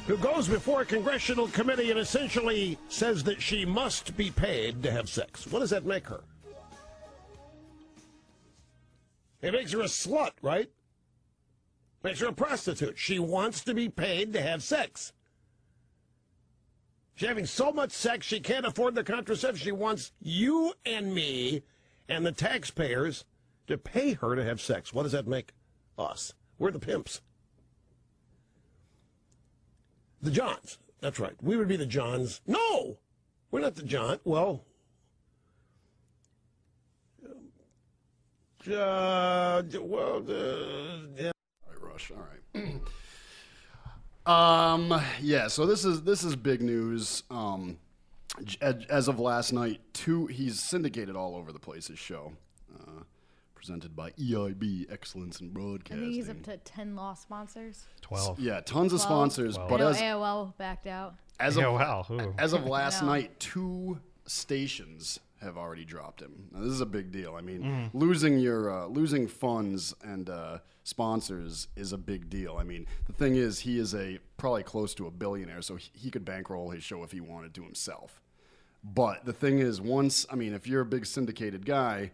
who 0.05 0.17
goes 0.17 0.47
before 0.47 0.81
a 0.81 0.85
congressional 0.85 1.47
committee 1.49 1.89
and 1.91 1.99
essentially 1.99 2.77
says 2.89 3.23
that 3.25 3.41
she 3.41 3.65
must 3.65 4.15
be 4.15 4.31
paid 4.31 4.81
to 4.83 4.91
have 4.91 5.09
sex? 5.09 5.47
What 5.47 5.59
does 5.59 5.71
that 5.71 5.85
make 5.85 6.07
her? 6.07 6.23
It 9.41 9.51
makes 9.53 9.71
her 9.73 9.81
a 9.81 9.85
slut, 9.85 10.31
right? 10.41 10.69
Makes 12.07 12.21
her 12.21 12.27
a 12.27 12.31
prostitute. 12.31 12.97
She 12.97 13.19
wants 13.19 13.65
to 13.65 13.73
be 13.73 13.89
paid 13.89 14.31
to 14.31 14.41
have 14.41 14.63
sex. 14.63 15.11
She's 17.15 17.27
having 17.27 17.45
so 17.45 17.73
much 17.73 17.91
sex 17.91 18.25
she 18.25 18.39
can't 18.39 18.65
afford 18.65 18.95
the 18.95 19.03
contraception. 19.03 19.61
She 19.61 19.73
wants 19.73 20.13
you 20.21 20.71
and 20.85 21.13
me 21.13 21.63
and 22.07 22.25
the 22.25 22.31
taxpayers 22.31 23.25
to 23.67 23.77
pay 23.77 24.13
her 24.13 24.37
to 24.37 24.43
have 24.45 24.61
sex. 24.61 24.93
What 24.93 25.03
does 25.03 25.11
that 25.11 25.27
make 25.27 25.51
us? 25.97 26.33
We're 26.57 26.71
the 26.71 26.79
pimps. 26.79 27.19
The 30.21 30.31
Johns. 30.31 30.77
That's 31.01 31.19
right. 31.19 31.35
We 31.41 31.57
would 31.57 31.67
be 31.67 31.75
the 31.75 31.85
Johns. 31.85 32.39
No, 32.47 32.99
we're 33.51 33.59
not 33.59 33.75
the 33.75 33.83
John. 33.83 34.21
Well, 34.23 34.63
uh, 38.65 39.61
well, 39.81 40.23
uh, 40.29 41.21
yeah. 41.21 41.31
All 42.11 42.17
right, 42.17 42.41
All 42.55 42.61
right. 42.63 42.81
um. 44.93 45.01
Yeah. 45.21 45.47
So 45.47 45.65
this 45.65 45.85
is 45.85 46.03
this 46.03 46.23
is 46.23 46.35
big 46.35 46.61
news. 46.61 47.23
Um, 47.29 47.77
as, 48.61 48.75
as 48.89 49.07
of 49.07 49.19
last 49.19 49.51
night, 49.53 49.81
two 49.93 50.27
he's 50.27 50.59
syndicated 50.59 51.15
all 51.15 51.35
over 51.35 51.51
the 51.51 51.59
place. 51.59 51.87
His 51.87 51.97
show, 51.99 52.33
uh, 52.79 53.03
presented 53.55 53.95
by 53.95 54.11
EIB 54.11 54.91
Excellence 54.91 55.39
in 55.41 55.47
I 55.47 55.49
Broadcasting. 55.51 55.99
think 56.01 56.13
he's 56.13 56.29
up 56.29 56.43
to 56.43 56.57
ten 56.57 56.95
law 56.95 57.13
sponsors. 57.13 57.85
Twelve. 58.01 58.39
yeah, 58.39 58.61
tons 58.61 58.93
of 58.93 59.01
sponsors. 59.01 59.55
Twelve. 59.55 59.69
But 59.69 59.81
I 59.81 59.83
know 59.85 59.89
as 59.91 60.01
AOL 60.01 60.57
backed 60.57 60.87
out. 60.87 61.15
as 61.39 61.55
Yeah, 61.55 61.67
of 61.67 61.73
wow. 61.75 62.05
Ooh. 62.11 62.33
as 62.37 62.53
of 62.53 62.65
last 62.65 63.01
night, 63.11 63.39
two 63.39 63.99
stations 64.27 65.19
have 65.41 65.57
already 65.57 65.85
dropped 65.85 66.21
him. 66.21 66.47
Now, 66.51 66.61
this 66.61 66.71
is 66.71 66.81
a 66.81 66.85
big 66.85 67.11
deal. 67.11 67.35
I 67.35 67.41
mean, 67.41 67.61
Mhm. 67.63 67.89
losing 67.93 68.39
your 68.39 68.71
uh, 68.71 68.85
losing 68.87 69.27
funds 69.27 69.93
and 70.03 70.29
uh, 70.29 70.59
sponsors 70.83 71.67
is 71.75 71.93
a 71.93 71.97
big 71.97 72.29
deal. 72.29 72.57
I 72.57 72.63
mean, 72.63 72.87
the 73.05 73.13
thing 73.13 73.35
is, 73.35 73.59
he 73.59 73.77
is 73.77 73.93
a 73.93 74.19
probably 74.37 74.63
close 74.63 74.93
to 74.95 75.05
a 75.07 75.11
billionaire, 75.11 75.61
so 75.61 75.75
he, 75.75 75.89
he 75.93 76.09
could 76.11 76.25
bankroll 76.25 76.71
his 76.71 76.83
show 76.83 77.03
if 77.03 77.11
he 77.11 77.19
wanted 77.21 77.53
to 77.55 77.63
himself. 77.63 78.21
But 78.83 79.25
the 79.25 79.33
thing 79.33 79.59
is, 79.59 79.79
once 79.81 80.25
I 80.31 80.35
mean, 80.35 80.53
if 80.53 80.67
you're 80.67 80.81
a 80.81 80.85
big 80.85 81.05
syndicated 81.05 81.65
guy, 81.65 82.11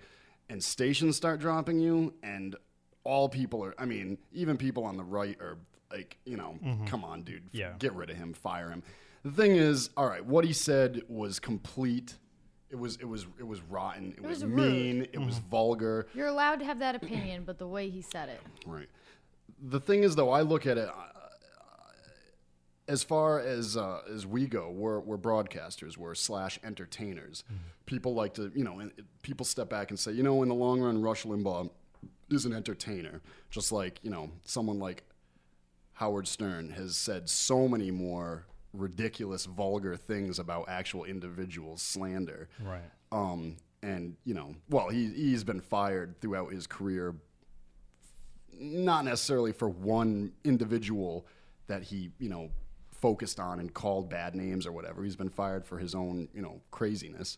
and 0.49 0.63
stations 0.63 1.15
start 1.15 1.39
dropping 1.39 1.79
you, 1.79 2.13
and 2.23 2.55
all 3.03 3.29
people 3.29 3.63
are, 3.63 3.73
I 3.77 3.85
mean, 3.85 4.17
even 4.31 4.57
people 4.57 4.83
on 4.85 4.97
the 4.97 5.03
right 5.03 5.39
are 5.41 5.57
like, 5.91 6.17
you 6.25 6.35
know, 6.37 6.57
Mhm. 6.63 6.87
come 6.87 7.03
on, 7.03 7.21
dude, 7.23 7.43
Yeah. 7.51 7.73
get 7.79 7.93
rid 7.93 8.09
of 8.09 8.15
him, 8.17 8.33
fire 8.33 8.69
him. 8.69 8.81
The 9.23 9.31
thing 9.31 9.51
is, 9.51 9.89
all 9.95 10.07
right, 10.07 10.25
what 10.25 10.43
he 10.43 10.51
said 10.53 11.03
was 11.07 11.39
complete. 11.39 12.17
It 12.73 12.79
was 12.79 12.95
it 12.97 13.05
was 13.05 13.27
it 13.37 13.47
was 13.47 13.61
rotten. 13.61 14.13
It, 14.17 14.23
It 14.23 14.27
was, 14.27 14.43
was 14.43 14.45
rude. 14.45 14.73
mean. 14.73 15.07
It 15.13 15.19
was 15.19 15.37
vulgar. 15.37 16.07
You're 16.15 16.27
allowed 16.27 16.57
to 16.57 16.65
have 16.65 16.79
that 16.79 16.95
opinion, 16.95 17.43
but 17.45 17.59
the 17.59 17.67
way 17.67 17.87
he 17.87 18.01
said 18.01 18.29
it. 18.29 18.41
Right. 18.65 18.89
The 19.61 19.79
thing 19.79 20.01
is, 20.01 20.15
though, 20.15 20.31
I 20.31 20.41
look 20.41 20.65
at 20.65 20.79
it 20.79 20.89
uh, 20.89 20.93
as 22.87 23.03
far 23.03 23.39
as 23.39 23.77
uh, 23.77 24.01
as 24.11 24.25
we 24.25 24.47
go. 24.47 24.71
We're 24.71 24.99
we're 24.99 25.19
broadcasters. 25.19 25.97
We're 25.97 26.15
slash 26.15 26.59
entertainers. 26.63 27.43
People 27.85 28.15
like 28.15 28.33
to, 28.33 28.51
you 28.55 28.63
know, 28.63 28.79
and 28.79 28.91
people 29.21 29.45
step 29.45 29.69
back 29.69 29.91
and 29.91 29.99
say, 29.99 30.11
you 30.11 30.23
know, 30.23 30.41
in 30.41 30.49
the 30.49 30.55
long 30.55 30.81
run, 30.81 30.99
Rush 30.99 31.25
Limbaugh 31.25 31.69
is 32.31 32.45
an 32.45 32.53
entertainer. 32.53 33.21
Just 33.51 33.71
like 33.71 33.99
you 34.01 34.09
know, 34.09 34.31
someone 34.45 34.79
like 34.79 35.03
Howard 35.93 36.27
Stern 36.27 36.71
has 36.71 36.97
said 36.97 37.29
so 37.29 37.67
many 37.67 37.91
more 37.91 38.47
ridiculous, 38.73 39.45
vulgar 39.45 39.95
things 39.95 40.39
about 40.39 40.67
actual 40.67 41.05
individuals, 41.05 41.81
slander. 41.81 42.49
Right. 42.61 42.81
Um, 43.11 43.57
and 43.81 44.15
you 44.25 44.33
know, 44.33 44.55
well, 44.69 44.89
he 44.89 45.07
he's 45.09 45.43
been 45.43 45.61
fired 45.61 46.19
throughout 46.21 46.51
his 46.51 46.67
career, 46.67 47.15
not 48.59 49.05
necessarily 49.05 49.51
for 49.51 49.69
one 49.69 50.31
individual 50.43 51.27
that 51.67 51.83
he 51.83 52.11
you 52.19 52.29
know 52.29 52.49
focused 52.91 53.39
on 53.39 53.59
and 53.59 53.73
called 53.73 54.09
bad 54.09 54.35
names 54.35 54.65
or 54.65 54.71
whatever. 54.71 55.03
He's 55.03 55.15
been 55.15 55.29
fired 55.29 55.65
for 55.65 55.77
his 55.77 55.93
own 55.93 56.29
you 56.33 56.41
know 56.41 56.61
craziness. 56.71 57.37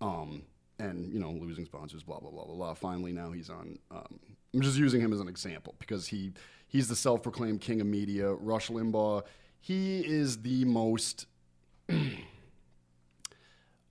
Um, 0.00 0.44
and 0.80 1.12
you 1.12 1.20
know, 1.20 1.30
losing 1.30 1.64
sponsors, 1.64 2.02
blah 2.02 2.18
blah 2.18 2.30
blah 2.30 2.44
blah 2.44 2.54
blah. 2.54 2.74
Finally, 2.74 3.12
now 3.12 3.30
he's 3.30 3.50
on. 3.50 3.78
Um, 3.90 4.18
I'm 4.54 4.62
just 4.62 4.78
using 4.78 5.00
him 5.00 5.12
as 5.12 5.20
an 5.20 5.28
example 5.28 5.74
because 5.78 6.06
he 6.08 6.32
he's 6.66 6.88
the 6.88 6.96
self-proclaimed 6.96 7.60
king 7.60 7.80
of 7.80 7.86
media. 7.86 8.32
Rush 8.32 8.68
Limbaugh, 8.68 9.22
he 9.60 10.00
is 10.00 10.42
the 10.42 10.64
most. 10.64 11.26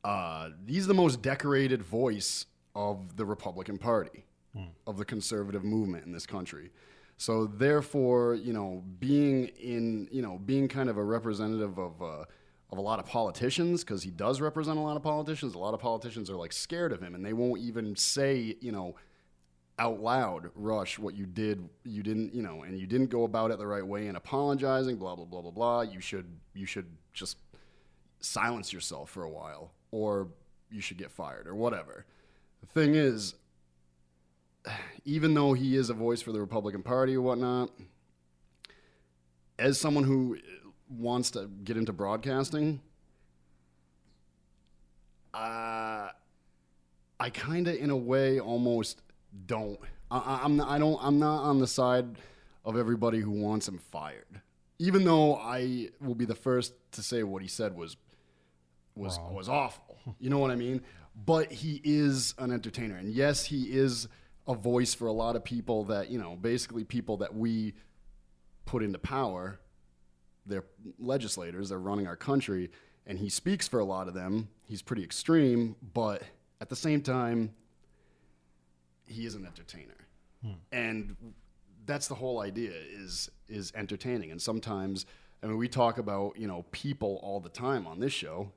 uh, 0.04 0.50
he's 0.68 0.88
the 0.88 0.94
most 0.94 1.22
decorated 1.22 1.84
voice 1.84 2.46
of 2.76 3.16
the 3.18 3.26
Republican 3.26 3.78
Party, 3.78 4.26
of 4.88 4.98
the 4.98 5.06
conservative 5.06 5.64
movement 5.64 6.06
in 6.06 6.12
this 6.12 6.26
country. 6.26 6.72
So 7.18 7.46
therefore, 7.46 8.36
you 8.36 8.54
know, 8.54 8.84
being 9.00 9.48
in, 9.60 10.08
you 10.12 10.22
know, 10.22 10.40
being 10.40 10.68
kind 10.68 10.90
of 10.90 10.98
a 10.98 11.04
representative 11.04 11.78
of 11.78 12.02
uh, 12.02 12.26
of 12.72 12.78
a 12.78 12.82
lot 12.82 13.00
of 13.00 13.06
politicians, 13.06 13.84
because 13.84 14.04
he 14.04 14.12
does 14.12 14.42
represent 14.42 14.78
a 14.78 14.82
lot 14.82 14.96
of 14.96 15.04
politicians. 15.04 15.56
A 15.56 15.60
lot 15.60 15.74
of 15.74 15.80
politicians 15.80 16.30
are 16.30 16.36
like 16.36 16.54
scared 16.54 16.92
of 16.92 17.02
him, 17.02 17.16
and 17.16 17.26
they 17.26 17.34
won't 17.34 17.62
even 17.62 17.96
say, 17.96 18.56
you 18.62 18.72
know, 18.72 18.96
out 19.80 20.02
loud, 20.02 20.52
Rush, 20.56 21.00
what 21.00 21.16
you 21.16 21.26
did, 21.26 21.68
you 21.86 22.04
didn't, 22.04 22.36
you 22.36 22.44
know, 22.44 22.64
and 22.64 22.78
you 22.78 22.86
didn't 22.86 23.10
go 23.10 23.24
about 23.24 23.50
it 23.50 23.58
the 23.58 23.66
right 23.66 23.86
way 23.86 24.08
and 24.08 24.18
apologizing, 24.18 24.98
blah 24.98 25.16
blah 25.16 25.26
blah 25.26 25.42
blah 25.42 25.52
blah. 25.52 25.82
You 25.82 26.02
should 26.02 26.28
you 26.54 26.66
should 26.66 26.86
just 27.14 27.38
silence 28.20 28.74
yourself 28.74 29.10
for 29.10 29.24
a 29.24 29.30
while, 29.30 29.72
or 29.92 30.28
you 30.70 30.82
should 30.82 30.98
get 30.98 31.10
fired, 31.10 31.48
or 31.48 31.56
whatever. 31.56 32.06
The 32.60 32.68
thing 32.68 32.94
is, 32.96 33.36
even 35.06 35.34
though 35.34 35.54
he 35.54 35.76
is 35.78 35.90
a 35.90 35.94
voice 35.94 36.22
for 36.22 36.34
the 36.34 36.42
Republican 36.42 36.84
Party 36.84 37.16
or 37.16 37.22
whatnot, 37.22 37.72
as 39.58 39.80
someone 39.80 40.04
who 40.04 40.38
wants 40.90 41.32
to 41.32 41.50
get 41.64 41.78
into 41.78 41.94
broadcasting, 41.94 42.82
uh, 45.34 46.10
I 47.20 47.30
kind 47.32 47.68
of, 47.68 47.76
in 47.76 47.90
a 47.90 47.98
way, 47.98 48.40
almost 48.40 49.02
don't. 49.46 49.80
I, 50.12 50.42
I'm 50.44 50.58
not, 50.58 50.70
I 50.70 50.80
don't. 50.80 51.00
I'm 51.02 51.20
not 51.20 51.44
on 51.44 51.60
the 51.60 51.68
side 51.68 52.18
of 52.66 52.78
everybody 52.78 53.20
who 53.20 53.32
wants 53.32 53.68
him 53.68 53.78
fired. 53.78 54.42
Even 54.80 55.04
though 55.04 55.36
I 55.36 55.90
will 56.00 56.16
be 56.16 56.26
the 56.26 56.36
first 56.36 56.74
to 56.94 57.04
say 57.04 57.24
what 57.24 57.42
he 57.42 57.48
said 57.48 57.76
was 57.76 57.98
was 58.96 59.18
Wrong. 59.18 59.34
was 59.34 59.50
awful. 59.50 59.98
You 60.20 60.30
know 60.30 60.40
what 60.40 60.52
I 60.52 60.56
mean? 60.56 60.82
But 61.26 61.52
he 61.52 61.82
is 61.84 62.34
an 62.38 62.52
entertainer, 62.52 62.96
and 62.96 63.12
yes, 63.12 63.46
he 63.46 63.64
is 63.66 64.08
a 64.48 64.56
voice 64.56 64.94
for 64.94 65.08
a 65.08 65.12
lot 65.12 65.36
of 65.36 65.44
people 65.44 65.84
that 65.86 66.10
you 66.10 66.18
know, 66.18 66.36
basically 66.36 66.84
people 66.84 67.18
that 67.18 67.36
we 67.36 67.74
put 68.66 68.84
into 68.84 68.98
power. 69.00 69.60
They're 70.46 70.66
legislators. 70.98 71.70
They're 71.70 71.78
running 71.80 72.08
our 72.08 72.16
country, 72.16 72.72
and 73.06 73.20
he 73.20 73.30
speaks 73.30 73.68
for 73.68 73.80
a 73.80 73.86
lot 73.86 74.08
of 74.08 74.14
them. 74.14 74.50
He's 74.66 74.82
pretty 74.82 75.04
extreme, 75.04 75.76
but 75.94 76.24
at 76.62 76.70
the 76.70 76.76
same 76.76 77.02
time, 77.02 77.52
he 79.10 79.26
is 79.26 79.36
an 79.36 79.46
entertainer, 79.46 79.98
hmm. 80.44 80.54
and 80.72 81.16
that's 81.86 82.08
the 82.08 82.16
whole 82.16 82.40
idea 82.40 82.72
is 82.72 83.30
is 83.48 83.72
entertaining. 83.76 84.32
And 84.32 84.42
sometimes, 84.42 85.06
I 85.44 85.48
mean, 85.48 85.58
we 85.58 85.68
talk 85.68 85.98
about 85.98 86.38
you 86.38 86.48
know 86.48 86.66
people 86.72 87.20
all 87.24 87.40
the 87.40 87.50
time 87.50 87.88
on 87.88 88.00
this 88.00 88.14
show. 88.14 88.52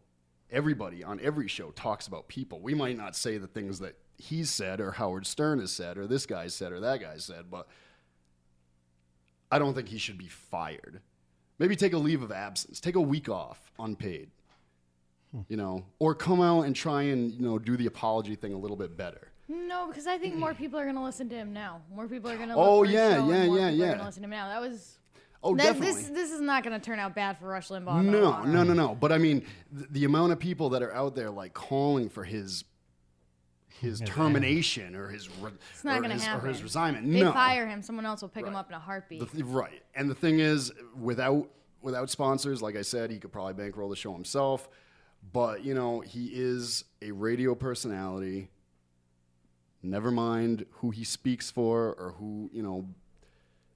Everybody 0.51 1.03
on 1.03 1.19
every 1.21 1.49
show 1.49 1.71
talks 1.71 2.07
about 2.07 2.29
people. 2.29 2.61
We 2.61 2.75
might 2.75 2.97
not 2.97 3.17
say 3.17 3.39
the 3.39 3.47
things 3.47 3.79
that 3.79 3.97
he's 4.19 4.51
said 4.51 4.81
or 4.81 4.93
Howard 4.93 5.27
Stern 5.27 5.61
has 5.61 5.73
said 5.73 5.97
or 5.97 6.07
this 6.07 6.27
guy 6.27 6.47
said 6.47 6.73
or 6.73 6.81
that 6.81 7.01
guy 7.01 7.17
said, 7.17 7.51
but 7.51 7.67
I 9.51 9.59
don't 9.59 9.75
think 9.75 9.89
he 9.89 9.99
should 9.99 10.19
be 10.19 10.29
fired. 10.29 11.01
Maybe 11.59 11.75
take 11.75 11.93
a 11.93 11.99
leave 11.99 12.23
of 12.23 12.33
absence, 12.33 12.81
take 12.81 12.97
a 12.97 13.01
week 13.01 13.29
off, 13.29 13.73
unpaid. 13.79 14.31
Hmm. 15.33 15.41
You 15.49 15.57
know, 15.57 15.87
or 15.99 16.15
come 16.15 16.41
out 16.41 16.63
and 16.63 16.77
try 16.77 17.05
and 17.05 17.33
you 17.33 17.41
know 17.41 17.59
do 17.59 17.77
the 17.77 17.87
apology 17.87 18.35
thing 18.35 18.53
a 18.53 18.59
little 18.59 18.77
bit 18.77 18.97
better. 18.97 19.32
No, 19.53 19.89
because 19.89 20.07
I 20.07 20.19
think 20.19 20.35
more 20.37 20.55
people 20.63 20.79
are 20.79 20.87
gonna 20.87 21.05
listen 21.05 21.29
to 21.29 21.35
him 21.35 21.53
now. 21.53 21.83
More 21.95 22.09
people 22.09 22.31
are 22.31 22.37
gonna. 22.39 22.57
Oh, 22.57 22.81
look 22.81 22.87
for 22.87 22.87
his 22.87 22.95
yeah, 22.95 23.17
show, 23.17 23.17
yeah, 23.17 23.25
more 23.25 23.37
yeah, 23.37 23.45
people 23.45 23.59
Are 23.59 23.71
yeah. 23.71 23.93
gonna 23.93 24.05
listen 24.07 24.23
to 24.23 24.27
him 24.27 24.31
now. 24.31 24.49
That 24.49 24.61
was. 24.61 24.99
Oh, 25.45 25.57
that, 25.57 25.63
definitely. 25.65 25.93
This 25.93 26.09
this 26.09 26.31
is 26.31 26.41
not 26.41 26.63
gonna 26.63 26.79
turn 26.79 26.99
out 26.99 27.15
bad 27.15 27.39
for 27.39 27.49
Rush 27.49 27.69
Limbaugh. 27.69 28.05
No, 28.05 28.43
no, 28.45 28.63
no, 28.63 28.73
no. 28.73 28.95
But 28.95 29.13
I 29.13 29.19
mean, 29.19 29.41
th- 29.77 29.89
the 29.91 30.05
amount 30.05 30.33
of 30.33 30.39
people 30.39 30.71
that 30.71 30.83
are 30.83 30.95
out 30.95 31.15
there 31.17 31.31
like 31.31 31.53
calling 31.53 32.09
for 32.09 32.23
his 32.25 32.65
his 33.81 33.99
His 33.99 34.09
termination 34.09 34.95
or 34.95 35.09
his 35.09 35.29
re- 35.41 35.51
It's 35.73 35.83
not 35.83 35.99
or 35.99 36.03
gonna 36.03 36.15
his, 36.15 36.23
happen. 36.25 36.47
or 36.47 36.53
his 36.53 36.63
resignment. 36.63 37.11
They 37.13 37.21
no, 37.21 37.33
fire 37.33 37.67
him. 37.67 37.83
Someone 37.83 38.07
else 38.07 38.23
will 38.23 38.29
pick 38.29 38.47
him 38.47 38.55
up 38.55 38.69
in 38.69 38.75
a 38.75 38.79
heartbeat. 38.79 39.19
The 39.21 39.27
th- 39.27 39.45
right. 39.45 39.83
And 39.97 40.09
the 40.09 40.15
thing 40.15 40.39
is, 40.39 40.71
without 40.97 41.49
without 41.81 42.09
sponsors, 42.09 42.63
like 42.63 42.77
I 42.77 42.83
said, 42.83 43.11
he 43.11 43.19
could 43.19 43.33
probably 43.33 43.55
bankroll 43.55 43.89
the 43.89 43.97
show 43.97 44.13
himself. 44.13 44.69
But 45.33 45.65
you 45.65 45.75
know, 45.75 45.99
he 46.01 46.27
is 46.27 46.85
a 47.01 47.11
radio 47.11 47.57
personality. 47.57 48.49
Never 49.83 50.11
mind 50.11 50.67
who 50.75 50.91
he 50.91 51.05
speaks 51.05 51.51
for 51.51 51.95
or 51.99 52.15
who 52.19 52.51
you 52.53 52.63
know 52.63 52.89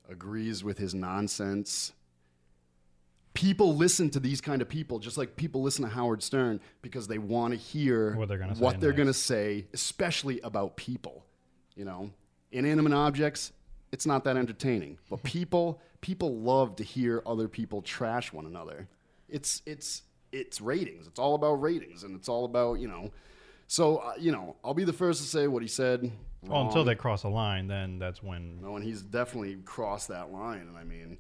agrees 0.09 0.63
with 0.63 0.79
his 0.79 0.95
nonsense. 0.95 1.93
People 3.35 3.75
listen 3.77 4.09
to 4.11 4.21
these 4.21 4.41
kind 4.41 4.63
of 4.63 4.69
people 4.69 4.99
just 4.99 5.19
like 5.19 5.37
people 5.37 5.63
listen 5.63 5.85
to 5.85 5.91
Howard 5.91 6.23
Stern 6.23 6.59
because 6.81 7.07
they 7.07 7.19
want 7.19 7.53
to 7.53 7.59
hear 7.61 8.15
What 8.15 8.29
they're 8.29 8.39
gonna 8.39 8.55
say 8.55 8.63
what 8.63 8.81
they're 8.81 8.91
next. 8.91 8.97
going 8.97 9.07
to 9.09 9.15
say, 9.15 9.67
especially 9.75 10.41
about 10.41 10.77
people. 10.77 11.25
You 11.75 11.85
know, 11.85 12.11
inanimate 12.51 12.95
objects, 12.95 13.53
it's 13.93 14.07
not 14.07 14.25
that 14.25 14.39
entertaining. 14.39 14.97
But 15.11 15.23
people, 15.23 15.83
people 16.01 16.39
love 16.39 16.77
to 16.77 16.85
hear 16.85 17.23
other 17.27 17.47
people 17.49 17.83
trash 17.83 18.33
one 18.33 18.47
another. 18.47 18.89
It's 19.29 19.61
it's 19.67 20.03
it's 20.33 20.61
ratings. 20.63 21.07
It's 21.07 21.19
all 21.19 21.35
about 21.35 21.55
ratings, 21.61 22.05
and 22.05 22.17
it's 22.17 22.29
all 22.31 22.45
about 22.47 22.75
you 22.81 22.89
know. 22.89 23.11
So 23.67 23.99
uh, 23.99 24.15
you 24.19 24.33
know, 24.33 24.57
I'll 24.65 24.75
be 24.75 24.85
the 24.85 24.93
first 24.93 25.21
to 25.23 25.29
say 25.29 25.47
what 25.49 25.63
he 25.63 25.69
said. 25.69 26.11
Well, 26.43 26.67
until 26.67 26.85
they 26.85 26.95
cross 26.95 27.25
a 27.25 27.29
line, 27.29 27.67
then 27.67 27.99
that's 27.99 28.23
when. 28.23 28.61
No, 28.63 28.77
and 28.77 28.85
he's 28.85 29.03
definitely 29.03 29.57
crossed 29.65 30.09
that 30.09 30.31
line. 30.33 30.61
And 30.61 30.77
I 30.77 30.85
mean, 30.85 31.19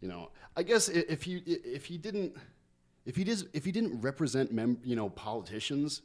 you 0.00 0.08
know, 0.08 0.30
I 0.56 0.62
guess 0.62 0.88
if 0.88 1.22
he 1.22 1.36
if 1.46 1.86
he 1.86 1.96
didn't 1.96 2.36
if 3.06 3.16
he 3.16 3.24
does 3.24 3.46
if 3.54 3.64
he 3.64 3.72
didn't 3.72 4.00
represent 4.00 4.52
mem- 4.52 4.80
you 4.84 4.96
know 4.96 5.08
politicians, 5.10 6.02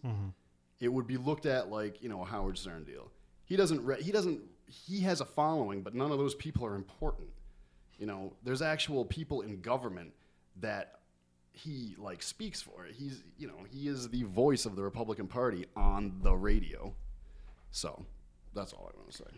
it 0.79 0.87
would 0.87 1.07
be 1.07 1.17
looked 1.17 1.45
at 1.45 1.69
like 1.69 2.01
you 2.01 2.07
know 2.09 2.21
a 2.21 2.25
Howard 2.25 2.57
Stern 2.57 2.83
deal. 2.85 3.11
He 3.43 3.57
doesn't 3.57 3.83
re- 3.83 4.01
he 4.01 4.11
doesn't 4.11 4.39
he 4.67 5.01
has 5.01 5.19
a 5.19 5.25
following, 5.25 5.81
but 5.81 5.93
none 5.93 6.11
of 6.11 6.17
those 6.17 6.35
people 6.35 6.65
are 6.65 6.75
important. 6.75 7.27
You 7.99 8.05
know, 8.05 8.33
there's 8.43 8.61
actual 8.61 9.03
people 9.03 9.41
in 9.41 9.59
government 9.59 10.13
that 10.61 11.00
he 11.53 11.95
like 11.97 12.23
speaks 12.23 12.61
for. 12.61 12.85
It. 12.85 12.95
He's 12.95 13.23
you 13.37 13.47
know 13.47 13.57
he 13.69 13.87
is 13.87 14.09
the 14.09 14.23
voice 14.23 14.65
of 14.65 14.75
the 14.75 14.83
Republican 14.83 15.27
Party 15.27 15.65
on 15.75 16.19
the 16.21 16.33
radio. 16.33 16.93
So 17.71 18.05
that's 18.53 18.73
all 18.73 18.91
I 18.93 18.97
want 18.97 19.11
to 19.11 19.17
say. 19.17 19.31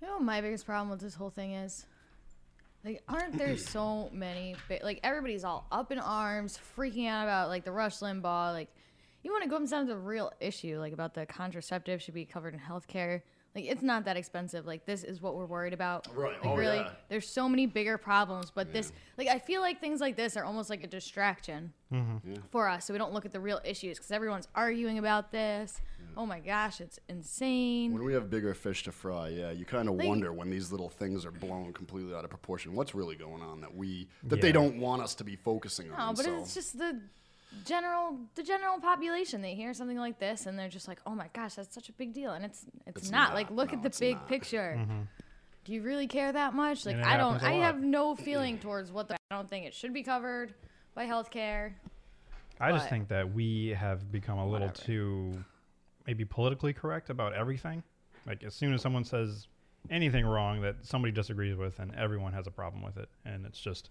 You 0.00 0.08
know 0.08 0.18
my 0.18 0.40
biggest 0.40 0.66
problem 0.66 0.90
with 0.90 1.00
this 1.00 1.14
whole 1.14 1.30
thing 1.30 1.52
is? 1.52 1.86
Like, 2.84 3.02
aren't 3.08 3.36
there 3.36 3.56
so 3.58 4.08
many, 4.12 4.56
bi- 4.68 4.80
like, 4.82 5.00
everybody's 5.02 5.44
all 5.44 5.66
up 5.70 5.92
in 5.92 5.98
arms, 5.98 6.58
freaking 6.76 7.06
out 7.08 7.24
about, 7.24 7.48
like, 7.50 7.64
the 7.64 7.72
Rush 7.72 7.98
Limbaugh. 7.98 8.54
Like, 8.54 8.70
even 9.22 9.34
when 9.34 9.42
it 9.42 9.50
comes 9.50 9.70
down 9.70 9.86
to 9.86 9.92
the 9.92 9.98
real 9.98 10.32
issue, 10.40 10.78
like 10.78 10.92
about 10.92 11.14
the 11.14 11.26
contraceptive 11.26 12.00
should 12.02 12.14
be 12.14 12.24
covered 12.24 12.54
in 12.54 12.60
healthcare. 12.60 13.22
Like 13.54 13.64
it's 13.64 13.82
not 13.82 14.04
that 14.04 14.16
expensive. 14.16 14.64
Like 14.66 14.86
this 14.86 15.02
is 15.02 15.20
what 15.20 15.34
we're 15.34 15.46
worried 15.46 15.72
about. 15.72 16.06
Right. 16.14 16.32
Like 16.34 16.46
Oh, 16.46 16.56
really, 16.56 16.76
yeah. 16.76 16.90
there's 17.08 17.28
so 17.28 17.48
many 17.48 17.66
bigger 17.66 17.98
problems, 17.98 18.52
but 18.54 18.72
this, 18.72 18.92
like, 19.18 19.26
I 19.28 19.38
feel 19.40 19.60
like 19.60 19.80
things 19.80 20.00
like 20.00 20.16
this 20.16 20.36
are 20.36 20.44
almost 20.44 20.70
like 20.70 20.84
a 20.84 20.86
distraction 20.86 21.72
mm-hmm. 21.92 22.34
for 22.50 22.68
us, 22.68 22.86
so 22.86 22.94
we 22.94 22.98
don't 22.98 23.12
look 23.12 23.26
at 23.26 23.32
the 23.32 23.40
real 23.40 23.60
issues 23.64 23.98
because 23.98 24.12
everyone's 24.12 24.46
arguing 24.54 24.98
about 24.98 25.32
this. 25.32 25.80
Oh 26.16 26.26
my 26.26 26.38
gosh, 26.38 26.80
it's 26.80 26.98
insane. 27.08 27.92
When 27.92 28.04
we 28.04 28.12
have 28.14 28.30
bigger 28.30 28.54
fish 28.54 28.84
to 28.84 28.92
fry, 28.92 29.28
yeah, 29.28 29.50
you 29.50 29.64
kind 29.64 29.88
of 29.88 29.96
Like- 29.96 30.06
wonder 30.06 30.32
when 30.32 30.50
these 30.50 30.70
little 30.70 30.88
things 30.88 31.24
are 31.26 31.30
blown 31.32 31.72
completely 31.72 32.14
out 32.14 32.24
of 32.24 32.30
proportion. 32.30 32.74
What's 32.74 32.94
really 32.94 33.16
going 33.16 33.42
on 33.42 33.60
that 33.62 33.74
we 33.74 34.08
that 34.24 34.40
they 34.40 34.52
don't 34.52 34.78
want 34.78 35.02
us 35.02 35.14
to 35.16 35.24
be 35.24 35.34
focusing 35.36 35.88
No, 35.88 35.96
on? 35.96 36.14
but 36.14 36.24
so. 36.24 36.38
it's 36.38 36.54
just 36.54 36.78
the 36.78 37.00
general 37.64 38.16
the 38.34 38.42
general 38.42 38.78
population. 38.80 39.40
They 39.42 39.54
hear 39.54 39.74
something 39.74 39.98
like 39.98 40.18
this 40.18 40.46
and 40.46 40.58
they're 40.58 40.68
just 40.68 40.88
like, 40.88 41.00
"Oh 41.06 41.14
my 41.14 41.28
gosh, 41.32 41.54
that's 41.54 41.74
such 41.74 41.88
a 41.88 41.92
big 41.92 42.12
deal," 42.12 42.32
and 42.32 42.44
it's 42.44 42.64
it's, 42.86 43.02
It's 43.02 43.10
not. 43.10 43.30
not. 43.30 43.34
Like, 43.34 43.50
look 43.50 43.72
No, 43.72 43.78
at 43.78 43.82
the 43.82 43.96
big 43.98 44.16
not. 44.16 44.28
picture. 44.28 44.76
Mm-hmm. 44.78 45.00
Do 45.64 45.72
you 45.72 45.82
really 45.82 46.06
care 46.06 46.32
that 46.32 46.54
much? 46.54 46.86
Like, 46.86 46.96
I 46.96 47.16
don't. 47.16 47.42
i 47.42 47.52
lot. 47.54 47.62
have 47.62 47.80
no 47.82 48.14
feeling 48.16 48.58
towards 48.58 48.90
what 48.90 49.08
the. 49.08 49.16
I 49.30 49.36
don't 49.36 49.48
think 49.48 49.66
it 49.66 49.74
should 49.74 49.92
be 49.92 50.02
covered 50.02 50.54
by 50.94 51.06
healthcare. 51.06 51.72
I 52.58 52.72
just 52.72 52.88
think 52.90 53.08
that 53.08 53.32
we 53.32 53.68
have 53.68 54.10
become 54.12 54.38
a 54.38 54.44
little 54.46 54.68
Whatever. 54.68 54.86
too 54.86 55.44
maybe 56.06 56.24
politically 56.24 56.72
correct 56.72 57.08
about 57.10 57.32
everything. 57.34 57.82
Like 58.26 58.42
as 58.42 58.54
soon 58.54 58.74
as 58.74 58.82
someone 58.82 59.04
says 59.04 59.46
anything 59.90 60.26
wrong 60.26 60.60
that 60.62 60.76
somebody 60.82 61.12
disagrees 61.12 61.56
with, 61.56 61.78
and 61.78 61.94
everyone 61.94 62.32
has 62.32 62.46
a 62.46 62.50
problem 62.50 62.82
with 62.82 62.96
it, 62.98 63.08
and 63.24 63.46
it's 63.46 63.60
just 63.60 63.90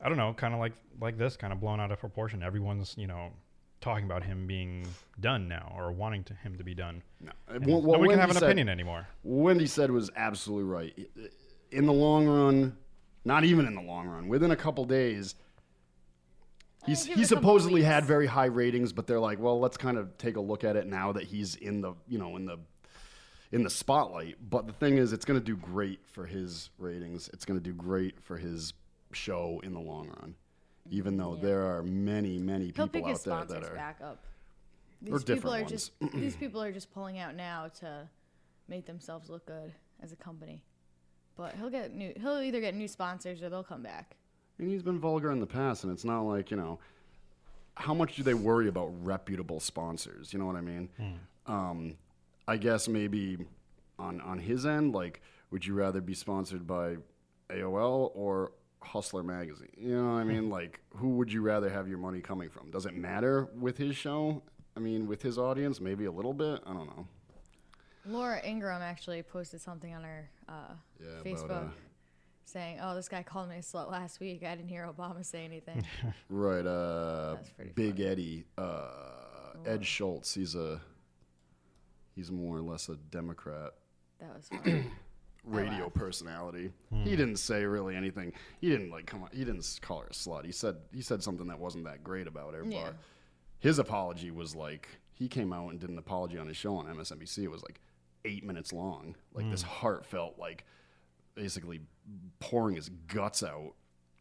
I 0.00 0.08
don't 0.08 0.18
know, 0.18 0.32
kind 0.34 0.54
of 0.54 0.60
like 0.60 0.72
like 1.00 1.18
this, 1.18 1.36
kind 1.36 1.52
of 1.52 1.60
blown 1.60 1.80
out 1.80 1.90
of 1.92 1.98
proportion. 1.98 2.42
Everyone's 2.42 2.94
you 2.98 3.06
know 3.06 3.30
talking 3.80 4.04
about 4.04 4.24
him 4.24 4.46
being 4.46 4.86
done 5.20 5.46
now 5.48 5.72
or 5.76 5.92
wanting 5.92 6.24
to 6.24 6.34
him 6.34 6.56
to 6.58 6.64
be 6.64 6.74
done. 6.74 7.02
no. 7.20 7.30
And 7.48 7.64
Well, 7.66 7.80
what 7.82 7.92
nobody 7.98 8.10
can 8.10 8.18
have 8.20 8.30
an 8.30 8.34
said- 8.36 8.42
opinion 8.44 8.68
anymore. 8.68 9.06
Wendy 9.22 9.66
said 9.66 9.90
was 9.90 10.10
absolutely 10.16 10.64
right. 10.64 11.08
In 11.70 11.86
the 11.86 11.92
long 11.92 12.26
run, 12.26 12.76
not 13.24 13.44
even 13.44 13.66
in 13.66 13.74
the 13.74 13.82
long 13.82 14.08
run, 14.08 14.26
within 14.28 14.50
a 14.50 14.56
couple 14.56 14.84
days, 14.84 15.34
he's 16.86 17.04
he 17.04 17.12
it 17.12 17.18
a 17.20 17.26
supposedly 17.26 17.82
had 17.82 18.04
very 18.04 18.26
high 18.26 18.46
ratings, 18.46 18.92
but 18.92 19.06
they're 19.06 19.20
like, 19.20 19.38
well, 19.38 19.60
let's 19.60 19.76
kind 19.76 19.96
of 19.98 20.16
take 20.18 20.36
a 20.36 20.40
look 20.40 20.64
at 20.64 20.76
it 20.76 20.86
now 20.86 21.12
that 21.12 21.24
he's 21.24 21.54
in 21.56 21.80
the 21.80 21.94
you 22.08 22.18
know 22.18 22.36
in 22.36 22.46
the 22.46 22.58
in 23.52 23.62
the 23.62 23.70
spotlight. 23.70 24.36
But 24.48 24.66
the 24.66 24.72
thing 24.72 24.98
is, 24.98 25.12
it's 25.12 25.24
going 25.24 25.38
to 25.38 25.44
do 25.44 25.56
great 25.56 26.00
for 26.06 26.26
his 26.26 26.70
ratings. 26.78 27.28
It's 27.32 27.44
going 27.44 27.58
to 27.58 27.64
do 27.64 27.72
great 27.74 28.20
for 28.22 28.36
his 28.38 28.72
show 29.12 29.60
in 29.62 29.72
the 29.72 29.80
long 29.80 30.08
run. 30.08 30.34
Even 30.90 31.16
though 31.16 31.36
there 31.36 31.66
are 31.66 31.82
many, 31.82 32.38
many 32.38 32.66
He'll 32.66 32.86
people 32.86 32.88
pick 32.88 33.04
out 33.04 33.10
his 33.10 33.22
there 33.22 33.34
sponsors 33.34 33.62
that 33.62 33.72
are 33.72 33.74
back 33.74 33.98
up. 34.02 34.24
Or 35.10 35.18
These 35.18 35.24
people 35.24 35.34
different 35.52 35.66
are 35.66 35.68
just 35.68 35.92
these 36.14 36.36
people 36.40 36.62
are 36.62 36.72
just 36.72 36.92
pulling 36.92 37.18
out 37.18 37.34
now 37.36 37.68
to 37.80 38.08
make 38.68 38.86
themselves 38.86 39.28
look 39.28 39.46
good 39.46 39.72
as 40.02 40.12
a 40.12 40.16
company. 40.16 40.62
But 41.36 41.54
he'll 41.54 41.70
get 41.70 41.94
new. 41.94 42.12
He'll 42.20 42.40
either 42.40 42.60
get 42.60 42.74
new 42.74 42.88
sponsors 42.88 43.42
or 43.42 43.48
they'll 43.48 43.62
come 43.62 43.82
back. 43.82 44.16
And 44.58 44.68
he's 44.68 44.82
been 44.82 44.98
vulgar 44.98 45.30
in 45.30 45.38
the 45.38 45.46
past, 45.46 45.84
and 45.84 45.92
it's 45.92 46.04
not 46.04 46.22
like, 46.22 46.50
you 46.50 46.56
know, 46.56 46.80
how 47.76 47.94
much 47.94 48.16
do 48.16 48.24
they 48.24 48.34
worry 48.34 48.66
about 48.66 48.90
reputable 49.04 49.60
sponsors? 49.60 50.32
You 50.32 50.40
know 50.40 50.46
what 50.46 50.56
I 50.56 50.60
mean? 50.60 50.88
Um, 51.46 51.96
I 52.48 52.56
guess 52.56 52.88
maybe 52.88 53.38
on, 54.00 54.20
on 54.20 54.38
his 54.40 54.66
end, 54.66 54.94
like, 54.94 55.22
would 55.52 55.64
you 55.64 55.74
rather 55.74 56.00
be 56.00 56.14
sponsored 56.14 56.66
by 56.66 56.96
AOL 57.50 58.10
or 58.14 58.50
Hustler 58.82 59.22
Magazine? 59.22 59.68
You 59.76 59.96
know 59.96 60.12
what 60.14 60.20
I 60.20 60.24
mean? 60.24 60.50
Like, 60.50 60.80
who 60.96 61.10
would 61.10 61.32
you 61.32 61.42
rather 61.42 61.68
have 61.68 61.88
your 61.88 61.98
money 61.98 62.20
coming 62.20 62.48
from? 62.48 62.70
Does 62.70 62.86
it 62.86 62.94
matter 62.96 63.48
with 63.58 63.76
his 63.76 63.96
show? 63.96 64.42
I 64.76 64.80
mean, 64.80 65.06
with 65.06 65.22
his 65.22 65.38
audience, 65.38 65.80
maybe 65.80 66.04
a 66.04 66.12
little 66.12 66.32
bit. 66.32 66.60
I 66.66 66.72
don't 66.72 66.86
know. 66.86 67.06
Laura 68.06 68.40
Ingraham 68.46 68.80
actually 68.80 69.22
posted 69.22 69.60
something 69.60 69.92
on 69.94 70.02
her 70.04 70.30
uh, 70.48 70.52
Yeah, 71.00 71.20
about, 71.20 71.24
Facebook 71.24 71.68
uh, 71.68 71.70
saying, 72.44 72.78
"Oh, 72.82 72.94
this 72.94 73.08
guy 73.08 73.22
called 73.22 73.48
me 73.50 73.56
a 73.56 73.60
slut 73.60 73.90
last 73.90 74.20
week. 74.20 74.44
I 74.44 74.54
didn't 74.54 74.68
hear 74.68 74.88
Obama 74.90 75.24
say 75.24 75.44
anything." 75.44 75.84
Right. 76.30 76.64
Uh, 76.66 77.34
That's 77.34 77.50
pretty 77.50 77.72
Big 77.72 77.96
funny. 77.96 78.06
Eddie, 78.08 78.44
uh, 78.56 78.86
Ed 79.66 79.84
Schultz. 79.84 80.34
He's 80.34 80.54
a 80.54 80.80
he's 82.14 82.30
more 82.30 82.56
or 82.56 82.62
less 82.62 82.88
a 82.88 82.96
Democrat 82.96 83.72
that 84.20 84.34
was 84.34 84.48
funny. 84.48 84.86
radio 85.44 85.84
laughed. 85.84 85.94
personality. 85.94 86.72
He 86.90 86.96
hmm. 86.96 87.04
didn't 87.04 87.36
say 87.36 87.64
really 87.64 87.96
anything. 87.96 88.32
He 88.60 88.70
didn't 88.70 88.90
like 88.90 89.06
come 89.06 89.22
on. 89.22 89.30
He 89.32 89.44
didn't 89.44 89.78
call 89.82 90.00
her 90.00 90.06
a 90.06 90.12
slut. 90.12 90.44
He 90.44 90.52
said 90.52 90.76
he 90.92 91.02
said 91.02 91.22
something 91.22 91.46
that 91.48 91.58
wasn't 91.58 91.84
that 91.84 92.04
great 92.04 92.26
about 92.26 92.54
her. 92.54 92.64
Yeah. 92.64 92.84
But 92.84 92.94
his 93.60 93.78
apology 93.78 94.30
was 94.30 94.54
like 94.54 94.88
he 95.12 95.28
came 95.28 95.52
out 95.52 95.70
and 95.70 95.80
did 95.80 95.90
an 95.90 95.98
apology 95.98 96.38
on 96.38 96.46
his 96.46 96.56
show 96.56 96.74
on 96.76 96.86
MSNBC. 96.86 97.44
It 97.44 97.50
was 97.50 97.62
like 97.62 97.80
eight 98.24 98.44
minutes 98.44 98.72
long. 98.72 99.16
Like 99.32 99.50
this 99.50 99.62
hmm. 99.62 99.68
heartfelt, 99.68 100.38
like 100.38 100.64
basically 101.34 101.80
pouring 102.40 102.76
his 102.76 102.88
guts 102.88 103.42
out 103.42 103.74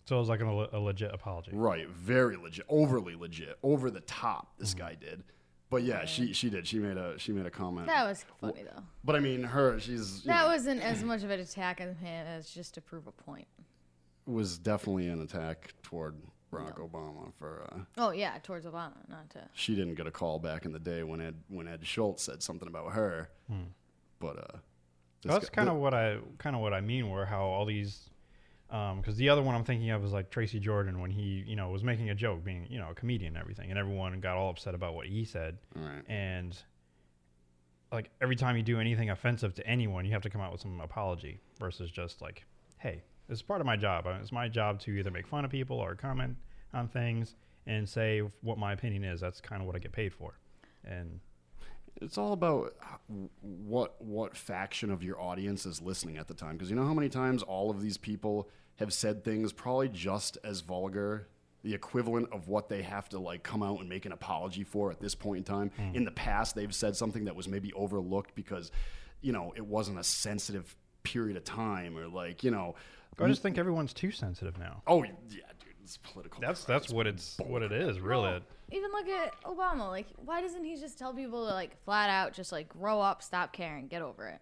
So 0.06 0.16
it 0.16 0.20
was 0.20 0.30
like 0.30 0.42
a, 0.42 0.46
le- 0.46 0.70
a 0.72 0.80
legit 0.80 1.14
apology. 1.14 1.52
Right, 1.54 1.90
very 1.90 2.38
legit, 2.38 2.66
overly 2.70 3.16
legit, 3.16 3.58
over 3.64 3.90
the 3.90 4.02
top. 4.02 4.54
This 4.58 4.74
hmm. 4.74 4.80
guy 4.80 4.96
did, 5.00 5.24
but 5.70 5.84
yeah, 5.84 6.06
she 6.06 6.34
she 6.34 6.50
did. 6.50 6.68
She 6.68 6.80
made 6.80 6.98
a 6.98 7.18
she 7.20 7.32
made 7.32 7.46
a 7.46 7.52
comment. 7.52 7.88
that 7.88 8.06
was 8.08 8.26
funny 8.40 8.64
though. 8.64 8.84
but 9.04 9.16
I 9.16 9.20
mean, 9.20 9.44
her 9.44 9.80
she's 9.80 10.24
That 10.24 10.42
know, 10.44 10.48
wasn't 10.48 10.82
as 10.82 11.04
much 11.12 11.24
of 11.24 11.30
an 11.30 11.40
attack 11.40 11.82
on 11.82 11.96
him 11.96 12.26
as 12.28 12.50
just 12.50 12.74
to 12.76 12.82
prove 12.82 13.08
a 13.08 13.12
point. 13.12 13.48
It 14.28 14.32
was 14.32 14.58
definitely 14.58 15.08
an 15.08 15.22
attack 15.22 15.74
toward 15.84 16.16
Barack 16.52 16.78
Obama 16.80 17.32
for. 17.40 17.68
Uh, 17.72 17.80
Oh 17.98 18.12
yeah, 18.12 18.38
towards 18.44 18.66
Obama, 18.66 18.94
not 19.10 19.30
to. 19.32 19.40
she 19.54 19.76
didn't 19.76 19.96
get 19.96 20.08
a 20.08 20.12
call 20.12 20.40
back 20.40 20.66
in 20.66 20.72
the 20.74 20.80
day 20.80 21.04
when 21.04 21.22
Ed 21.22 21.36
when 21.50 21.68
Ed 21.68 21.86
Schultz 21.86 22.24
said 22.24 22.42
something 22.44 22.68
about 22.68 22.94
her, 22.94 23.30
but 24.20 24.38
uh, 24.38 24.58
That's 25.24 25.50
kind 25.50 25.70
of 25.70 25.76
what 25.78 25.94
I 25.94 26.18
kind 26.38 26.56
of 26.56 26.62
what 26.62 26.74
I 26.74 26.82
mean, 26.82 27.10
where 27.10 27.26
how 27.26 27.44
all 27.44 27.66
these, 27.66 28.10
because 28.70 29.16
the 29.16 29.30
other 29.30 29.42
one 29.42 29.56
I'm 29.56 29.64
thinking 29.64 29.90
of 29.92 30.04
is 30.04 30.12
like 30.12 30.30
Tracy 30.30 30.60
Jordan 30.60 31.00
when 31.00 31.10
he 31.12 31.44
you 31.48 31.56
know 31.56 31.70
was 31.70 31.84
making 31.84 32.10
a 32.10 32.16
joke, 32.16 32.44
being 32.44 32.68
you 32.70 32.80
know 32.80 32.90
a 32.92 32.94
comedian 32.94 33.36
and 33.36 33.42
everything, 33.42 33.70
and 33.70 33.80
everyone 33.80 34.20
got 34.20 34.38
all 34.38 34.50
upset 34.50 34.76
about 34.76 34.94
what 34.94 35.08
he 35.08 35.24
said, 35.26 35.58
Right. 35.76 36.04
and 36.08 36.58
like 37.92 38.10
every 38.22 38.36
time 38.36 38.58
you 38.58 38.64
do 38.64 38.80
anything 38.80 39.10
offensive 39.10 39.54
to 39.56 39.66
anyone, 39.68 40.06
you 40.06 40.12
have 40.12 40.22
to 40.24 40.30
come 40.30 40.42
out 40.42 40.52
with 40.52 40.62
some 40.62 40.82
apology 40.82 41.40
versus 41.60 41.90
just 41.90 42.22
like, 42.22 42.46
hey, 42.80 43.02
this 43.30 43.38
is 43.40 43.42
part 43.42 43.62
of 43.62 43.66
my 43.66 43.78
job. 43.78 44.06
Uh, 44.06 44.18
It's 44.22 44.32
my 44.32 44.48
job 44.50 44.80
to 44.82 44.92
either 44.92 45.12
make 45.12 45.26
fun 45.28 45.46
of 45.46 45.52
people 45.52 45.78
or 45.80 45.96
comment 45.96 46.36
on 46.74 46.90
things 46.90 47.36
and 47.66 47.88
say 47.88 48.20
what 48.42 48.58
my 48.58 48.74
opinion 48.74 49.04
is. 49.06 49.22
That's 49.22 49.40
kind 49.40 49.62
of 49.62 49.68
what 49.68 49.76
I 49.76 49.80
get 49.80 49.94
paid 49.94 50.14
for, 50.14 50.38
and 50.84 51.20
It's 52.02 52.18
all 52.18 52.34
about 52.34 52.76
what 53.42 54.02
what 54.02 54.36
faction 54.36 54.92
of 54.92 55.04
your 55.04 55.20
audience 55.20 55.66
is 55.66 55.82
listening 55.82 56.18
at 56.18 56.28
the 56.28 56.34
time. 56.34 56.54
Because 56.58 56.70
you 56.70 56.76
know 56.76 56.86
how 56.86 56.94
many 56.94 57.10
times 57.10 57.44
all 57.44 57.70
of 57.70 57.82
these 57.82 57.98
people 57.98 58.50
have 58.78 58.94
said 58.94 59.24
things 59.24 59.52
probably 59.52 59.90
just 59.90 60.38
as 60.44 60.62
vulgar, 60.62 61.28
the 61.64 61.74
equivalent 61.74 62.30
of 62.32 62.48
what 62.48 62.70
they 62.70 62.84
have 62.84 63.10
to 63.10 63.20
like 63.20 63.44
come 63.44 63.64
out 63.64 63.80
and 63.80 63.90
make 63.90 64.06
an 64.06 64.12
apology 64.12 64.64
for 64.64 64.92
at 64.92 65.00
this 65.00 65.16
point 65.16 65.40
in 65.40 65.44
time. 65.44 65.72
Hmm. 65.78 65.96
In 65.96 66.06
the 66.06 66.12
past, 66.12 66.56
they've 66.56 66.74
said 66.74 66.96
something 66.96 67.26
that 67.26 67.36
was 67.36 67.48
maybe 67.48 67.74
overlooked 67.74 68.36
because, 68.36 68.72
you 69.22 69.32
know, 69.32 69.54
it 69.56 69.66
wasn't 69.66 70.00
a 70.00 70.04
sensitive 70.04 70.76
period 71.04 71.38
of 71.38 71.44
time 71.44 71.98
or 71.98 72.08
like 72.08 72.44
you 72.44 72.52
know. 72.52 72.76
I 73.20 73.28
just 73.28 73.42
think 73.42 73.58
everyone's 73.58 73.94
too 73.94 74.12
sensitive 74.12 74.60
now. 74.60 74.84
Oh 74.86 75.02
yeah, 75.02 75.10
dude, 75.30 75.42
it's 75.84 75.98
political. 75.98 76.40
That's 76.40 76.64
that's 76.66 76.92
what 76.92 77.08
it's 77.08 77.38
what 77.40 77.64
it 77.64 77.72
is, 77.72 78.00
really. 78.00 78.24
Well, 78.24 78.42
even 78.72 78.92
look 78.92 79.08
at 79.08 79.42
Obama. 79.44 79.88
Like, 79.90 80.08
why 80.18 80.42
doesn't 80.42 80.64
he 80.64 80.76
just 80.76 80.98
tell 80.98 81.14
people 81.14 81.48
to 81.48 81.54
like 81.54 81.82
flat 81.84 82.10
out 82.10 82.34
just 82.34 82.52
like 82.52 82.70
grow 82.70 83.00
up, 83.02 83.22
stop 83.24 83.54
caring, 83.54 83.88
get 83.88 84.02
over 84.02 84.28
it? 84.28 84.40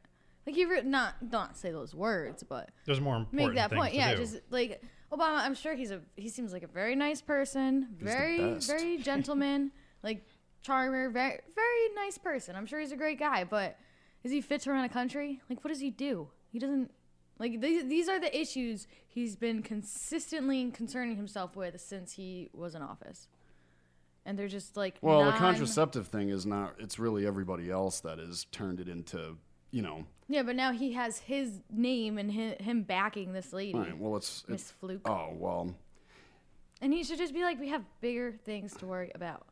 Like, 0.47 0.55
he 0.55 0.65
re- 0.65 0.81
not 0.83 1.15
not 1.31 1.57
say 1.57 1.71
those 1.71 1.93
words, 1.95 2.43
but 2.43 2.69
There's 2.85 3.01
more 3.01 3.15
important 3.17 3.53
make 3.53 3.55
that 3.55 3.71
point. 3.71 3.91
to 3.93 3.97
Yeah, 3.97 4.11
do. 4.13 4.17
just 4.21 4.37
like 4.49 4.81
Obama. 5.11 5.37
I'm 5.43 5.55
sure 5.55 5.73
he's 5.75 5.91
a 5.91 6.01
he 6.15 6.29
seems 6.29 6.53
like 6.53 6.63
a 6.63 6.67
very 6.67 6.95
nice 6.95 7.21
person, 7.21 7.87
the 7.99 8.05
very 8.05 8.53
very 8.59 8.97
gentleman, 9.09 9.71
like 10.03 10.23
charmer, 10.61 11.09
very 11.09 11.39
very 11.55 11.89
nice 11.95 12.17
person. 12.17 12.55
I'm 12.55 12.65
sure 12.67 12.79
he's 12.79 12.91
a 12.91 12.97
great 12.97 13.19
guy, 13.19 13.43
but 13.43 13.77
is 14.23 14.31
he 14.31 14.41
fit 14.41 14.61
to 14.61 14.71
run 14.71 14.83
a 14.85 14.89
country? 14.89 15.41
Like, 15.49 15.63
what 15.63 15.69
does 15.69 15.79
he 15.79 15.89
do? 15.91 16.29
He 16.51 16.59
doesn't. 16.59 16.91
Like 17.37 17.59
these, 17.59 17.85
these 17.87 18.07
are 18.07 18.17
the 18.19 18.35
issues 18.39 18.87
he's 19.07 19.35
been 19.35 19.61
consistently 19.61 20.71
concerning 20.71 21.17
himself 21.17 21.55
with 21.55 21.79
since 21.81 22.13
he 22.13 22.49
was 22.53 22.75
in 22.75 22.81
office, 22.81 23.27
and 24.25 24.37
they're 24.37 24.47
just 24.47 24.75
like 24.75 24.95
Well, 25.01 25.25
the 25.25 25.37
contraceptive 25.37 26.07
thing 26.07 26.29
is 26.29 26.45
not. 26.45 26.75
It's 26.79 26.97
really 26.99 27.25
everybody 27.27 27.69
else 27.69 27.99
that 28.01 28.19
has 28.19 28.45
turned 28.51 28.79
it 28.79 28.87
into. 28.87 29.37
You 29.71 29.81
know, 29.81 30.05
Yeah, 30.29 30.43
but 30.43 30.55
now 30.55 30.71
he 30.71 30.93
has 30.93 31.17
his 31.19 31.59
name 31.69 32.17
and 32.17 32.31
hi 32.31 32.55
him 32.61 32.83
backing 32.83 33.33
this 33.33 33.51
lady, 33.51 33.77
right? 33.77 33.97
Well, 33.97 34.15
it's, 34.15 34.45
Miss 34.47 34.61
it's 34.61 34.71
Fluke, 34.71 35.01
oh 35.09 35.33
well. 35.37 35.75
and 36.81 36.93
he 36.93 37.03
should 37.03 37.17
just 37.17 37.33
be 37.33 37.41
like, 37.43 37.59
we 37.59 37.67
have 37.69 37.83
bigger 37.99 38.31
things 38.45 38.73
to 38.77 38.85
worry 38.85 39.11
about. 39.15 39.45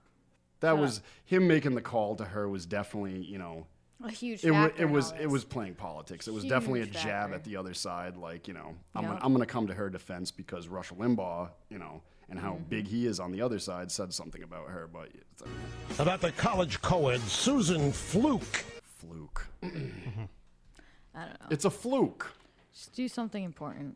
That 0.61 0.71
Shut 0.75 0.79
was 0.79 1.01
him 1.25 1.45
making 1.47 1.75
the 1.75 1.81
call 1.81 2.15
to 2.15 2.23
her 2.23 2.47
was 2.47 2.65
definitely 2.65 3.21
you 3.21 3.37
know 3.37 3.67
A 4.01 4.09
huge 4.11 4.45
it 4.45 4.51
was 4.51 4.57
factor 4.69 4.83
it 4.83 4.89
was 4.89 5.13
it 5.19 5.29
was 5.29 5.43
playing 5.43 5.75
politics. 5.75 6.29
It 6.29 6.33
was 6.33 6.45
definitely 6.45 6.81
a 6.81 6.85
Huge 6.85 7.01
jab 7.03 7.33
at 7.33 7.43
the 7.43 7.57
other 7.57 7.73
side. 7.73 8.15
Like 8.15 8.47
you 8.47 8.53
know 8.53 8.75
I'm 8.95 9.03
Yeah. 9.03 9.09
gonna, 9.09 9.19
I'm 9.23 9.33
gonna 9.33 9.45
come 9.45 9.67
to 9.67 9.73
her 9.73 9.89
defense 9.89 10.31
because 10.31 10.69
Rush 10.69 10.91
Limbaugh 10.91 11.49
you 11.69 11.79
know 11.79 12.01
and 12.33 12.41
how 12.41 12.53
Mm-hmm. 12.53 12.63
big 12.69 12.87
he 12.87 13.05
is 13.05 13.19
on 13.19 13.31
the 13.31 13.41
other 13.43 13.59
side 13.59 13.91
said 13.91 14.11
something 14.11 14.41
about 14.41 14.67
her. 14.69 14.89
But 14.91 15.09
it's 15.13 15.43
a 15.43 16.01
About 16.01 16.19
the 16.19 16.31
college 16.31 16.81
co-ed 16.81 17.21
Susan 17.21 17.91
Fluke. 17.91 18.63
fluke. 18.83 19.47
I 19.61 19.67
don't 19.67 21.39
know. 21.39 21.47
It's 21.51 21.65
a 21.65 21.69
fluke. 21.69 22.33
Just 22.73 22.93
do 22.95 23.07
something 23.07 23.43
important. 23.43 23.95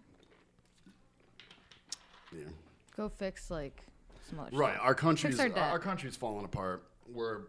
Yeah. 2.32 2.44
Go 2.96 3.10
fix 3.10 3.50
like 3.50 3.82
some 4.30 4.40
other 4.40 4.56
Right. 4.56 4.74
shit. 4.74 4.82
Our 4.84 4.94
country's 4.94 5.40
our 5.40 5.48
our, 5.48 5.50
debt. 5.50 5.72
our 5.72 5.80
country's 5.80 6.16
falling 6.16 6.46
apart. 6.46 6.84
We're 7.12 7.42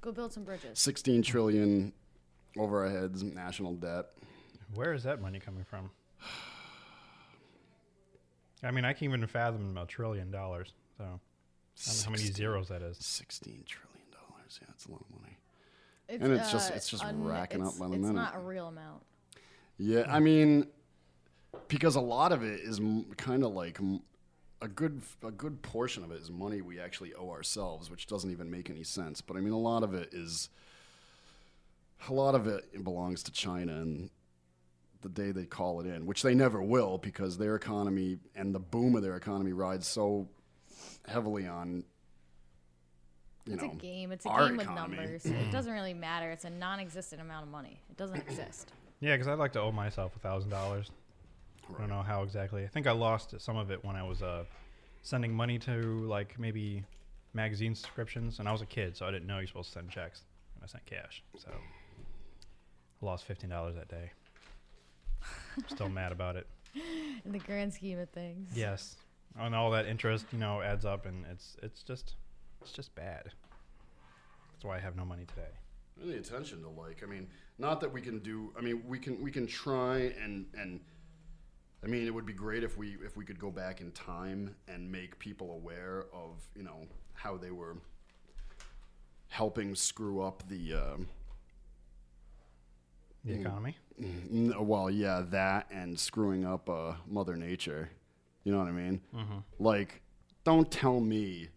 Go 0.00 0.12
build 0.12 0.32
some 0.32 0.44
bridges. 0.44 0.78
16 0.78 1.22
trillion 1.22 1.92
over 2.56 2.84
our 2.84 2.90
heads 2.90 3.24
national 3.24 3.74
debt. 3.74 4.06
Where 4.74 4.92
is 4.92 5.02
that 5.02 5.20
money 5.20 5.40
coming 5.40 5.64
from? 5.64 5.90
I 8.62 8.70
mean, 8.70 8.84
I 8.84 8.92
can't 8.92 9.04
even 9.04 9.26
fathom 9.26 9.76
a 9.76 9.86
trillion 9.86 10.30
dollars. 10.30 10.72
So, 10.96 11.04
I 11.04 11.06
don't 11.06 11.96
know 11.98 12.04
how 12.04 12.10
many 12.10 12.24
zeros 12.24 12.68
that 12.68 12.82
is. 12.82 12.96
16 12.98 13.64
trillion 13.66 14.10
dollars. 14.10 14.58
Yeah, 14.60 14.68
it's 14.74 14.86
a 14.86 14.90
lot 14.90 15.00
of 15.00 15.10
money. 15.20 15.36
It's, 16.08 16.22
And 16.24 16.32
it's 16.32 16.50
just- 16.50 16.72
uh, 16.72 16.74
it's 16.74 16.88
just 16.88 17.04
un- 17.04 17.22
racking 17.22 17.62
up 17.64 17.78
by 17.78 17.86
the 17.86 17.94
It's 17.94 18.02
minute. 18.02 18.14
not 18.14 18.34
a 18.34 18.40
real 18.40 18.66
amount. 18.68 19.04
Yeah, 19.76 20.04
I 20.12 20.18
mean, 20.18 20.66
because 21.68 21.94
a 21.94 22.00
lot 22.00 22.32
of 22.32 22.42
it 22.42 22.60
is 22.60 22.80
kind 23.16 23.44
of 23.44 23.52
like 23.52 23.78
m- 23.78 24.02
a 24.60 24.66
good 24.66 25.02
a 25.22 25.30
good 25.30 25.62
portion 25.62 26.02
of 26.02 26.10
it 26.10 26.20
is 26.20 26.30
money 26.32 26.60
we 26.62 26.80
actually 26.80 27.14
owe 27.14 27.30
ourselves, 27.30 27.90
which 27.90 28.06
doesn't 28.08 28.30
even 28.32 28.50
make 28.50 28.68
any 28.70 28.82
sense. 28.82 29.20
But 29.20 29.36
I 29.36 29.40
mean, 29.40 29.52
a 29.52 29.58
lot 29.58 29.84
of 29.84 29.94
it 29.94 30.12
is 30.12 30.48
a 32.08 32.12
lot 32.12 32.34
of 32.34 32.46
it 32.48 32.82
belongs 32.82 33.22
to 33.24 33.30
China, 33.32 33.74
and 33.76 34.10
the 35.02 35.08
day 35.08 35.30
they 35.32 35.44
call 35.44 35.80
it 35.80 35.86
in, 35.86 36.06
which 36.06 36.22
they 36.22 36.34
never 36.34 36.62
will, 36.62 36.98
because 36.98 37.38
their 37.38 37.54
economy 37.54 38.18
and 38.34 38.54
the 38.54 38.58
boom 38.58 38.96
of 38.96 39.02
their 39.02 39.16
economy 39.16 39.52
rides 39.52 39.86
so 39.86 40.28
heavily 41.06 41.46
on. 41.46 41.84
You 43.46 43.54
It's 43.54 43.62
know, 43.62 43.70
a 43.72 43.76
game. 43.76 44.12
It's 44.12 44.26
a 44.26 44.28
our 44.28 44.48
game 44.48 44.56
with 44.58 44.66
numbers. 44.68 45.24
it 45.24 45.50
doesn't 45.52 45.72
really 45.72 45.94
matter. 45.94 46.30
It's 46.30 46.44
a 46.44 46.50
non-existent 46.50 47.20
amount 47.20 47.44
of 47.46 47.50
money. 47.50 47.80
It 47.90 47.96
doesn't 47.96 48.18
exist. 48.18 48.72
Yeah, 49.00 49.14
because 49.14 49.28
I'd 49.28 49.38
like 49.38 49.52
to 49.52 49.60
owe 49.60 49.72
myself 49.72 50.14
a 50.16 50.18
thousand 50.18 50.50
dollars. 50.50 50.90
I 51.74 51.80
don't 51.80 51.88
know 51.90 52.02
how 52.02 52.22
exactly. 52.22 52.64
I 52.64 52.68
think 52.68 52.86
I 52.86 52.92
lost 52.92 53.34
some 53.40 53.56
of 53.56 53.70
it 53.70 53.84
when 53.84 53.94
I 53.94 54.02
was 54.02 54.22
uh, 54.22 54.44
sending 55.02 55.32
money 55.34 55.58
to 55.60 55.80
like 56.06 56.38
maybe 56.38 56.82
magazine 57.34 57.74
subscriptions, 57.74 58.38
and 58.38 58.48
I 58.48 58.52
was 58.52 58.62
a 58.62 58.66
kid, 58.66 58.96
so 58.96 59.06
I 59.06 59.10
didn't 59.10 59.26
know 59.28 59.38
you're 59.38 59.46
supposed 59.46 59.68
to 59.68 59.74
send 59.74 59.90
checks, 59.90 60.22
and 60.54 60.64
I 60.64 60.66
sent 60.66 60.84
cash. 60.86 61.22
So 61.38 61.50
I 61.50 63.04
lost 63.04 63.24
fifteen 63.24 63.50
dollars 63.50 63.76
that 63.76 63.88
day. 63.88 64.10
Still 65.68 65.88
mad 65.88 66.12
about 66.12 66.36
it. 66.36 66.46
In 67.24 67.32
the 67.32 67.38
grand 67.38 67.72
scheme 67.74 67.98
of 67.98 68.08
things. 68.10 68.50
Yes, 68.54 68.96
and 69.38 69.54
all 69.54 69.70
that 69.72 69.86
interest, 69.86 70.26
you 70.32 70.38
know, 70.38 70.60
adds 70.62 70.84
up, 70.84 71.06
and 71.06 71.24
it's 71.30 71.56
it's 71.62 71.82
just 71.82 72.14
it's 72.62 72.72
just 72.72 72.94
bad. 72.94 73.24
That's 74.52 74.64
why 74.64 74.76
I 74.76 74.80
have 74.80 74.96
no 74.96 75.04
money 75.04 75.24
today. 75.24 75.50
Any 76.02 76.14
attention 76.16 76.62
to 76.62 76.68
like, 76.68 77.02
I 77.02 77.06
mean, 77.06 77.28
not 77.58 77.80
that 77.80 77.92
we 77.92 78.00
can 78.00 78.20
do. 78.20 78.52
I 78.56 78.60
mean, 78.60 78.82
we 78.86 78.98
can 78.98 79.20
we 79.22 79.30
can 79.30 79.46
try 79.46 80.12
and 80.22 80.46
and. 80.56 80.80
I 81.82 81.86
mean, 81.86 82.06
it 82.08 82.10
would 82.14 82.26
be 82.26 82.32
great 82.32 82.64
if 82.64 82.76
we 82.76 82.96
if 83.04 83.16
we 83.16 83.24
could 83.24 83.38
go 83.38 83.50
back 83.52 83.80
in 83.80 83.92
time 83.92 84.56
and 84.66 84.90
make 84.90 85.16
people 85.20 85.52
aware 85.52 86.06
of 86.12 86.42
you 86.56 86.64
know 86.64 86.86
how 87.14 87.36
they 87.36 87.52
were 87.52 87.76
helping 89.28 89.74
screw 89.74 90.20
up 90.22 90.42
the. 90.48 90.74
Um, 90.74 91.08
The 93.24 93.34
Mm. 93.34 93.40
economy. 93.40 93.76
N- 94.00 94.54
well, 94.58 94.90
yeah, 94.90 95.22
that 95.30 95.66
and 95.70 95.98
screwing 95.98 96.44
up 96.44 96.68
uh, 96.70 96.94
Mother 97.06 97.36
Nature. 97.36 97.90
You 98.44 98.52
know 98.52 98.58
what 98.58 98.68
I 98.68 98.72
mean? 98.72 99.00
Like, 99.58 100.00
don't 100.44 100.70
tell 100.70 101.00
me 101.00 101.48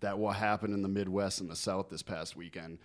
that 0.00 0.16
what 0.18 0.36
happened 0.36 0.74
in 0.74 0.82
the 0.82 0.88
Midwest 0.88 1.40
and 1.40 1.50
the 1.50 1.56
South 1.56 1.88
this 1.88 2.02
past 2.02 2.36
weekend, 2.36 2.78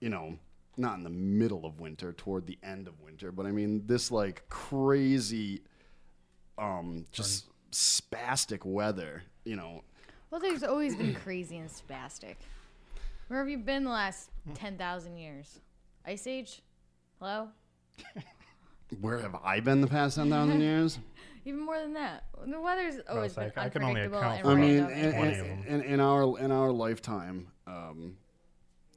you 0.00 0.08
know, 0.08 0.36
not 0.76 0.96
in 0.96 1.04
the 1.04 1.10
middle 1.10 1.64
of 1.66 1.78
winter, 1.78 2.12
toward 2.12 2.46
the 2.46 2.58
end 2.62 2.88
of 2.88 3.00
winter, 3.00 3.30
but 3.30 3.46
I 3.46 3.52
mean, 3.52 3.82
this 3.86 4.10
like 4.10 4.42
crazy, 4.48 5.60
um, 6.58 7.04
just 7.12 7.46
spastic 7.70 8.64
weather, 8.64 9.22
you 9.44 9.54
know. 9.56 9.82
Well, 10.30 10.40
there's 10.40 10.62
always 10.64 10.96
been 10.96 11.14
crazy 11.14 11.58
and 11.58 11.68
spastic. 11.68 12.36
Where 13.28 13.38
have 13.38 13.48
you 13.48 13.58
been 13.58 13.84
the 13.84 13.90
last 13.90 14.30
ten 14.54 14.76
thousand 14.76 15.16
years? 15.18 15.60
Ice 16.04 16.26
Age? 16.26 16.62
Hello? 17.20 17.48
Where 19.00 19.18
have 19.18 19.36
I 19.44 19.60
been 19.60 19.80
the 19.80 19.86
past 19.86 20.16
10,000 20.16 20.60
years? 20.60 20.98
Even 21.44 21.60
more 21.60 21.78
than 21.78 21.94
that. 21.94 22.24
The 22.46 22.60
weather's 22.60 22.96
always 23.08 23.26
it's 23.32 23.34
been 23.36 23.44
like, 23.44 23.58
I 23.58 23.68
can 23.68 23.82
only 23.82 24.02
unpredictable 24.02 24.18
account 24.18 24.42
for 24.42 24.50
I 24.50 24.54
mean, 24.54 24.76
in, 24.78 24.90
in, 24.90 25.06
of 25.06 25.14
crazy. 25.14 25.40
them. 25.42 25.64
in, 25.66 25.80
in 25.82 26.00
our 26.00 26.38
in 26.38 26.52
our 26.52 26.70
lifetime, 26.70 27.46
um, 27.66 28.16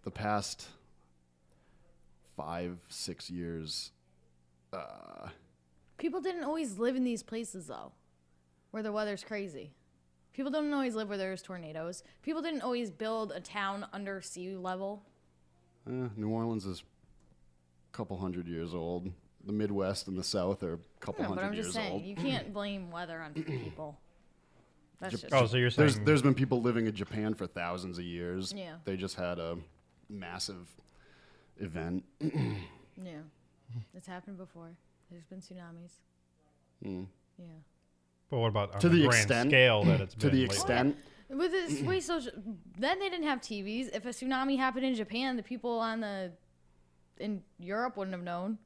the 0.03 0.11
past 0.11 0.67
five 2.35 2.77
six 2.89 3.29
years, 3.29 3.91
uh, 4.73 5.29
People 5.97 6.19
didn't 6.19 6.43
always 6.43 6.77
live 6.79 6.95
in 6.97 7.03
these 7.05 7.23
places 7.23 7.67
though, 7.67 7.93
where 8.71 8.83
the 8.83 8.91
weather's 8.91 9.23
crazy. 9.23 9.71
People 10.33 10.51
didn't 10.51 10.73
always 10.73 10.95
live 10.95 11.07
where 11.09 11.17
there's 11.17 11.41
tornadoes. 11.41 12.03
People 12.23 12.41
didn't 12.41 12.61
always 12.61 12.89
build 12.91 13.31
a 13.31 13.39
town 13.39 13.85
under 13.93 14.19
sea 14.21 14.55
level. 14.57 15.03
eh, 15.87 16.09
New 16.17 16.29
Orleans 16.29 16.65
is 16.65 16.81
a 16.81 16.83
couple 17.93 18.17
hundred 18.17 18.47
years 18.47 18.73
old. 18.73 19.09
The 19.45 19.53
Midwest 19.53 20.07
and 20.07 20.17
the 20.17 20.23
South 20.23 20.63
are 20.63 20.73
a 20.75 20.79
couple 20.99 21.23
No, 21.23 21.29
but 21.29 21.35
hundred 21.35 21.47
I'm 21.47 21.53
years 21.53 21.65
just 21.67 21.75
saying, 21.75 21.91
old. 21.93 22.03
you 22.03 22.15
can't 22.15 22.53
blame 22.53 22.91
weather 22.91 23.21
on 23.21 23.33
people. 23.33 23.97
That's 24.99 25.19
just 25.21 25.33
Oh, 25.33 25.45
so 25.45 25.57
you're 25.57 25.69
saying 25.69 25.87
There's 25.89 25.99
there's 25.99 26.21
been 26.21 26.33
people 26.33 26.61
living 26.61 26.87
in 26.87 26.95
Japan 26.95 27.33
for 27.33 27.45
thousands 27.47 27.97
of 27.97 28.03
years. 28.05 28.53
Yeah. 28.55 28.75
They 28.85 28.95
just 28.95 29.15
had 29.15 29.39
a 29.39 29.57
massive 30.09 30.67
event. 31.59 32.03
yeah, 32.21 33.19
it's 33.93 34.07
happened 34.07 34.37
before. 34.37 34.69
There's 35.11 35.25
been 35.25 35.39
tsunamis. 35.39 35.91
Mm. 36.85 37.05
Yeah. 37.37 37.45
But 38.29 38.37
what 38.39 38.47
about 38.47 38.75
on 38.75 38.81
To 38.81 38.89
the, 38.89 38.99
the 39.01 39.07
grand 39.07 39.21
extent- 39.23 39.49
scale 39.49 39.83
that 39.85 40.01
it's 40.01 40.13
to 40.15 40.27
been 40.27 40.35
the 40.35 40.41
lately? 40.43 40.55
extent 40.55 40.97
With 41.29 41.51
this 41.51 41.81
way 41.81 41.99
social, 41.99 42.31
then 42.77 42.99
they 42.99 43.09
didn't 43.09 43.27
have 43.27 43.41
TVs. 43.41 43.89
If 43.93 44.05
a 44.05 44.09
tsunami 44.09 44.57
happened 44.57 44.85
in 44.85 44.95
Japan, 44.95 45.35
the 45.35 45.43
people 45.43 45.79
on 45.79 45.99
the 45.99 46.31
in 47.19 47.41
Europe 47.59 47.97
wouldn't 47.97 48.15
have 48.15 48.23
known. 48.23 48.57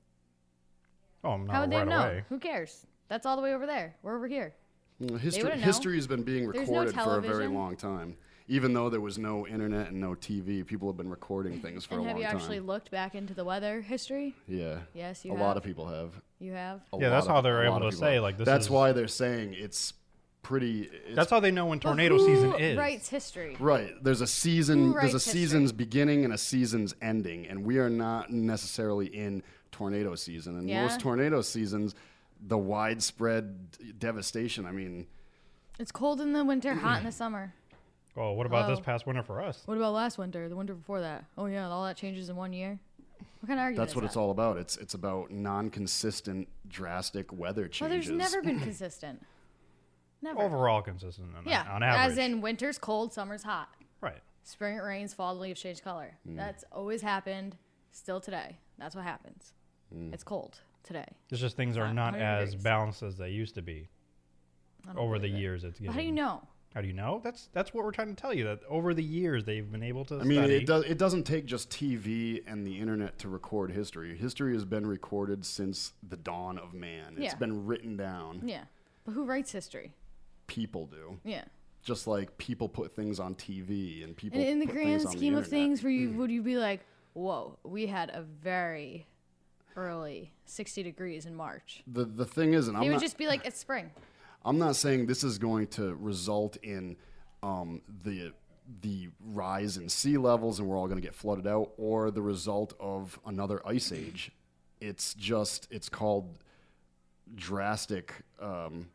Oh, 1.24 1.32
I'm 1.32 1.46
not 1.48 1.54
How 1.54 1.62
would 1.62 1.72
they 1.72 1.78
right 1.78 1.88
know? 1.88 2.00
away. 2.02 2.24
Who 2.30 2.40
cares? 2.40 2.86
That's 3.08 3.26
all 3.26 3.36
the 3.36 3.42
way 3.42 3.54
over 3.54 3.66
there. 3.66 3.96
We're 4.04 4.16
over 4.16 4.28
here. 4.28 4.54
Well, 5.00 5.18
History, 5.20 5.52
history 5.60 5.96
has 5.96 6.08
been 6.08 6.24
being 6.24 6.50
There's 6.52 6.70
no 6.70 6.80
recorded 6.86 6.96
for 6.96 7.18
a 7.18 7.22
very 7.22 7.48
long 7.48 7.76
time. 7.76 8.16
Even 8.50 8.74
though 8.74 8.90
there 8.90 9.02
was 9.02 9.18
no 9.18 9.46
internet 9.46 9.90
and 9.90 10.00
no 10.00 10.12
TV, 10.12 10.66
people 10.66 10.88
have 10.88 10.96
been 10.98 11.10
recording 11.10 11.60
things 11.60 11.86
for 11.86 11.96
and 11.96 12.04
a 12.04 12.08
have 12.08 12.16
long 12.16 12.22
you 12.22 12.28
time. 12.28 12.38
actually 12.38 12.60
looked 12.62 12.90
back 12.90 13.14
into 13.14 13.34
the 13.34 13.44
weather 13.44 13.82
history? 13.82 14.34
yeah. 14.48 14.80
Yes, 14.94 15.26
you 15.26 15.34
a 15.34 15.36
you 15.36 15.42
lot 15.42 15.58
of 15.58 15.64
people 15.64 15.86
have. 15.88 16.12
You 16.40 16.54
have. 16.54 16.82
A 16.94 16.98
Yeah, 16.98 17.10
that's 17.10 17.28
lot 17.28 17.36
how 17.36 17.42
they're 17.42 17.66
able 17.66 17.82
to 17.82 17.92
say, 17.92 18.20
like, 18.20 18.38
this 18.38 18.46
That's 18.46 18.66
is- 18.66 18.70
why 18.72 18.92
they're 18.94 19.08
saying 19.10 19.54
it's 19.58 19.94
pretty. 20.48 20.84
It's, 21.08 21.16
That's 21.16 21.30
how 21.30 21.42
they 21.42 21.52
know 21.52 21.66
when 21.66 21.80
tornado 21.82 22.18
who 22.18 22.26
season 22.26 22.54
is. 22.56 22.78
Writes 22.78 23.10
history. 23.10 23.58
Right. 23.60 23.92
There's 24.02 24.22
a 24.22 24.28
season. 24.28 24.78
Who 24.78 24.84
There's 24.94 24.96
a 24.96 24.98
writes 25.16 25.26
history? 25.26 25.42
season's 25.42 25.72
beginning 25.74 26.24
and 26.24 26.34
a 26.34 26.38
season's 26.38 26.96
ending, 27.02 27.46
and 27.48 27.66
we 27.66 27.80
are 27.80 27.90
not 27.90 28.32
necessarily 28.32 29.08
in 29.08 29.44
tornado 29.74 30.16
season. 30.16 30.58
And 30.58 30.70
Yeah. 30.70 30.84
most 30.84 31.02
tornado 31.02 31.42
seasons, 31.42 31.96
the 32.40 32.58
widespread 32.58 34.00
devastation. 34.00 34.66
I 34.66 34.72
mean, 34.72 35.08
It's 35.80 35.92
cold 35.92 36.22
in 36.22 36.32
the 36.32 36.46
winter, 36.46 36.74
hot 36.76 37.00
in 37.00 37.06
the 37.06 37.12
summer. 37.12 37.54
Well, 38.16 38.28
oh, 38.30 38.34
what 38.34 38.46
about 38.48 38.70
this 38.70 38.80
past 38.80 39.06
winter 39.06 39.24
for 39.24 39.42
us? 39.42 39.64
What 39.66 39.76
about 39.78 39.92
last 39.94 40.18
winter? 40.18 40.48
The 40.48 40.56
winter 40.56 40.74
before 40.76 41.02
that? 41.02 41.26
Oh 41.38 41.48
yeah, 41.48 41.68
all 41.68 41.84
that 41.86 41.98
changes 41.98 42.30
in 42.30 42.38
one 42.38 42.54
year. 42.54 42.80
What 43.42 43.48
kind 43.50 43.60
of 43.60 43.64
argument? 43.64 43.78
that's 43.78 43.92
is 43.92 43.96
what 43.96 44.02
that? 44.02 44.08
it's 44.08 44.16
all 44.16 44.32
about. 44.32 44.58
It's 44.58 44.78
it's 44.78 44.94
about 44.94 45.30
non-consistent, 45.30 46.48
drastic 46.70 47.34
weather 47.34 47.68
changes. 47.68 47.82
Well, 47.82 47.90
changes. 47.90 48.08
there's 48.08 48.32
never 48.32 48.42
been 48.42 48.60
consistent. 48.70 49.22
Never. 50.22 50.42
Overall 50.42 50.82
consistent 50.82 51.30
on, 51.38 51.44
yeah. 51.46 51.66
on 51.72 51.84
average. 51.84 52.12
As 52.14 52.18
in 52.18 52.42
winter's 52.42 52.78
cold, 52.78 53.14
summer's 53.14 53.44
hot. 53.44 53.70
right. 54.02 54.22
Spring 54.44 54.78
it 54.78 54.82
rains, 54.82 55.14
fall 55.14 55.36
the 55.36 55.42
leaves 55.42 55.62
change 55.62 55.84
color. 55.84 56.18
Mm. 56.28 56.38
That's 56.38 56.64
always 56.72 57.02
happened. 57.02 57.58
Still 57.92 58.22
today. 58.22 58.58
That's 58.80 58.96
what 58.96 59.04
happens. 59.04 59.52
Mm. 59.94 60.14
It's 60.14 60.24
cold 60.24 60.60
today. 60.84 61.06
It's 61.30 61.42
just 61.42 61.58
things 61.58 61.76
are 61.78 61.86
Hot, 61.88 61.96
not 61.96 62.16
as 62.16 62.52
degrees. 62.52 62.64
balanced 62.64 63.04
as 63.04 63.18
they 63.18 63.30
used 63.30 63.56
to 63.56 63.62
be 63.62 63.90
over 64.96 65.16
the 65.20 65.28
believe 65.28 65.36
it. 65.36 65.40
years. 65.42 65.64
It's 65.66 65.80
getting. 65.80 65.94
How 65.94 66.00
do 66.00 66.06
you 66.06 66.12
know? 66.14 66.42
How 66.74 66.82
do 66.82 66.88
you 66.88 66.94
know? 66.94 67.20
That's 67.24 67.50
that's 67.54 67.74
what 67.74 67.84
we're 67.84 67.92
trying 67.92 68.16
to 68.16 68.22
tell 68.22 68.34
you. 68.34 68.44
That 68.46 68.60
over 68.70 68.94
the 68.94 69.04
years 69.04 69.44
they've 69.44 69.70
been 69.70 69.84
able 69.84 70.06
to. 70.06 70.20
I 70.20 70.24
mean, 70.24 70.40
study. 70.40 70.56
it 70.56 70.66
does. 70.66 70.84
It 70.86 70.98
doesn't 70.98 71.24
take 71.24 71.46
just 71.46 71.70
TV 71.70 72.42
and 72.48 72.66
the 72.66 72.80
internet 72.80 73.18
to 73.20 73.30
record 73.30 73.72
history. 73.72 74.16
History 74.18 74.54
has 74.54 74.64
been 74.64 74.86
recorded 74.86 75.46
since 75.46 75.94
the 76.08 76.18
dawn 76.18 76.58
of 76.58 76.74
man. 76.74 77.16
Yeah. 77.18 77.26
It's 77.26 77.36
been 77.36 77.66
written 77.66 77.98
down. 77.98 78.44
Yeah. 78.46 78.64
But 79.06 79.14
who 79.14 79.26
writes 79.26 79.52
history? 79.52 79.94
People 80.48 80.86
do. 80.88 81.20
Yeah. 81.24 81.44
Just 81.84 82.08
like 82.08 82.38
people 82.38 82.68
put 82.68 82.92
things 82.94 83.20
on 83.20 83.36
TV 83.36 84.04
and 84.04 84.16
people. 84.16 84.40
And 84.40 84.48
in 84.50 84.60
the 84.60 84.66
put 84.66 84.76
grand 84.76 85.00
on 85.00 85.06
the 85.06 85.12
scheme 85.12 85.36
of 85.36 85.48
things, 85.48 85.84
where 85.84 85.92
you 85.92 86.12
would 86.14 86.32
you 86.32 86.42
be 86.42 86.58
like, 86.58 86.82
whoa, 87.14 87.58
we 87.64 87.88
had 87.88 88.10
a 88.10 88.22
very 88.22 89.08
early 89.76 90.32
60 90.46 90.82
degrees 90.84 91.26
in 91.26 91.36
March. 91.36 91.84
the 91.88 92.04
the 92.06 92.26
thing 92.26 92.54
is, 92.54 92.68
and 92.68 92.76
They 92.76 92.80
I'm 92.82 92.88
would 92.88 92.94
not. 92.94 93.02
just 93.02 93.18
be 93.18 93.28
like, 93.28 93.46
it's 93.46 93.60
spring. 93.60 93.92
I'm 94.44 94.58
not 94.58 94.76
saying 94.76 95.06
this 95.06 95.24
is 95.24 95.38
going 95.38 95.68
to 95.68 95.94
result 95.96 96.58
in 96.58 96.98
um, 97.44 97.82
the 98.04 98.34
the 98.82 99.08
rise 99.26 99.78
in 99.78 99.88
sea 99.88 100.18
levels 100.18 100.60
and 100.60 100.68
we're 100.68 100.78
all 100.78 100.88
going 100.88 101.00
to 101.00 101.06
get 101.06 101.16
flooded 101.16 101.48
out, 101.48 101.72
or 101.78 102.12
the 102.12 102.22
result 102.22 102.74
of 102.80 103.18
another 103.26 103.62
ice 103.66 103.92
age. 103.94 104.32
It's 104.82 105.14
just 105.14 105.68
it's 105.72 105.88
called 105.90 106.38
drastic 107.36 108.14
um, 108.42 108.88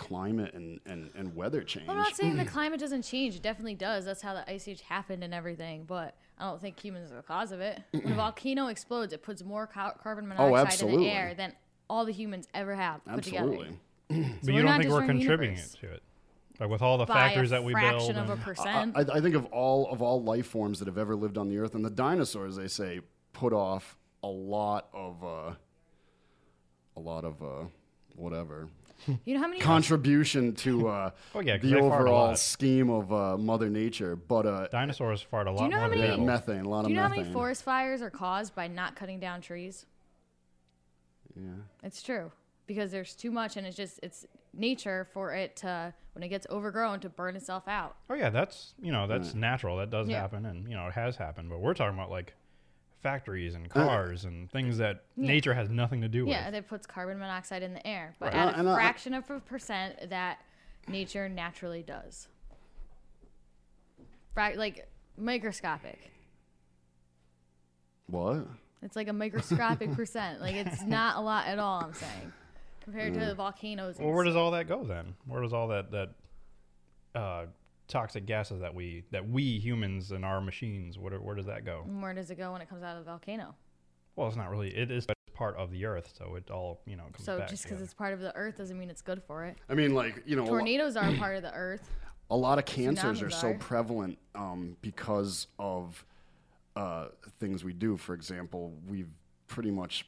climate 0.00 0.54
and, 0.54 0.80
and, 0.86 1.10
and 1.14 1.36
weather 1.36 1.62
change. 1.62 1.86
I'm 1.88 1.96
not 1.98 2.16
saying 2.16 2.36
the 2.38 2.44
climate 2.56 2.80
doesn't 2.80 3.02
change. 3.02 3.36
It 3.36 3.42
definitely 3.42 3.74
does. 3.74 4.06
That's 4.06 4.22
how 4.22 4.32
the 4.32 4.50
ice 4.50 4.66
age 4.66 4.80
happened 4.80 5.22
and 5.22 5.34
everything. 5.34 5.84
But 5.86 6.16
I 6.38 6.44
don't 6.44 6.58
think 6.60 6.82
humans 6.82 7.12
are 7.12 7.16
the 7.16 7.22
cause 7.22 7.52
of 7.52 7.60
it. 7.60 7.78
When 7.92 8.12
a 8.12 8.16
volcano 8.16 8.68
explodes, 8.68 9.12
it 9.12 9.22
puts 9.22 9.44
more 9.44 9.66
ca- 9.66 9.92
carbon 10.02 10.26
monoxide 10.26 10.48
in 10.48 10.54
Oh, 10.54 10.56
absolutely. 10.56 11.04
the 11.04 11.10
air 11.12 11.34
than 11.34 11.52
all 11.90 12.06
the 12.06 12.12
humans 12.12 12.48
ever 12.54 12.74
have 12.74 13.04
put 13.04 13.18
Absolutely. 13.18 13.76
together. 14.08 14.34
But 14.42 14.54
you 14.54 14.62
don't 14.62 14.80
think 14.80 14.90
we're 14.90 15.06
contributing 15.06 15.56
universe. 15.56 15.74
it 15.74 15.80
to 15.86 15.92
it? 15.92 16.02
Like 16.58 16.70
with 16.70 16.82
all 16.82 16.96
the 16.96 17.04
By 17.04 17.14
factors 17.14 17.50
that 17.50 17.62
we 17.62 17.74
build. 17.74 17.84
fraction 17.84 18.16
of 18.16 18.30
a 18.30 18.36
percent. 18.36 18.96
I, 18.96 19.00
I 19.00 19.20
think 19.20 19.34
of 19.34 19.44
all 19.46 19.90
of 19.90 20.00
all 20.02 20.22
life 20.22 20.46
forms 20.46 20.78
that 20.78 20.88
have 20.88 20.98
ever 20.98 21.14
lived 21.14 21.36
on 21.38 21.48
the 21.48 21.58
earth, 21.58 21.74
and 21.74 21.84
the 21.84 21.90
dinosaurs, 21.90 22.56
they 22.56 22.68
say, 22.68 23.00
put 23.32 23.52
off 23.52 23.96
a 24.22 24.28
lot 24.28 24.88
of 24.92 25.22
uh, 25.24 25.52
a 26.96 27.00
lot 27.00 27.24
of 27.24 27.42
uh, 27.42 27.64
whatever 28.14 28.68
you 29.24 29.34
know 29.34 29.40
how 29.40 29.48
many 29.48 29.60
contribution 29.74 30.54
to 30.56 30.88
uh, 30.88 31.10
Oh, 31.34 31.40
yeah, 31.40 31.56
'cause 31.58 31.68
the 31.70 31.74
they 31.76 31.80
fart 31.80 31.92
a 31.92 32.04
overall 32.10 32.36
scheme 32.36 32.90
of 32.90 33.12
uh, 33.12 33.36
Mother 33.38 33.68
Nature. 33.70 34.16
But 34.16 34.46
uh, 34.46 34.68
Dinosaurs 34.68 35.22
fart 35.22 35.46
a 35.46 35.50
lot 35.50 35.58
Do 35.58 35.64
you 35.64 35.70
know 35.70 35.76
more 35.78 35.84
how 35.88 35.94
many- 35.94 36.08
yeah, 36.08 36.16
methane, 36.16 36.64
a 36.64 36.68
lot 36.68 36.80
Do 36.82 36.86
of 36.86 36.90
you 36.90 36.96
know 36.96 37.02
how 37.02 37.08
many 37.08 37.24
forest 37.32 37.62
fires 37.62 38.02
are 38.02 38.10
caused 38.10 38.54
by 38.54 38.66
not 38.68 38.96
cutting 38.96 39.20
down 39.20 39.40
trees? 39.40 39.86
yeah. 41.36 41.50
It's 41.82 42.02
true 42.02 42.30
because 42.66 42.90
there's 42.90 43.14
too 43.14 43.30
much, 43.30 43.56
and 43.56 43.66
it's 43.66 43.76
just 43.76 44.00
it's 44.02 44.26
nature 44.52 45.06
for 45.12 45.32
it 45.32 45.56
to 45.56 45.94
when 46.14 46.22
it 46.24 46.28
gets 46.28 46.46
overgrown 46.50 47.00
to 47.00 47.08
burn 47.08 47.36
itself 47.36 47.68
out. 47.68 47.96
Oh 48.10 48.14
yeah, 48.14 48.30
that's 48.30 48.74
you 48.82 48.92
know 48.92 49.06
that's 49.06 49.34
natural. 49.34 49.76
That 49.76 49.90
does 49.90 50.08
Yeah. 50.08 50.20
happen, 50.20 50.44
and 50.46 50.68
you 50.68 50.74
know 50.76 50.86
it 50.88 50.92
has 50.94 51.16
happened. 51.16 51.48
But 51.48 51.60
we're 51.60 51.74
talking 51.74 51.94
about 51.96 52.10
like 52.10 52.34
factories 53.02 53.54
and 53.54 53.66
Uh, 53.66 53.68
cars 53.74 54.24
and 54.24 54.50
things 54.50 54.78
that 54.78 55.04
Yeah. 55.16 55.26
nature 55.28 55.54
has 55.54 55.68
nothing 55.70 56.00
to 56.02 56.08
do 56.08 56.18
Yeah, 56.18 56.24
with. 56.24 56.30
Yeah, 56.32 56.50
that 56.50 56.68
puts 56.68 56.86
carbon 56.86 57.18
monoxide 57.18 57.62
in 57.62 57.72
the 57.74 57.86
air, 57.86 58.14
but 58.18 58.26
Right. 58.34 58.34
at 58.34 58.48
Uh, 58.48 58.56
a 58.56 58.60
and 58.60 58.68
I- 58.68 58.74
fraction 58.74 59.14
of 59.14 59.28
a 59.30 59.40
percent 59.40 60.10
that 60.10 60.40
nature 60.88 61.28
naturally 61.28 61.82
does. 61.82 62.28
Fra- 64.34 64.54
like 64.56 64.88
microscopic. 65.16 66.10
What? 68.06 68.46
It's 68.82 68.96
like 68.96 69.08
a 69.08 69.12
microscopic 69.12 69.92
percent. 69.92 70.40
Like 70.40 70.54
it's 70.56 70.82
not 70.82 71.16
a 71.16 71.20
lot 71.20 71.46
at 71.46 71.58
all. 71.58 71.84
I'm 71.84 71.92
saying 71.94 72.32
compared 72.82 73.14
to 73.14 73.20
the 73.20 73.34
volcanoes. 73.34 73.98
Well, 73.98 74.12
where 74.12 74.24
does 74.24 74.36
all 74.36 74.50
that 74.52 74.68
go 74.68 74.84
then? 74.84 75.14
Where 75.26 75.42
does 75.42 75.52
all 75.52 75.68
that 75.68 75.90
that 75.90 76.10
uh, 77.14 77.46
toxic 77.90 78.24
gases 78.24 78.60
that 78.60 78.74
we 78.74 79.04
that 79.10 79.28
we 79.28 79.58
humans 79.58 80.12
and 80.12 80.24
our 80.24 80.40
machines 80.40 80.98
where 80.98 81.18
where 81.20 81.34
does 81.34 81.46
that 81.46 81.64
go? 81.64 81.82
And 81.86 82.00
Where 82.02 82.14
does 82.14 82.30
it 82.30 82.36
go 82.36 82.52
when 82.52 82.62
it 82.62 82.68
comes 82.68 82.82
out 82.82 82.96
of 82.96 83.04
the 83.04 83.10
volcano? 83.10 83.54
Well, 84.16 84.28
it's 84.28 84.36
not 84.36 84.50
really. 84.50 84.74
It 84.76 84.90
is 84.90 85.06
part 85.34 85.56
of 85.56 85.70
the 85.70 85.84
Earth, 85.86 86.12
so 86.16 86.34
it 86.36 86.50
all 86.50 86.80
you 86.86 86.96
know 86.96 87.04
comes 87.12 87.24
So 87.24 87.38
back. 87.38 87.48
just 87.48 87.64
because 87.64 87.80
it's 87.82 87.94
part 87.94 88.12
of 88.14 88.20
the 88.20 88.34
earth 88.36 88.56
doesn't 88.58 88.78
mean 88.78 88.90
it's 88.90 89.02
good 89.02 89.22
for 89.22 89.44
it. 89.44 89.56
I 89.68 89.74
mean, 89.74 89.94
like 89.94 90.22
you 90.26 90.36
know, 90.36 90.42
a 90.42 90.44
lo- 90.44 90.50
Tornadoes 90.50 90.96
are 90.96 91.08
a 91.08 91.16
part 91.16 91.36
of 91.36 91.42
the 91.42 91.52
earth. 91.54 91.88
a 92.30 92.36
lot 92.36 92.58
of 92.58 92.64
cancers 92.64 93.22
are 93.22 93.26
Tsunamis 93.26 93.40
so 93.40 93.48
are. 93.48 93.54
prevalent 93.58 94.18
um, 94.34 94.76
because 94.82 95.46
of 95.58 96.04
uh, 96.76 97.08
things 97.40 97.64
we 97.64 97.72
do. 97.72 97.96
For 97.96 98.14
example, 98.14 98.72
we've 98.88 99.08
pretty 99.48 99.70
much 99.70 100.06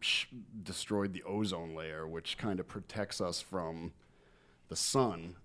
sh- 0.00 0.26
destroyed 0.62 1.12
the 1.12 1.22
ozone 1.24 1.74
layer, 1.74 2.06
which 2.06 2.36
kind 2.38 2.60
of 2.60 2.68
protects 2.68 3.20
us 3.20 3.40
from 3.40 3.92
the 4.68 4.76
sun. 4.76 5.36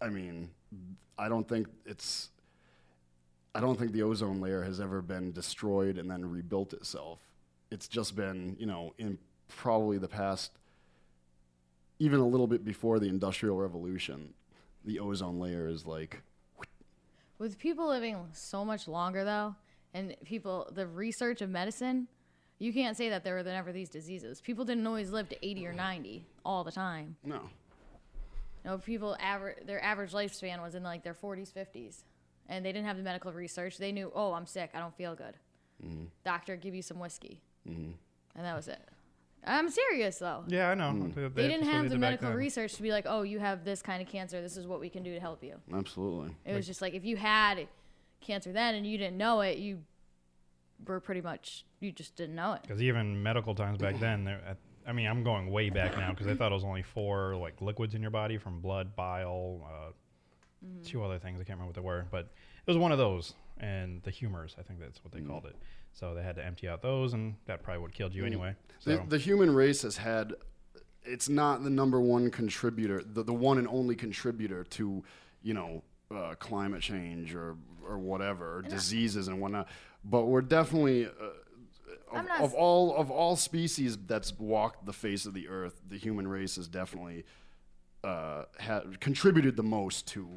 I 0.00 0.08
mean, 0.08 0.50
I 1.18 1.28
don't 1.28 1.48
think 1.48 1.68
it's. 1.84 2.30
I 3.54 3.60
don't 3.60 3.78
think 3.78 3.92
the 3.92 4.02
ozone 4.02 4.40
layer 4.40 4.62
has 4.62 4.80
ever 4.80 5.00
been 5.00 5.32
destroyed 5.32 5.96
and 5.96 6.10
then 6.10 6.30
rebuilt 6.30 6.74
itself. 6.74 7.20
It's 7.70 7.88
just 7.88 8.14
been, 8.14 8.54
you 8.58 8.66
know, 8.66 8.92
in 8.98 9.16
probably 9.48 9.96
the 9.96 10.08
past, 10.08 10.52
even 11.98 12.20
a 12.20 12.26
little 12.26 12.46
bit 12.46 12.66
before 12.66 12.98
the 12.98 13.08
Industrial 13.08 13.56
Revolution, 13.56 14.34
the 14.84 14.98
ozone 15.00 15.40
layer 15.40 15.68
is 15.68 15.86
like 15.86 16.22
With 17.38 17.58
people 17.58 17.88
living 17.88 18.18
so 18.32 18.62
much 18.62 18.88
longer 18.88 19.24
though, 19.24 19.54
and 19.94 20.14
people 20.24 20.68
the 20.74 20.86
research 20.86 21.40
of 21.40 21.48
medicine, 21.48 22.08
you 22.58 22.72
can't 22.72 22.96
say 22.96 23.08
that 23.08 23.24
there 23.24 23.34
were 23.34 23.42
never 23.42 23.72
these 23.72 23.88
diseases. 23.88 24.40
People 24.40 24.64
didn't 24.64 24.86
always 24.86 25.10
live 25.10 25.28
to 25.30 25.46
80 25.46 25.66
or 25.66 25.72
90 25.72 26.26
all 26.44 26.64
the 26.64 26.72
time. 26.72 27.16
no. 27.24 27.40
You 28.66 28.72
know, 28.72 28.78
people 28.78 29.16
average 29.20 29.58
their 29.64 29.80
average 29.82 30.10
lifespan 30.10 30.60
was 30.60 30.74
in 30.74 30.82
like 30.82 31.04
their 31.04 31.14
40s, 31.14 31.52
50s, 31.52 32.02
and 32.48 32.66
they 32.66 32.72
didn't 32.72 32.86
have 32.86 32.96
the 32.96 33.02
medical 33.04 33.32
research. 33.32 33.78
They 33.78 33.92
knew, 33.92 34.10
oh, 34.12 34.32
I'm 34.32 34.44
sick, 34.44 34.70
I 34.74 34.80
don't 34.80 34.94
feel 34.96 35.14
good. 35.14 35.34
Doctor, 36.24 36.56
give 36.56 36.74
you 36.74 36.82
some 36.82 36.98
whiskey, 36.98 37.40
and 37.64 37.94
that 38.34 38.56
was 38.56 38.66
it. 38.66 38.80
I'm 39.44 39.68
serious 39.70 40.18
though. 40.18 40.42
yeah, 40.48 40.70
I 40.70 40.74
know. 40.74 40.90
Mm. 40.90 41.14
They, 41.14 41.28
They 41.42 41.48
didn't 41.48 41.68
have 41.68 41.88
the 41.88 41.96
medical 41.96 42.32
research 42.32 42.74
to 42.74 42.82
be 42.82 42.90
like, 42.90 43.04
oh, 43.08 43.22
you 43.22 43.38
have 43.38 43.64
this 43.64 43.82
kind 43.82 44.02
of 44.02 44.08
cancer. 44.08 44.42
This 44.42 44.56
is 44.56 44.66
what 44.66 44.80
we 44.80 44.88
can 44.88 45.04
do 45.04 45.14
to 45.14 45.20
help 45.20 45.44
you. 45.44 45.60
Absolutely. 45.72 46.34
It 46.44 46.52
was 46.54 46.66
just 46.66 46.82
like 46.82 46.94
if 46.94 47.04
you 47.04 47.16
had 47.16 47.68
cancer 48.20 48.50
then 48.52 48.74
and 48.74 48.84
you 48.84 48.98
didn't 48.98 49.16
know 49.16 49.42
it, 49.42 49.58
you 49.58 49.82
were 50.84 50.98
pretty 50.98 51.20
much 51.20 51.64
you 51.78 51.92
just 51.92 52.16
didn't 52.16 52.34
know 52.34 52.54
it. 52.54 52.62
Because 52.62 52.82
even 52.82 53.22
medical 53.22 53.54
times 53.54 53.78
back 53.78 54.00
then, 54.00 54.24
there- 54.24 54.56
I 54.86 54.92
mean, 54.92 55.06
I'm 55.06 55.22
going 55.24 55.50
way 55.50 55.68
back 55.70 55.96
now 55.96 56.10
because 56.12 56.26
I 56.28 56.34
thought 56.34 56.52
it 56.52 56.54
was 56.54 56.64
only 56.64 56.82
four 56.82 57.34
like 57.36 57.60
liquids 57.60 57.94
in 57.94 58.02
your 58.02 58.10
body 58.10 58.38
from 58.38 58.60
blood, 58.60 58.94
bile, 58.96 59.60
uh, 59.64 59.92
Mm-hmm. 60.64 60.84
two 60.84 61.04
other 61.04 61.18
things. 61.18 61.34
I 61.38 61.44
can't 61.44 61.58
remember 61.60 61.66
what 61.66 61.74
they 61.74 61.82
were, 61.82 62.06
but 62.10 62.20
it 62.66 62.66
was 62.66 62.78
one 62.78 62.90
of 62.90 62.96
those. 62.96 63.34
And 63.58 64.02
the 64.04 64.10
humors, 64.10 64.56
I 64.58 64.62
think 64.62 64.80
that's 64.80 65.04
what 65.04 65.12
they 65.12 65.20
Mm. 65.20 65.28
called 65.28 65.44
it. 65.44 65.54
So 65.92 66.14
they 66.14 66.22
had 66.22 66.34
to 66.36 66.44
empty 66.44 66.66
out 66.66 66.80
those, 66.80 67.12
and 67.12 67.34
that 67.44 67.62
probably 67.62 67.82
would 67.82 67.90
have 67.90 67.94
killed 67.96 68.14
you 68.14 68.24
anyway. 68.24 68.54
So 68.78 68.96
The, 68.96 69.04
the 69.06 69.18
human 69.18 69.54
race 69.54 69.82
has 69.82 69.98
had. 69.98 70.32
It's 71.04 71.28
not 71.28 71.62
the 71.62 71.68
number 71.70 72.00
one 72.00 72.30
contributor, 72.30 73.02
the, 73.04 73.22
the 73.22 73.34
one 73.34 73.58
and 73.58 73.68
only 73.68 73.94
contributor 73.96 74.64
to, 74.64 75.04
you 75.42 75.54
know, 75.54 75.82
uh, 76.10 76.34
climate 76.38 76.80
change 76.80 77.34
or 77.34 77.56
or 77.86 77.98
whatever, 77.98 78.56
or 78.56 78.62
diseases 78.62 79.28
and 79.28 79.40
whatnot. 79.40 79.68
But 80.04 80.24
we're 80.24 80.40
definitely. 80.42 81.06
Uh, 81.06 81.10
of, 82.12 82.26
of 82.40 82.54
all 82.54 82.94
of 82.96 83.10
all 83.10 83.36
species 83.36 83.96
that's 84.06 84.32
walked 84.38 84.86
the 84.86 84.92
face 84.92 85.26
of 85.26 85.34
the 85.34 85.48
earth, 85.48 85.80
the 85.88 85.98
human 85.98 86.28
race 86.28 86.56
has 86.56 86.68
definitely 86.68 87.24
uh, 88.04 88.44
ha- 88.60 88.82
contributed 89.00 89.56
the 89.56 89.62
most 89.62 90.06
to 90.08 90.28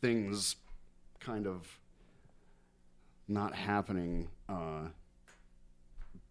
things 0.00 0.56
kind 1.20 1.46
of 1.46 1.78
not 3.26 3.54
happening 3.54 4.28
uh, 4.48 4.88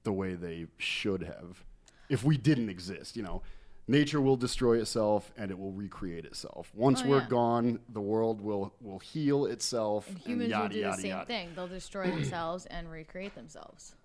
the 0.03 0.13
way 0.13 0.35
they 0.35 0.67
should 0.77 1.23
have 1.23 1.63
if 2.09 2.23
we 2.23 2.37
didn't 2.37 2.69
exist. 2.69 3.15
You 3.17 3.23
know, 3.23 3.41
nature 3.87 4.21
will 4.21 4.35
destroy 4.35 4.77
itself 4.79 5.31
and 5.37 5.49
it 5.49 5.57
will 5.57 5.71
recreate 5.71 6.25
itself. 6.25 6.71
Once 6.75 7.01
Oh, 7.03 7.09
we're 7.09 7.21
yeah. 7.21 7.27
gone, 7.29 7.79
the 7.89 8.01
world 8.01 8.41
will 8.41 8.73
will 8.81 8.99
heal 8.99 9.45
itself 9.47 10.07
And 10.07 10.17
and, 10.17 10.25
humans 10.25 10.49
yada 10.51 10.63
will 10.65 10.69
do 10.69 10.79
yada 10.79 10.95
the 10.97 11.01
same 11.01 11.09
yada. 11.11 11.25
thing. 11.25 11.49
They'll 11.55 11.67
destroy 11.67 12.07
themselves 12.11 12.65
and 12.67 12.91
recreate 12.91 13.33
themselves. 13.33 13.95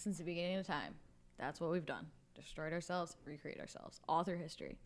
Since 0.00 0.16
the 0.16 0.24
beginning 0.24 0.56
of 0.56 0.66
time. 0.66 0.94
That's 1.38 1.60
what 1.60 1.70
we've 1.70 1.84
done. 1.84 2.06
Destroyed 2.34 2.72
ourselves, 2.72 3.18
recreate 3.26 3.60
ourselves. 3.60 4.00
All 4.08 4.24
through 4.24 4.38
history. 4.38 4.78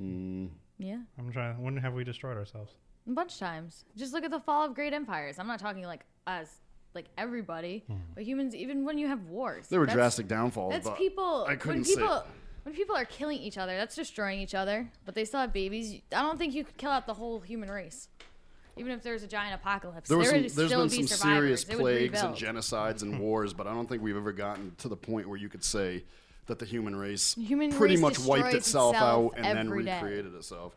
Mm, 0.00 0.50
Yeah. 0.78 0.98
I'm 1.18 1.32
trying. 1.32 1.60
When 1.60 1.76
have 1.78 1.94
we 1.94 2.04
destroyed 2.04 2.36
ourselves? 2.36 2.74
A 3.08 3.10
bunch 3.10 3.32
of 3.32 3.38
times. 3.40 3.84
Just 3.96 4.12
look 4.12 4.22
at 4.22 4.30
the 4.30 4.38
fall 4.38 4.64
of 4.64 4.74
great 4.74 4.92
empires. 4.92 5.40
I'm 5.40 5.48
not 5.48 5.58
talking 5.58 5.82
like 5.84 6.04
us, 6.28 6.48
like 6.94 7.06
everybody, 7.18 7.84
but 8.14 8.22
humans. 8.24 8.54
Even 8.54 8.84
when 8.84 8.98
you 8.98 9.08
have 9.08 9.24
wars, 9.24 9.66
there 9.66 9.80
were 9.80 9.86
drastic 9.86 10.28
downfalls. 10.28 10.72
That's 10.72 10.88
but 10.88 10.96
people. 10.96 11.44
I 11.48 11.56
couldn't 11.56 11.78
when 11.80 11.84
say. 11.84 11.94
people 11.96 12.24
when 12.62 12.74
people 12.76 12.94
are 12.94 13.04
killing 13.04 13.38
each 13.38 13.58
other, 13.58 13.76
that's 13.76 13.96
destroying 13.96 14.38
each 14.38 14.54
other. 14.54 14.88
But 15.04 15.16
they 15.16 15.24
still 15.24 15.40
have 15.40 15.52
babies. 15.52 16.00
I 16.12 16.22
don't 16.22 16.38
think 16.38 16.54
you 16.54 16.62
could 16.64 16.76
kill 16.76 16.92
out 16.92 17.06
the 17.06 17.14
whole 17.14 17.40
human 17.40 17.68
race, 17.68 18.08
even 18.76 18.92
if 18.92 19.02
there's 19.02 19.22
a 19.22 19.26
giant 19.28 19.54
apocalypse. 19.60 20.08
There 20.08 20.18
was 20.18 20.28
there 20.30 20.36
some, 20.36 20.42
would 20.42 20.50
there's 20.52 20.68
still 20.68 20.80
been 20.80 20.88
be 20.90 21.06
some 21.06 21.18
survivors. 21.18 21.64
serious 21.64 21.80
plagues 21.80 22.22
and 22.22 22.34
genocides 22.34 23.02
and 23.02 23.18
wars, 23.20 23.52
but 23.54 23.66
I 23.66 23.72
don't 23.74 23.88
think 23.88 24.02
we've 24.02 24.16
ever 24.16 24.32
gotten 24.32 24.74
to 24.78 24.88
the 24.88 24.96
point 24.96 25.28
where 25.28 25.38
you 25.38 25.48
could 25.48 25.64
say 25.64 26.04
that 26.46 26.58
the 26.58 26.66
human 26.66 26.94
race 26.96 27.34
Human 27.34 27.72
pretty 27.72 27.94
race 27.94 28.00
much 28.02 28.18
wiped 28.18 28.54
itself, 28.54 28.94
out 28.96 29.32
and 29.36 29.44
then 29.44 29.66
every 29.66 29.84
day. 29.84 29.94
recreated 30.02 30.34
itself. 30.34 30.74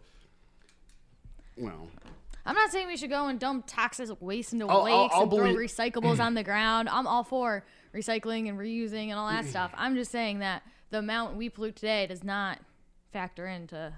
Well, 1.58 1.90
I'm 2.46 2.56
not 2.56 2.72
saying 2.72 2.88
we 2.88 2.96
should 2.98 3.10
go 3.10 3.28
and 3.28 3.40
dump 3.40 3.66
toxic 3.68 4.10
waste 4.22 4.54
into 4.54 4.68
I'll- 4.68 4.86
I'll- 4.86 5.02
lakes 5.04 5.14
I'll 5.16 5.24
and 5.24 5.32
throw 5.32 5.44
believe- 5.54 5.58
recyclables 5.72 6.20
on 6.20 6.34
the 6.36 6.44
ground. 6.44 6.88
I'm 6.90 7.08
all 7.08 7.24
for 7.24 7.66
recycling 7.94 8.48
and 8.48 8.58
reusing 8.58 9.10
and 9.10 9.14
all 9.14 9.28
that 9.28 9.46
stuff. 9.46 9.72
I'm 9.76 9.96
just 9.96 10.12
saying 10.12 10.40
that 10.40 10.64
the 10.92 11.00
amount 11.00 11.36
we 11.36 11.50
pollute 11.50 11.76
today 11.76 12.08
does 12.08 12.24
not 12.24 12.60
factor 13.12 13.48
into 13.48 13.94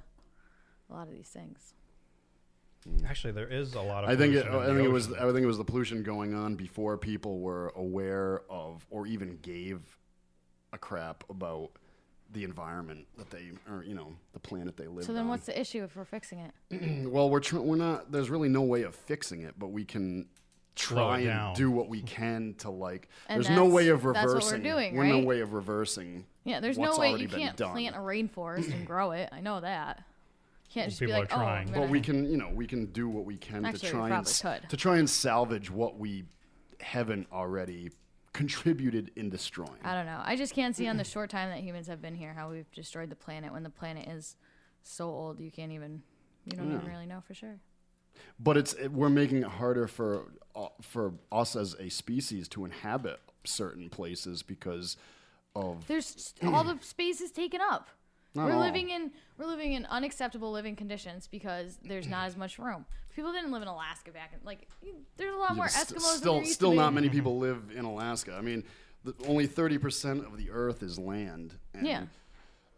a 0.90 0.94
lot 0.94 1.08
of 1.08 1.14
these 1.14 1.28
things. 1.28 1.74
Mm. 2.88 3.10
Actually, 3.10 3.34
there 3.34 3.48
is 3.48 3.74
a 3.76 3.82
lot 3.82 4.04
of. 4.04 4.10
I 4.10 4.16
think 4.16 4.36
it, 4.36 4.46
I 4.48 4.66
think 4.68 4.80
it 4.80 4.90
was. 4.92 5.12
I 5.14 5.26
think 5.32 5.40
it 5.40 5.46
was 5.48 5.58
the 5.58 5.66
pollution 5.66 6.04
going 6.04 6.34
on 6.34 6.56
before 6.56 6.98
people 6.98 7.40
were 7.40 7.74
aware 7.76 8.44
of 8.50 8.86
or 8.90 9.06
even 9.08 9.38
gave 9.42 9.82
a 10.72 10.78
crap 10.78 11.24
about 11.30 11.72
the 12.32 12.44
environment 12.44 13.08
that 13.18 13.30
they 13.32 13.52
or 13.70 13.84
you 13.84 13.96
know 13.96 14.14
the 14.34 14.40
planet 14.40 14.78
they 14.78 14.88
live 14.88 15.04
So 15.06 15.14
then, 15.14 15.24
on. 15.24 15.30
what's 15.30 15.46
the 15.48 15.60
issue 15.60 15.84
if 15.84 15.96
we're 15.96 16.06
fixing 16.06 16.40
it? 16.40 17.08
well, 17.10 17.30
we're 17.30 17.40
tr- 17.42 17.58
we're 17.60 17.76
not. 17.76 18.12
There's 18.12 18.30
really 18.30 18.50
no 18.50 18.62
way 18.62 18.84
of 18.84 18.96
fixing 18.96 19.42
it, 19.42 19.56
but 19.58 19.68
we 19.68 19.84
can 19.84 20.28
try 20.76 21.20
and 21.20 21.56
do 21.58 21.70
what 21.70 21.90
we 21.90 22.02
can 22.02 22.56
to 22.60 22.70
like. 22.70 23.10
And 23.28 23.44
there's 23.44 23.54
no 23.54 23.66
way 23.66 23.90
of 23.90 24.06
reversing. 24.06 24.30
that's 24.32 24.46
what 24.46 24.54
we're 24.54 24.64
doing, 24.64 24.96
We're 24.96 25.06
no 25.06 25.20
way 25.20 25.42
of 25.42 25.52
reversing. 25.54 26.26
Yeah, 26.46 26.62
there's 26.62 26.78
what's 26.78 26.96
no 26.96 27.02
way 27.02 27.16
you 27.16 27.28
can't 27.28 27.58
done. 27.58 27.72
plant 27.72 27.96
a 27.96 28.00
rainforest 28.00 28.72
and 28.72 28.88
grow 28.88 29.12
it. 29.12 29.28
I 29.34 29.42
know 29.42 29.60
that. 29.60 30.04
You 30.70 30.74
can't 30.74 30.90
just 30.90 31.00
People 31.00 31.14
be 31.16 31.18
are 31.18 31.22
like, 31.22 31.30
trying. 31.30 31.68
oh, 31.70 31.72
But 31.72 31.80
gonna- 31.80 31.92
we 31.92 32.02
can, 32.02 32.30
you 32.32 32.38
know, 32.38 32.50
we 32.54 32.68
can 32.68 32.86
do 32.88 33.10
what 33.10 33.26
we 33.26 33.38
can 33.38 33.66
Actually, 33.66 33.80
to 33.80 33.90
try 33.90 34.10
and 34.10 34.26
could. 34.26 34.70
to 34.70 34.78
try 34.78 34.98
and 34.98 35.10
salvage 35.10 35.72
what 35.72 35.98
we 35.98 36.26
haven't 36.80 37.28
already 37.32 37.90
contributed 38.34 39.12
in 39.16 39.30
destroying. 39.30 39.80
I 39.84 39.94
don't 39.96 40.06
know. 40.06 40.22
I 40.24 40.36
just 40.36 40.54
can't 40.54 40.76
see 40.76 40.88
on 40.88 40.98
the 40.98 41.04
short 41.04 41.30
time 41.32 41.50
that 41.50 41.60
humans 41.60 41.88
have 41.88 42.02
been 42.02 42.16
here 42.16 42.34
how 42.34 42.52
we've 42.52 42.72
destroyed 42.72 43.10
the 43.10 43.16
planet 43.16 43.52
when 43.52 43.64
the 43.64 43.70
planet 43.72 44.08
is 44.08 44.36
so 44.84 45.10
old 45.10 45.40
you 45.40 45.52
can't 45.52 45.72
even 45.72 46.02
you 46.46 46.54
don't 46.56 46.72
even 46.74 46.88
really 46.88 47.06
know 47.06 47.22
for 47.28 47.34
sure. 47.34 47.60
But 48.40 48.56
it's 48.58 48.74
it, 48.74 48.92
we're 48.92 49.10
making 49.10 49.40
it 49.40 49.48
harder 49.48 49.88
for 49.88 50.26
uh, 50.56 50.68
for 50.82 51.14
us 51.32 51.56
as 51.56 51.76
a 51.80 51.90
species 51.90 52.48
to 52.50 52.64
inhabit 52.66 53.20
certain 53.44 53.90
places 53.90 54.44
because 54.44 54.98
of 55.56 55.88
There's 55.88 56.14
just- 56.14 56.40
all 56.44 56.64
the 56.64 56.78
space 56.82 57.22
is 57.22 57.32
taken 57.32 57.60
up. 57.62 57.90
Not 58.36 58.46
we're 58.46 58.54
all. 58.54 58.60
living 58.60 58.90
in 58.90 59.12
we're 59.38 59.46
living 59.48 59.74
in 59.74 59.86
unacceptable 59.88 60.52
living 60.52 60.76
conditions 60.76 61.28
because 61.28 61.78
there's 61.84 62.08
not 62.08 62.28
as 62.28 62.38
much 62.38 62.60
room. 62.60 62.86
People 63.16 63.32
didn't 63.32 63.52
live 63.52 63.62
in 63.64 63.68
Alaska 63.68 64.12
back 64.12 64.32
in 64.34 64.40
like 64.46 64.68
there's 65.18 65.34
a 65.34 65.38
lot 65.38 65.50
Yeah, 65.52 65.56
more 65.56 65.66
but 65.66 65.72
st- 65.72 66.00
Eskimos 66.00 66.12
than 66.12 66.18
still 66.20 66.34
there 66.34 66.42
used 66.44 66.54
still 66.54 66.70
to 66.72 66.74
be. 66.74 66.78
not 66.78 66.94
many 66.94 67.10
people 67.10 67.38
live 67.40 67.72
in 67.76 67.86
Alaska. 67.86 68.36
I 68.38 68.42
mean, 68.42 68.64
the, 69.04 69.14
only 69.28 69.48
30% 69.48 70.26
of 70.26 70.38
the 70.38 70.52
earth 70.52 70.84
is 70.84 71.00
land 71.00 71.56
and 71.74 71.88
Yeah. 71.88 72.04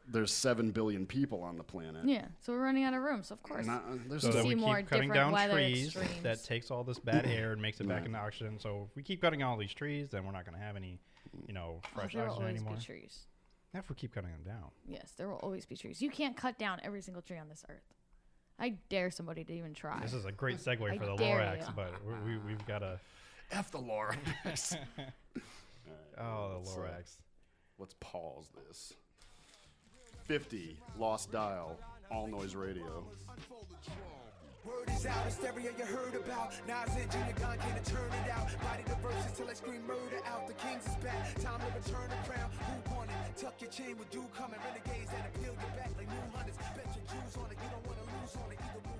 there's 0.07 0.31
7 0.33 0.71
billion 0.71 1.05
people 1.05 1.41
on 1.43 1.57
the 1.57 1.63
planet. 1.63 2.05
Yeah, 2.05 2.25
so 2.41 2.53
we're 2.53 2.61
running 2.63 2.83
out 2.83 2.93
of 2.93 3.01
room. 3.01 3.23
So 3.23 3.33
of 3.33 3.43
course, 3.43 3.65
Not- 3.65 3.83
uh, 3.83 3.95
there's 4.07 4.21
So 4.21 4.27
You 4.29 4.33
that 4.35 4.43
see 4.43 4.47
we 4.49 4.55
more 4.55 4.77
keep 4.77 4.87
cutting 4.87 5.09
different 5.11 5.33
down 5.35 5.49
trees 5.51 5.87
extremes. 5.95 6.23
that 6.23 6.43
takes 6.43 6.71
all 6.71 6.83
this 6.85 6.99
bad 6.99 7.25
air 7.25 7.51
and 7.51 7.61
makes 7.61 7.79
it 7.81 7.87
back 7.87 7.97
Right. 7.99 8.05
into 8.07 8.17
oxygen. 8.19 8.57
So 8.59 8.87
if 8.89 8.95
we 8.95 9.03
keep 9.03 9.21
cutting 9.21 9.43
all 9.43 9.57
these 9.57 9.73
trees, 9.73 10.09
then 10.11 10.25
we're 10.25 10.31
not 10.31 10.45
going 10.45 10.57
to 10.57 10.63
have 10.63 10.75
any, 10.77 10.97
you 11.47 11.53
know, 11.53 11.81
Oh, 11.83 11.87
fresh 11.93 12.13
there 12.13 12.23
will 12.25 12.31
oxygen 12.33 12.49
anymore. 12.55 12.75
be 12.75 12.81
trees. 12.81 13.25
If 13.73 13.89
we 13.89 13.95
keep 13.95 14.13
cutting 14.13 14.31
them 14.31 14.43
down. 14.45 14.69
Yes, 14.85 15.13
there 15.17 15.29
will 15.29 15.37
always 15.37 15.65
be 15.65 15.75
trees. 15.77 16.01
You 16.01 16.09
can't 16.09 16.35
cut 16.35 16.57
down 16.57 16.79
every 16.83 17.01
single 17.01 17.21
tree 17.21 17.37
on 17.37 17.47
this 17.47 17.63
earth. 17.69 17.83
I 18.59 18.75
dare 18.89 19.09
somebody 19.11 19.43
to 19.45 19.53
even 19.53 19.73
try. 19.73 19.99
This 20.01 20.13
is 20.13 20.25
a 20.25 20.31
great 20.31 20.57
segue 20.57 20.91
I 20.91 20.97
for 20.97 21.05
the 21.05 21.15
dare 21.15 21.37
Lorax, 21.39 21.67
you. 21.67 21.73
but 21.75 21.93
we, 22.05 22.33
we, 22.33 22.37
we've 22.39 22.65
got 22.65 22.79
to. 22.79 22.99
F 23.51 23.71
the 23.71 23.79
Lorax. 23.79 24.75
Oh, 26.19 26.49
the 26.49 26.57
let's, 26.57 26.75
uh, 26.75 26.79
Lorax. 26.79 27.17
Let's 27.79 27.95
pause 27.99 28.49
this. 28.67 28.93
50 30.25 30.77
Lost 30.99 31.31
Dial 31.31 31.79
All 32.11 32.27
Noise 32.27 32.53
Radio. 32.53 33.05
Word 34.61 34.93
is 34.93 35.05
out, 35.07 35.25
hysteria 35.25 35.73
you 35.73 35.85
heard 35.85 36.13
about. 36.13 36.53
Nas 36.69 36.93
and 36.93 37.09
Junior 37.09 37.33
Gong 37.41 37.57
can 37.57 37.81
turn 37.81 38.11
it 38.13 38.29
out. 38.29 38.45
Body 38.61 38.85
the 38.85 38.93
verses 39.01 39.33
till 39.33 39.49
I 39.49 39.53
scream 39.53 39.81
murder 39.87 40.21
out. 40.29 40.45
The 40.45 40.53
Kings 40.53 40.85
is 40.85 40.95
back. 41.01 41.33
Time 41.41 41.57
to 41.57 41.69
return 41.73 42.05
the 42.13 42.21
crown. 42.29 42.45
Who 42.69 42.93
won 42.93 43.09
it? 43.09 43.41
Tuck 43.41 43.57
your 43.57 43.71
chain 43.71 43.97
with 43.97 44.13
you 44.13 44.21
coming. 44.37 44.61
Renegades 44.61 45.09
that 45.09 45.33
appeal 45.33 45.57
your 45.57 45.73
back 45.73 45.89
like 45.97 46.05
new 46.05 46.25
hunters. 46.29 46.61
Bet 46.77 46.85
your 46.93 47.05
Jews 47.09 47.33
on 47.41 47.49
it. 47.49 47.57
You 47.57 47.69
don't 47.73 47.85
wanna 47.89 48.05
lose 48.21 48.37
on 48.37 48.53
it. 48.53 48.59
Either 48.61 48.90